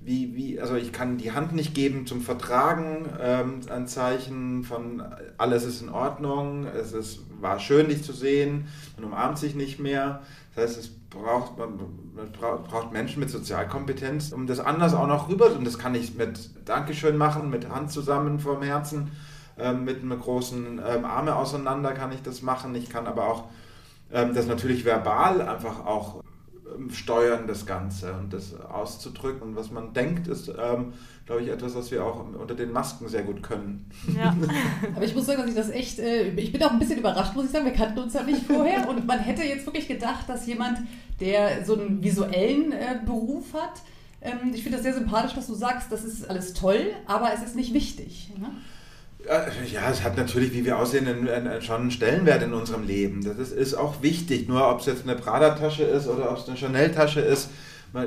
wie, 0.00 0.34
wie, 0.34 0.60
also 0.60 0.74
ich 0.74 0.92
kann 0.92 1.18
die 1.18 1.30
Hand 1.32 1.54
nicht 1.54 1.72
geben 1.74 2.04
zum 2.06 2.20
Vertragen. 2.20 3.06
Ähm, 3.20 3.60
ein 3.70 3.86
Zeichen 3.86 4.64
von 4.64 5.02
alles 5.38 5.64
ist 5.64 5.82
in 5.82 5.88
Ordnung. 5.88 6.66
Es 6.66 6.92
ist, 6.92 7.20
war 7.40 7.60
schön, 7.60 7.88
dich 7.88 8.02
zu 8.02 8.12
sehen. 8.12 8.66
Man 8.96 9.04
umarmt 9.06 9.38
sich 9.38 9.54
nicht 9.54 9.78
mehr. 9.78 10.20
Das 10.54 10.64
heißt, 10.64 10.78
es 10.80 10.90
braucht, 11.14 11.56
man, 11.58 11.78
man 12.14 12.32
braucht, 12.32 12.92
Menschen 12.92 13.20
mit 13.20 13.30
Sozialkompetenz, 13.30 14.32
um 14.32 14.46
das 14.46 14.60
anders 14.60 14.94
auch 14.94 15.06
noch 15.06 15.28
rüber. 15.28 15.46
Und 15.46 15.64
das 15.66 15.78
kann 15.78 15.94
ich 15.94 16.14
mit 16.14 16.50
Dankeschön 16.68 17.16
machen, 17.16 17.50
mit 17.50 17.68
Hand 17.68 17.90
zusammen 17.90 18.38
vom 18.40 18.62
Herzen 18.62 19.12
ähm, 19.58 19.84
mit 19.84 20.02
einem 20.02 20.18
großen 20.18 20.80
ähm, 20.84 21.04
Arme 21.04 21.36
auseinander 21.36 21.92
kann 21.92 22.10
ich 22.12 22.22
das 22.22 22.42
machen. 22.42 22.74
Ich 22.74 22.90
kann 22.90 23.06
aber 23.06 23.28
auch 23.28 23.44
ähm, 24.12 24.34
das 24.34 24.46
natürlich 24.46 24.84
verbal 24.84 25.40
einfach 25.42 25.86
auch 25.86 26.23
steuern, 26.90 27.46
das 27.46 27.66
Ganze 27.66 28.12
und 28.14 28.32
das 28.32 28.58
auszudrücken. 28.60 29.42
Und 29.42 29.56
was 29.56 29.70
man 29.70 29.92
denkt, 29.92 30.28
ist, 30.28 30.48
ähm, 30.48 30.92
glaube 31.26 31.42
ich, 31.42 31.48
etwas, 31.48 31.74
was 31.74 31.90
wir 31.90 32.04
auch 32.04 32.26
unter 32.34 32.54
den 32.54 32.72
Masken 32.72 33.08
sehr 33.08 33.22
gut 33.22 33.42
können. 33.42 33.90
Ja. 34.14 34.36
Aber 34.94 35.04
ich 35.04 35.14
muss 35.14 35.26
sagen, 35.26 35.40
dass 35.40 35.50
ich 35.50 35.56
das 35.56 35.70
echt, 35.70 35.98
äh, 35.98 36.28
ich 36.30 36.52
bin 36.52 36.62
auch 36.62 36.72
ein 36.72 36.78
bisschen 36.78 36.98
überrascht, 36.98 37.34
muss 37.34 37.46
ich 37.46 37.50
sagen. 37.50 37.64
Wir 37.64 37.72
kannten 37.72 37.98
uns 37.98 38.14
ja 38.14 38.22
nicht 38.22 38.46
vorher 38.46 38.88
und 38.88 39.06
man 39.06 39.18
hätte 39.18 39.42
jetzt 39.42 39.66
wirklich 39.66 39.88
gedacht, 39.88 40.28
dass 40.28 40.46
jemand, 40.46 40.78
der 41.20 41.64
so 41.64 41.78
einen 41.78 42.02
visuellen 42.02 42.72
äh, 42.72 43.00
Beruf 43.04 43.54
hat, 43.54 43.82
ähm, 44.20 44.52
ich 44.54 44.62
finde 44.62 44.78
das 44.78 44.84
sehr 44.84 44.94
sympathisch, 44.94 45.34
dass 45.34 45.46
du 45.46 45.54
sagst, 45.54 45.92
das 45.92 46.02
ist 46.02 46.28
alles 46.28 46.54
toll, 46.54 46.92
aber 47.06 47.32
es 47.34 47.42
ist 47.42 47.56
nicht 47.56 47.74
wichtig. 47.74 48.32
Ne? 48.38 48.50
Äh, 49.28 49.72
Ja, 49.72 49.90
es 49.90 50.02
hat 50.02 50.16
natürlich, 50.16 50.52
wie 50.52 50.64
wir 50.64 50.78
aussehen, 50.78 51.06
einen, 51.06 51.28
einen, 51.28 51.62
schon 51.62 51.82
einen 51.82 51.90
Stellenwert 51.90 52.42
in 52.42 52.52
unserem 52.52 52.86
Leben. 52.86 53.22
Das 53.24 53.38
ist, 53.38 53.52
ist 53.52 53.74
auch 53.74 54.02
wichtig. 54.02 54.48
Nur 54.48 54.68
ob 54.70 54.80
es 54.80 54.86
jetzt 54.86 55.02
eine 55.04 55.16
Prada-Tasche 55.16 55.84
ist 55.84 56.06
oder 56.08 56.30
ob 56.30 56.38
es 56.38 56.48
eine 56.48 56.56
Chanel-Tasche 56.56 57.20
ist, 57.20 57.50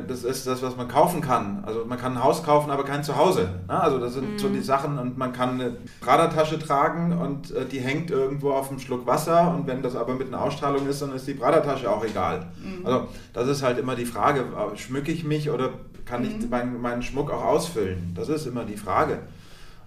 das 0.06 0.26
ist 0.26 0.46
das, 0.46 0.62
was 0.62 0.76
man 0.76 0.90
kaufen 0.90 1.22
kann. 1.22 1.64
Also 1.66 1.86
man 1.86 1.98
kann 1.98 2.18
ein 2.18 2.24
Haus 2.24 2.44
kaufen, 2.44 2.72
aber 2.72 2.84
kein 2.84 3.06
Zuhause. 3.06 3.62
Ne? 3.70 3.82
Also 3.82 4.00
das 4.00 4.16
sind 4.16 4.38
so 4.38 4.50
die 4.50 4.60
Sachen 4.60 5.00
und 5.00 5.18
man 5.18 5.32
kann 5.32 5.52
eine 5.62 5.78
Prada-Tasche 6.02 6.60
tragen 6.60 7.14
und 7.18 7.52
äh, 7.52 7.66
die 7.66 7.80
hängt 7.80 8.12
irgendwo 8.12 8.52
auf 8.52 8.70
einem 8.70 8.80
Schluck 8.80 9.08
Wasser 9.08 9.56
und 9.56 9.66
wenn 9.66 9.82
das 9.82 9.96
aber 9.96 10.16
mit 10.16 10.28
einer 10.28 10.42
Ausstrahlung 10.42 10.88
ist, 10.90 11.02
dann 11.02 11.14
ist 11.16 11.26
die 11.26 11.36
Prada-Tasche 11.36 11.90
auch 11.90 12.04
egal. 12.04 12.48
Also 12.84 13.08
das 13.32 13.48
ist 13.48 13.64
halt 13.64 13.78
immer 13.80 13.96
die 13.96 14.06
Frage, 14.06 14.44
schmücke 14.76 15.14
ich 15.14 15.24
mich 15.24 15.50
oder 15.50 15.70
kann 16.04 16.26
ich 16.26 16.50
meinen, 16.50 16.82
meinen 16.82 17.02
Schmuck 17.02 17.32
auch 17.32 17.46
ausfüllen? 17.46 18.12
Das 18.14 18.28
ist 18.28 18.46
immer 18.46 18.66
die 18.66 18.78
Frage. 18.78 19.20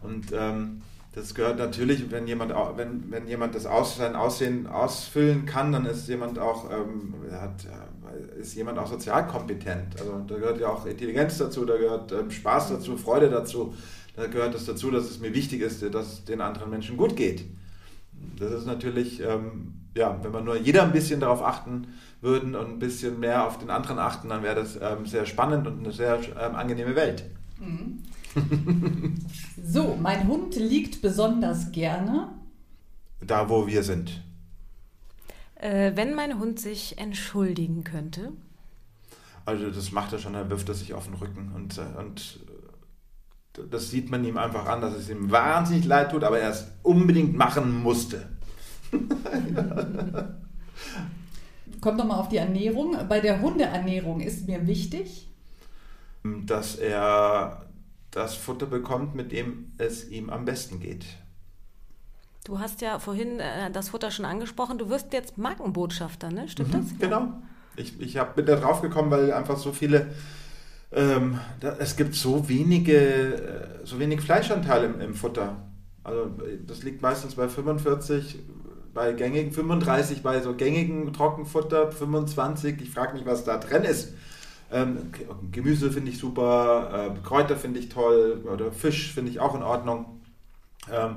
Und 0.02 0.28
ähm, 0.32 0.80
das 1.12 1.34
gehört 1.34 1.58
natürlich, 1.58 2.10
wenn 2.10 2.26
jemand, 2.28 2.52
wenn, 2.76 3.10
wenn 3.10 3.26
jemand 3.26 3.54
das 3.54 3.66
Aus, 3.66 3.96
sein 3.96 4.14
Aussehen 4.14 4.66
ausfüllen 4.68 5.44
kann, 5.44 5.72
dann 5.72 5.84
ist 5.86 6.08
jemand 6.08 6.38
auch, 6.38 6.70
ähm, 6.70 7.14
hat, 7.32 7.64
äh, 7.64 8.40
ist 8.40 8.54
jemand 8.54 8.78
auch 8.78 8.86
sozialkompetent. 8.86 10.00
Also 10.00 10.24
da 10.26 10.36
gehört 10.36 10.60
ja 10.60 10.68
auch 10.68 10.86
Intelligenz 10.86 11.38
dazu, 11.38 11.64
da 11.64 11.76
gehört 11.76 12.12
ähm, 12.12 12.30
Spaß 12.30 12.68
dazu, 12.68 12.96
Freude 12.96 13.28
dazu. 13.28 13.74
Da 14.14 14.26
gehört 14.26 14.54
es 14.54 14.66
dazu, 14.66 14.90
dass 14.90 15.04
es 15.04 15.18
mir 15.18 15.34
wichtig 15.34 15.62
ist, 15.62 15.82
dass 15.94 16.12
es 16.12 16.24
den 16.24 16.40
anderen 16.40 16.70
Menschen 16.70 16.96
gut 16.96 17.16
geht. 17.16 17.44
Das 18.38 18.52
ist 18.52 18.66
natürlich, 18.66 19.20
ähm, 19.20 19.74
ja, 19.96 20.18
wenn 20.22 20.32
wir 20.32 20.42
nur 20.42 20.56
jeder 20.56 20.84
ein 20.84 20.92
bisschen 20.92 21.20
darauf 21.20 21.42
achten 21.42 21.88
würden 22.20 22.54
und 22.54 22.66
ein 22.66 22.78
bisschen 22.78 23.18
mehr 23.18 23.46
auf 23.46 23.58
den 23.58 23.70
anderen 23.70 23.98
achten, 23.98 24.28
dann 24.28 24.42
wäre 24.42 24.56
das 24.56 24.76
ähm, 24.76 25.06
sehr 25.06 25.26
spannend 25.26 25.66
und 25.66 25.80
eine 25.80 25.92
sehr 25.92 26.20
ähm, 26.40 26.54
angenehme 26.54 26.94
Welt. 26.94 27.24
So, 29.62 29.96
mein 30.00 30.26
Hund 30.26 30.56
liegt 30.56 31.00
besonders 31.02 31.70
gerne. 31.70 32.28
Da, 33.20 33.48
wo 33.48 33.66
wir 33.66 33.82
sind. 33.82 34.22
Äh, 35.56 35.92
wenn 35.94 36.14
mein 36.14 36.38
Hund 36.38 36.58
sich 36.58 36.98
entschuldigen 36.98 37.84
könnte. 37.84 38.32
Also 39.44 39.70
das 39.70 39.92
macht 39.92 40.12
er 40.12 40.18
schon, 40.18 40.34
er 40.34 40.50
wirft 40.50 40.68
er 40.68 40.74
sich 40.74 40.94
auf 40.94 41.04
den 41.04 41.14
Rücken 41.14 41.52
und, 41.54 41.78
äh, 41.78 41.98
und 41.98 42.40
äh, 43.56 43.62
das 43.70 43.90
sieht 43.90 44.10
man 44.10 44.24
ihm 44.24 44.38
einfach 44.38 44.66
an, 44.66 44.80
dass 44.80 44.94
es 44.94 45.08
ihm 45.10 45.30
wahnsinnig 45.30 45.84
leid 45.84 46.10
tut, 46.12 46.24
aber 46.24 46.38
er 46.38 46.50
es 46.50 46.66
unbedingt 46.82 47.36
machen 47.36 47.82
musste. 47.82 48.28
Kommt 51.80 51.98
nochmal 51.98 52.18
auf 52.20 52.28
die 52.28 52.36
Ernährung. 52.38 52.96
Bei 53.08 53.20
der 53.20 53.40
Hundeernährung 53.40 54.20
ist 54.20 54.46
mir 54.46 54.66
wichtig, 54.66 55.28
Dass 56.22 56.76
er 56.76 57.69
das 58.10 58.34
Futter 58.34 58.66
bekommt, 58.66 59.14
mit 59.14 59.32
dem 59.32 59.72
es 59.78 60.08
ihm 60.08 60.30
am 60.30 60.44
besten 60.44 60.80
geht. 60.80 61.06
Du 62.44 62.58
hast 62.58 62.80
ja 62.80 62.98
vorhin 62.98 63.38
äh, 63.38 63.70
das 63.70 63.90
Futter 63.90 64.10
schon 64.10 64.24
angesprochen. 64.24 64.78
Du 64.78 64.88
wirst 64.88 65.12
jetzt 65.12 65.38
Markenbotschafter, 65.38 66.30
ne? 66.30 66.48
Stimmt 66.48 66.74
das? 66.74 66.84
Genau. 66.98 67.34
Ich, 67.76 68.00
ich 68.00 68.16
hab, 68.16 68.34
bin 68.34 68.46
da 68.46 68.56
drauf 68.56 68.82
gekommen, 68.82 69.10
weil 69.10 69.32
einfach 69.32 69.56
so 69.56 69.72
viele, 69.72 70.08
ähm, 70.90 71.38
da, 71.60 71.76
es 71.78 71.96
gibt 71.96 72.14
so 72.14 72.48
wenige, 72.48 72.96
äh, 73.82 73.86
so 73.86 73.98
wenig 73.98 74.20
Fleischanteil 74.20 74.84
im, 74.84 75.00
im 75.00 75.14
Futter. 75.14 75.56
Also 76.02 76.30
das 76.66 76.82
liegt 76.82 77.02
meistens 77.02 77.34
bei 77.34 77.48
45, 77.48 78.38
bei 78.94 79.12
gängigen, 79.12 79.52
35 79.52 80.22
bei 80.22 80.40
so 80.40 80.54
gängigen 80.54 81.12
Trockenfutter, 81.12 81.92
25, 81.92 82.80
ich 82.80 82.90
frage 82.90 83.14
mich, 83.14 83.26
was 83.26 83.44
da 83.44 83.58
drin 83.58 83.84
ist. 83.84 84.14
Ähm, 84.72 85.12
Gemüse 85.50 85.90
finde 85.90 86.10
ich 86.10 86.18
super, 86.18 87.12
äh, 87.16 87.26
Kräuter 87.26 87.56
finde 87.56 87.80
ich 87.80 87.88
toll 87.88 88.44
oder 88.52 88.70
Fisch 88.70 89.12
finde 89.12 89.30
ich 89.30 89.40
auch 89.40 89.54
in 89.54 89.62
Ordnung. 89.62 90.20
Ähm, 90.90 91.16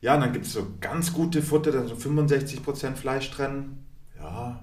ja, 0.00 0.14
und 0.14 0.20
dann 0.20 0.32
gibt 0.32 0.46
es 0.46 0.52
so 0.52 0.66
ganz 0.80 1.12
gute 1.12 1.42
Futter, 1.42 1.72
dann 1.72 1.88
so 1.88 1.94
65% 1.94 2.96
Fleisch 2.96 3.30
drin. 3.30 3.78
Ja, 4.18 4.60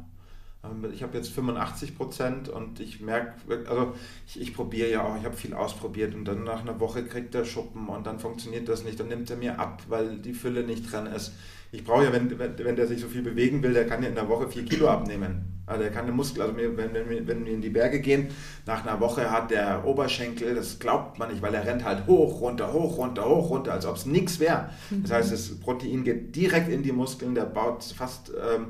ähm, 0.63 0.85
ich 0.93 1.03
habe 1.03 1.17
jetzt 1.17 1.29
85 1.29 1.95
Prozent 1.97 2.49
und 2.49 2.79
ich 2.79 3.01
merke, 3.01 3.35
also 3.67 3.93
ich, 4.27 4.39
ich 4.41 4.53
probiere 4.53 4.89
ja 4.89 5.03
auch, 5.03 5.17
ich 5.17 5.25
habe 5.25 5.35
viel 5.35 5.53
ausprobiert 5.53 6.15
und 6.15 6.25
dann 6.25 6.43
nach 6.43 6.61
einer 6.61 6.79
Woche 6.79 7.05
kriegt 7.05 7.35
er 7.35 7.45
Schuppen 7.45 7.87
und 7.87 8.07
dann 8.07 8.19
funktioniert 8.19 8.67
das 8.67 8.83
nicht, 8.83 8.99
dann 8.99 9.07
nimmt 9.09 9.29
er 9.29 9.37
mir 9.37 9.59
ab, 9.59 9.83
weil 9.89 10.17
die 10.17 10.33
Fülle 10.33 10.63
nicht 10.63 10.91
drin 10.91 11.05
ist. 11.07 11.33
Ich 11.71 11.83
brauche 11.83 12.05
ja, 12.05 12.13
wenn, 12.13 12.37
wenn, 12.39 12.57
wenn 12.57 12.75
der 12.75 12.87
sich 12.87 13.01
so 13.01 13.07
viel 13.07 13.21
bewegen 13.21 13.61
will, 13.61 13.73
der 13.73 13.87
kann 13.87 14.01
ja 14.01 14.09
in 14.09 14.15
der 14.15 14.29
Woche 14.29 14.47
vier 14.47 14.65
Kilo 14.65 14.87
abnehmen. 14.87 15.63
Also 15.65 15.83
der 15.83 15.91
kann 15.91 16.05
den 16.05 16.15
Muskel, 16.15 16.41
also 16.43 16.55
wenn, 16.55 16.77
wenn, 16.77 16.93
wir, 16.93 17.27
wenn 17.27 17.45
wir 17.45 17.53
in 17.53 17.61
die 17.61 17.69
Berge 17.69 17.99
gehen, 17.99 18.29
nach 18.65 18.85
einer 18.85 19.01
Woche 19.01 19.29
hat 19.29 19.51
der 19.51 19.85
Oberschenkel, 19.85 20.55
das 20.55 20.79
glaubt 20.79 21.19
man 21.19 21.29
nicht, 21.29 21.41
weil 21.41 21.53
er 21.53 21.65
rennt 21.65 21.83
halt 21.83 22.07
hoch, 22.07 22.39
runter, 22.39 22.71
hoch, 22.71 22.97
runter, 22.97 23.27
hoch, 23.27 23.49
runter, 23.49 23.73
als 23.73 23.85
ob 23.85 23.97
es 23.97 24.05
nichts 24.05 24.39
wäre. 24.39 24.69
Das 25.01 25.11
heißt, 25.11 25.31
das 25.33 25.59
Protein 25.59 26.05
geht 26.05 26.33
direkt 26.37 26.69
in 26.69 26.83
die 26.83 26.93
Muskeln, 26.93 27.35
der 27.35 27.45
baut 27.45 27.83
fast... 27.83 28.31
Ähm, 28.31 28.67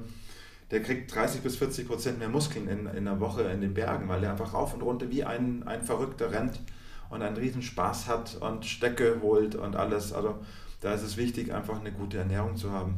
der 0.72 0.82
kriegt 0.82 1.14
30 1.16 1.42
bis 1.42 1.56
40 1.56 1.88
Prozent 1.88 2.20
mehr 2.20 2.28
Muskeln 2.30 2.68
in, 2.68 2.80
in 2.88 3.08
einer 3.08 3.20
Woche 3.20 3.44
in 3.44 3.62
den 3.62 3.74
Bergen, 3.74 4.10
weil 4.10 4.22
der 4.22 4.32
einfach 4.32 4.54
rauf 4.54 4.74
und 4.74 4.82
runter 4.82 5.10
wie 5.10 5.24
ein, 5.24 5.64
ein 5.66 5.82
Verrückter 5.82 6.32
rennt 6.32 6.60
und 7.10 7.22
einen 7.22 7.38
riesen 7.38 7.62
Spaß 7.62 8.08
hat 8.08 8.38
und 8.42 8.66
Stecke 8.66 9.20
holt 9.22 9.56
und 9.56 9.76
alles. 9.78 10.12
Also 10.12 10.36
da 10.82 10.94
ist 10.94 11.04
es 11.04 11.18
wichtig, 11.18 11.54
einfach 11.54 11.80
eine 11.80 11.92
gute 11.92 12.18
Ernährung 12.18 12.56
zu 12.56 12.72
haben. 12.72 12.98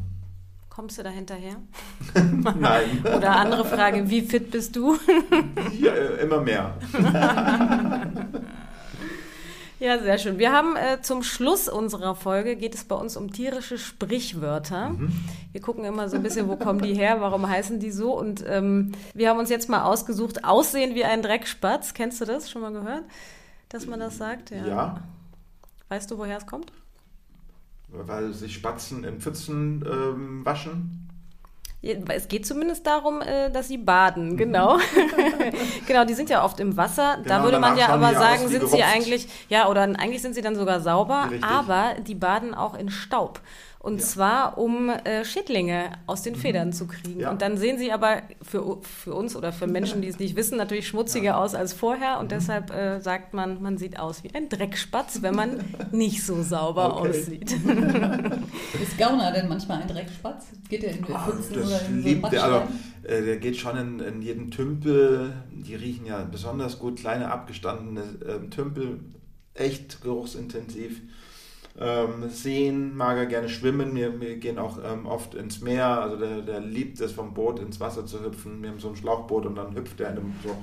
Kommst 0.70 0.98
du 0.98 1.04
da 1.04 1.10
hinterher? 1.10 1.56
Nein. 2.60 3.02
Oder 3.04 3.36
andere 3.36 3.66
Frage, 3.66 4.10
wie 4.10 4.22
fit 4.22 4.52
bist 4.52 4.76
du? 4.76 4.98
ja, 5.80 5.94
immer 6.22 6.42
mehr. 6.42 6.76
Ja, 9.80 9.98
sehr 9.98 10.18
schön. 10.18 10.40
Wir 10.40 10.52
haben 10.52 10.76
äh, 10.76 11.02
zum 11.02 11.24
Schluss 11.24 11.70
unserer 11.70 12.14
Folge 12.14 12.58
geht 12.58 12.76
es 12.76 12.84
bei 12.84 12.96
uns 12.96 13.16
um 13.16 13.32
tierische 13.32 13.78
Sprichwörter. 13.78 14.90
Mhm. 14.90 15.14
Wir 15.54 15.62
gucken 15.62 15.86
immer 15.86 16.10
so 16.10 16.18
ein 16.18 16.24
bisschen, 16.24 16.50
wo 16.50 16.58
kommen 16.58 16.82
die 16.82 16.94
her, 16.94 17.22
warum 17.22 17.48
heißen 17.48 17.80
die 17.80 17.92
so? 17.92 18.18
Und 18.18 18.44
ähm, 18.46 18.92
wir 19.14 19.30
haben 19.30 19.40
uns 19.40 19.50
jetzt 19.50 19.70
mal 19.70 19.84
ausgesucht, 19.84 20.44
aussehen 20.44 20.96
wie 20.96 21.06
ein 21.06 21.22
Dreckspatz. 21.22 21.94
Kennst 21.94 22.20
du 22.20 22.26
das? 22.26 22.52
Schon 22.52 22.62
mal 22.62 22.74
gehört, 22.74 23.04
dass 23.70 23.86
man 23.88 24.02
das 24.02 24.18
sagt? 24.18 24.52
Ja. 24.52 24.68
ja. 24.68 25.04
Weißt 25.88 26.12
du, 26.12 26.18
woher 26.18 26.38
es 26.38 26.46
kommt? 26.46 26.74
Weil 27.92 28.34
sich 28.34 28.54
Spatzen 28.54 29.04
in 29.04 29.20
Pfützen 29.20 29.84
ähm, 29.86 30.46
waschen. 30.46 31.10
Es 31.82 32.28
geht 32.28 32.46
zumindest 32.46 32.86
darum, 32.86 33.22
äh, 33.22 33.50
dass 33.52 33.70
sie 33.70 33.78
baden, 33.78 34.34
mhm. 34.34 34.38
genau. 34.38 34.80
genau, 35.88 36.04
die 36.04 36.14
sind 36.14 36.30
ja 36.30 36.44
oft 36.44 36.60
im 36.60 36.76
Wasser. 36.76 37.20
Genau, 37.24 37.30
da 37.30 37.44
würde 37.44 37.60
man 37.60 37.78
ja 37.78 37.88
aber 37.88 38.14
sagen, 38.14 38.50
sind 38.50 38.68
sie 38.68 38.84
eigentlich, 38.84 39.30
ja, 39.48 39.70
oder 39.70 39.84
eigentlich 39.84 40.22
sind 40.22 40.36
sie 40.36 40.42
dann 40.42 40.56
sogar 40.56 40.82
sauber, 40.82 41.28
Richtig. 41.32 41.44
aber 41.44 41.96
die 42.06 42.16
baden 42.16 42.54
auch 42.54 42.78
in 42.78 42.90
Staub. 42.90 43.40
Und 43.82 44.02
ja. 44.02 44.06
zwar, 44.06 44.58
um 44.58 44.90
äh, 44.90 45.24
Schädlinge 45.24 45.92
aus 46.06 46.22
den 46.22 46.34
mhm. 46.34 46.40
Federn 46.40 46.74
zu 46.74 46.86
kriegen. 46.86 47.22
Ja. 47.22 47.32
Und 47.32 47.42
dann 47.42 47.56
sehen 47.56 47.78
sie 47.78 47.94
aber 47.94 48.24
für, 48.42 48.82
für 48.82 49.14
uns 49.14 49.38
oder 49.38 49.54
für 49.54 49.68
Menschen, 49.68 50.02
die 50.02 50.10
es 50.10 50.20
nicht 50.20 50.36
wissen, 50.36 50.58
natürlich 50.58 50.86
schmutziger 50.90 51.32
ja. 51.32 51.38
aus 51.38 51.56
als 51.56 51.72
vorher. 51.72 52.20
Und 52.20 52.26
mhm. 52.26 52.30
deshalb 52.30 52.72
äh, 52.72 53.00
sagt 53.00 53.34
man, 53.34 53.62
man 53.62 53.78
sieht 53.78 53.98
aus 53.98 54.26
wie 54.26 54.36
ein 54.36 54.50
Dreckspatz, 54.50 55.22
wenn 55.22 55.34
man 55.34 55.64
nicht 55.94 56.26
so 56.26 56.44
sauber 56.44 56.98
okay. 56.98 57.10
aussieht. 57.10 57.52
Ist 58.84 58.98
Gauner 58.98 59.32
denn 59.32 59.48
manchmal 59.48 59.82
ein 59.82 59.88
Dreckspatz? 59.88 60.48
Geht 60.68 60.84
der 60.84 60.92
in 60.92 61.06
den 61.06 61.16
oh, 61.16 61.18
Pfützen 61.18 61.64
oder 61.64 61.82
in 61.88 62.22
so 62.22 62.28
der, 62.28 62.44
also, 62.44 62.62
äh, 63.04 63.22
der 63.22 63.38
geht 63.38 63.56
schon 63.56 63.78
in, 63.78 64.00
in, 64.02 64.22
jeden 64.22 64.52
Tümpel. 64.52 65.32
Die 65.52 65.76
riechen 65.76 66.06
ja 66.06 66.22
besonders 66.30 66.80
gut. 66.80 67.00
Kleine 67.00 67.32
abgestandene 67.32 68.04
ähm, 68.28 68.52
Tümpel, 68.52 69.00
echt 69.54 70.02
geruchsintensiv 70.02 71.02
ähm, 71.78 72.30
Seen, 72.30 72.96
mag 72.96 73.18
er 73.18 73.26
gerne 73.26 73.50
schwimmen. 73.50 73.96
Wir, 73.96 74.20
wir 74.20 74.38
gehen 74.38 74.58
auch 74.58 74.78
ähm, 74.84 75.06
oft 75.06 75.36
ins 75.36 75.62
Meer. 75.62 75.88
Also 75.88 76.18
der, 76.18 76.42
der 76.42 76.60
liebt 76.60 77.00
es, 77.00 77.12
vom 77.12 77.34
Boot 77.34 77.60
ins 77.60 77.80
Wasser 77.80 78.06
zu 78.06 78.24
hüpfen. 78.24 78.62
Wir 78.62 78.70
haben 78.70 78.80
so 78.80 78.90
ein 78.90 78.96
Schlauchboot 78.96 79.46
und 79.46 79.56
dann 79.56 79.76
hüpft 79.76 80.00
er 80.02 80.12
in 80.12 80.18
einem, 80.18 80.34
so, 80.44 80.56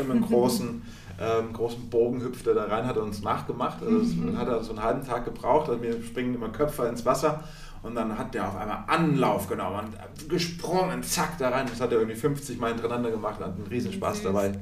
in 0.00 0.10
einem 0.10 0.22
großen, 0.26 0.82
ähm, 1.20 1.52
großen 1.52 1.88
Bogen 1.88 2.20
hüpft 2.20 2.46
er 2.46 2.54
da 2.54 2.64
rein, 2.64 2.86
hat 2.86 2.96
er 2.96 3.02
uns 3.02 3.22
nachgemacht. 3.22 3.82
Also 3.82 3.98
das 3.98 4.36
hat 4.36 4.48
er 4.48 4.62
so 4.62 4.70
einen 4.70 4.82
halben 4.82 5.04
Tag 5.04 5.24
gebraucht. 5.24 5.68
Also 5.68 5.82
wir 5.82 6.02
springen 6.02 6.34
immer 6.34 6.50
Köpfe 6.50 6.86
ins 6.86 7.04
Wasser. 7.04 7.42
Und 7.82 7.94
dann 7.94 8.18
hat 8.18 8.34
der 8.34 8.48
auf 8.48 8.56
einmal 8.56 8.84
Anlauf 8.88 9.48
genommen 9.48 9.80
und 9.80 10.28
gesprungen, 10.28 11.02
zack, 11.02 11.38
da 11.38 11.50
rein. 11.50 11.66
Das 11.68 11.80
hat 11.80 11.92
er 11.92 11.98
irgendwie 11.98 12.16
50 12.16 12.58
Mal 12.58 12.72
hintereinander 12.72 13.10
gemacht, 13.10 13.38
hat 13.38 13.54
einen 13.54 13.66
Riesenspaß 13.66 14.22
dabei. 14.22 14.52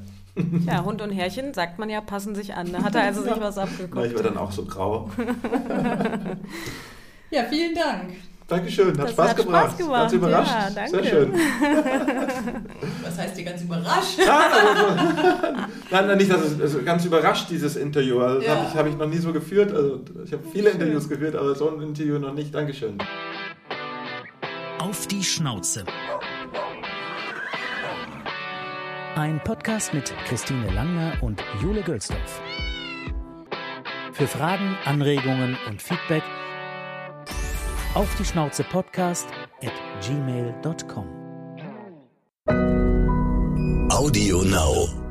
Ja, 0.66 0.84
Hund 0.84 1.00
und 1.00 1.10
Herrchen, 1.10 1.54
sagt 1.54 1.78
man 1.78 1.88
ja, 1.88 2.00
passen 2.00 2.34
sich 2.34 2.54
an. 2.54 2.72
Da 2.72 2.82
hat 2.82 2.94
er 2.94 3.02
also 3.02 3.22
sich 3.22 3.38
was 3.38 3.56
abgeguckt. 3.56 4.06
Ich 4.06 4.14
war 4.14 4.22
dann 4.22 4.36
auch 4.36 4.50
so 4.50 4.64
grau. 4.64 5.10
ja, 7.30 7.44
vielen 7.44 7.74
Dank. 7.74 8.14
Dankeschön, 8.46 8.88
hat, 8.88 8.98
das 8.98 9.12
Spaß, 9.12 9.30
hat 9.30 9.36
gemacht. 9.38 9.64
Spaß 9.64 9.78
gemacht. 9.78 10.00
Ganz 10.02 10.12
überrascht. 10.12 10.52
Ja, 10.52 10.70
danke. 10.74 10.90
Sehr 10.90 11.04
schön. 11.04 11.32
Was 13.02 13.18
heißt 13.18 13.38
ihr 13.38 13.44
ganz 13.44 13.62
überrascht? 13.62 14.18
Ja, 14.18 14.50
also, 14.50 15.66
nein, 15.90 16.18
nicht, 16.18 16.30
dass 16.30 16.42
es 16.42 16.60
also 16.60 16.82
ganz 16.82 17.06
überrascht, 17.06 17.48
dieses 17.48 17.76
Interview. 17.76 18.20
Also, 18.20 18.40
das 18.40 18.46
ja. 18.46 18.54
habe 18.54 18.68
ich, 18.68 18.76
hab 18.76 18.86
ich 18.86 18.96
noch 18.96 19.08
nie 19.08 19.16
so 19.16 19.32
geführt. 19.32 19.72
Also, 19.72 20.00
ich 20.26 20.32
habe 20.32 20.42
viele 20.52 20.70
Interviews 20.70 21.08
geführt, 21.08 21.36
aber 21.36 21.54
so 21.54 21.70
ein 21.70 21.80
Interview 21.80 22.18
noch 22.18 22.34
nicht. 22.34 22.54
Dankeschön. 22.54 22.98
Auf 24.78 25.06
die 25.06 25.24
Schnauze. 25.24 25.84
Ein 29.16 29.40
Podcast 29.44 29.94
mit 29.94 30.12
Christine 30.26 30.68
Langner 30.72 31.16
und 31.20 31.40
Jule 31.62 31.82
Gölsdorf. 31.82 32.42
Für 34.12 34.26
Fragen, 34.26 34.76
Anregungen 34.84 35.56
und 35.68 35.80
Feedback 35.80 36.24
auf 37.94 38.12
die 38.18 38.24
Schnauze 38.24 38.64
Podcast 38.64 39.28
at 39.62 39.72
gmail.com. 40.04 41.06
Audio 43.90 44.42
Now. 44.42 45.03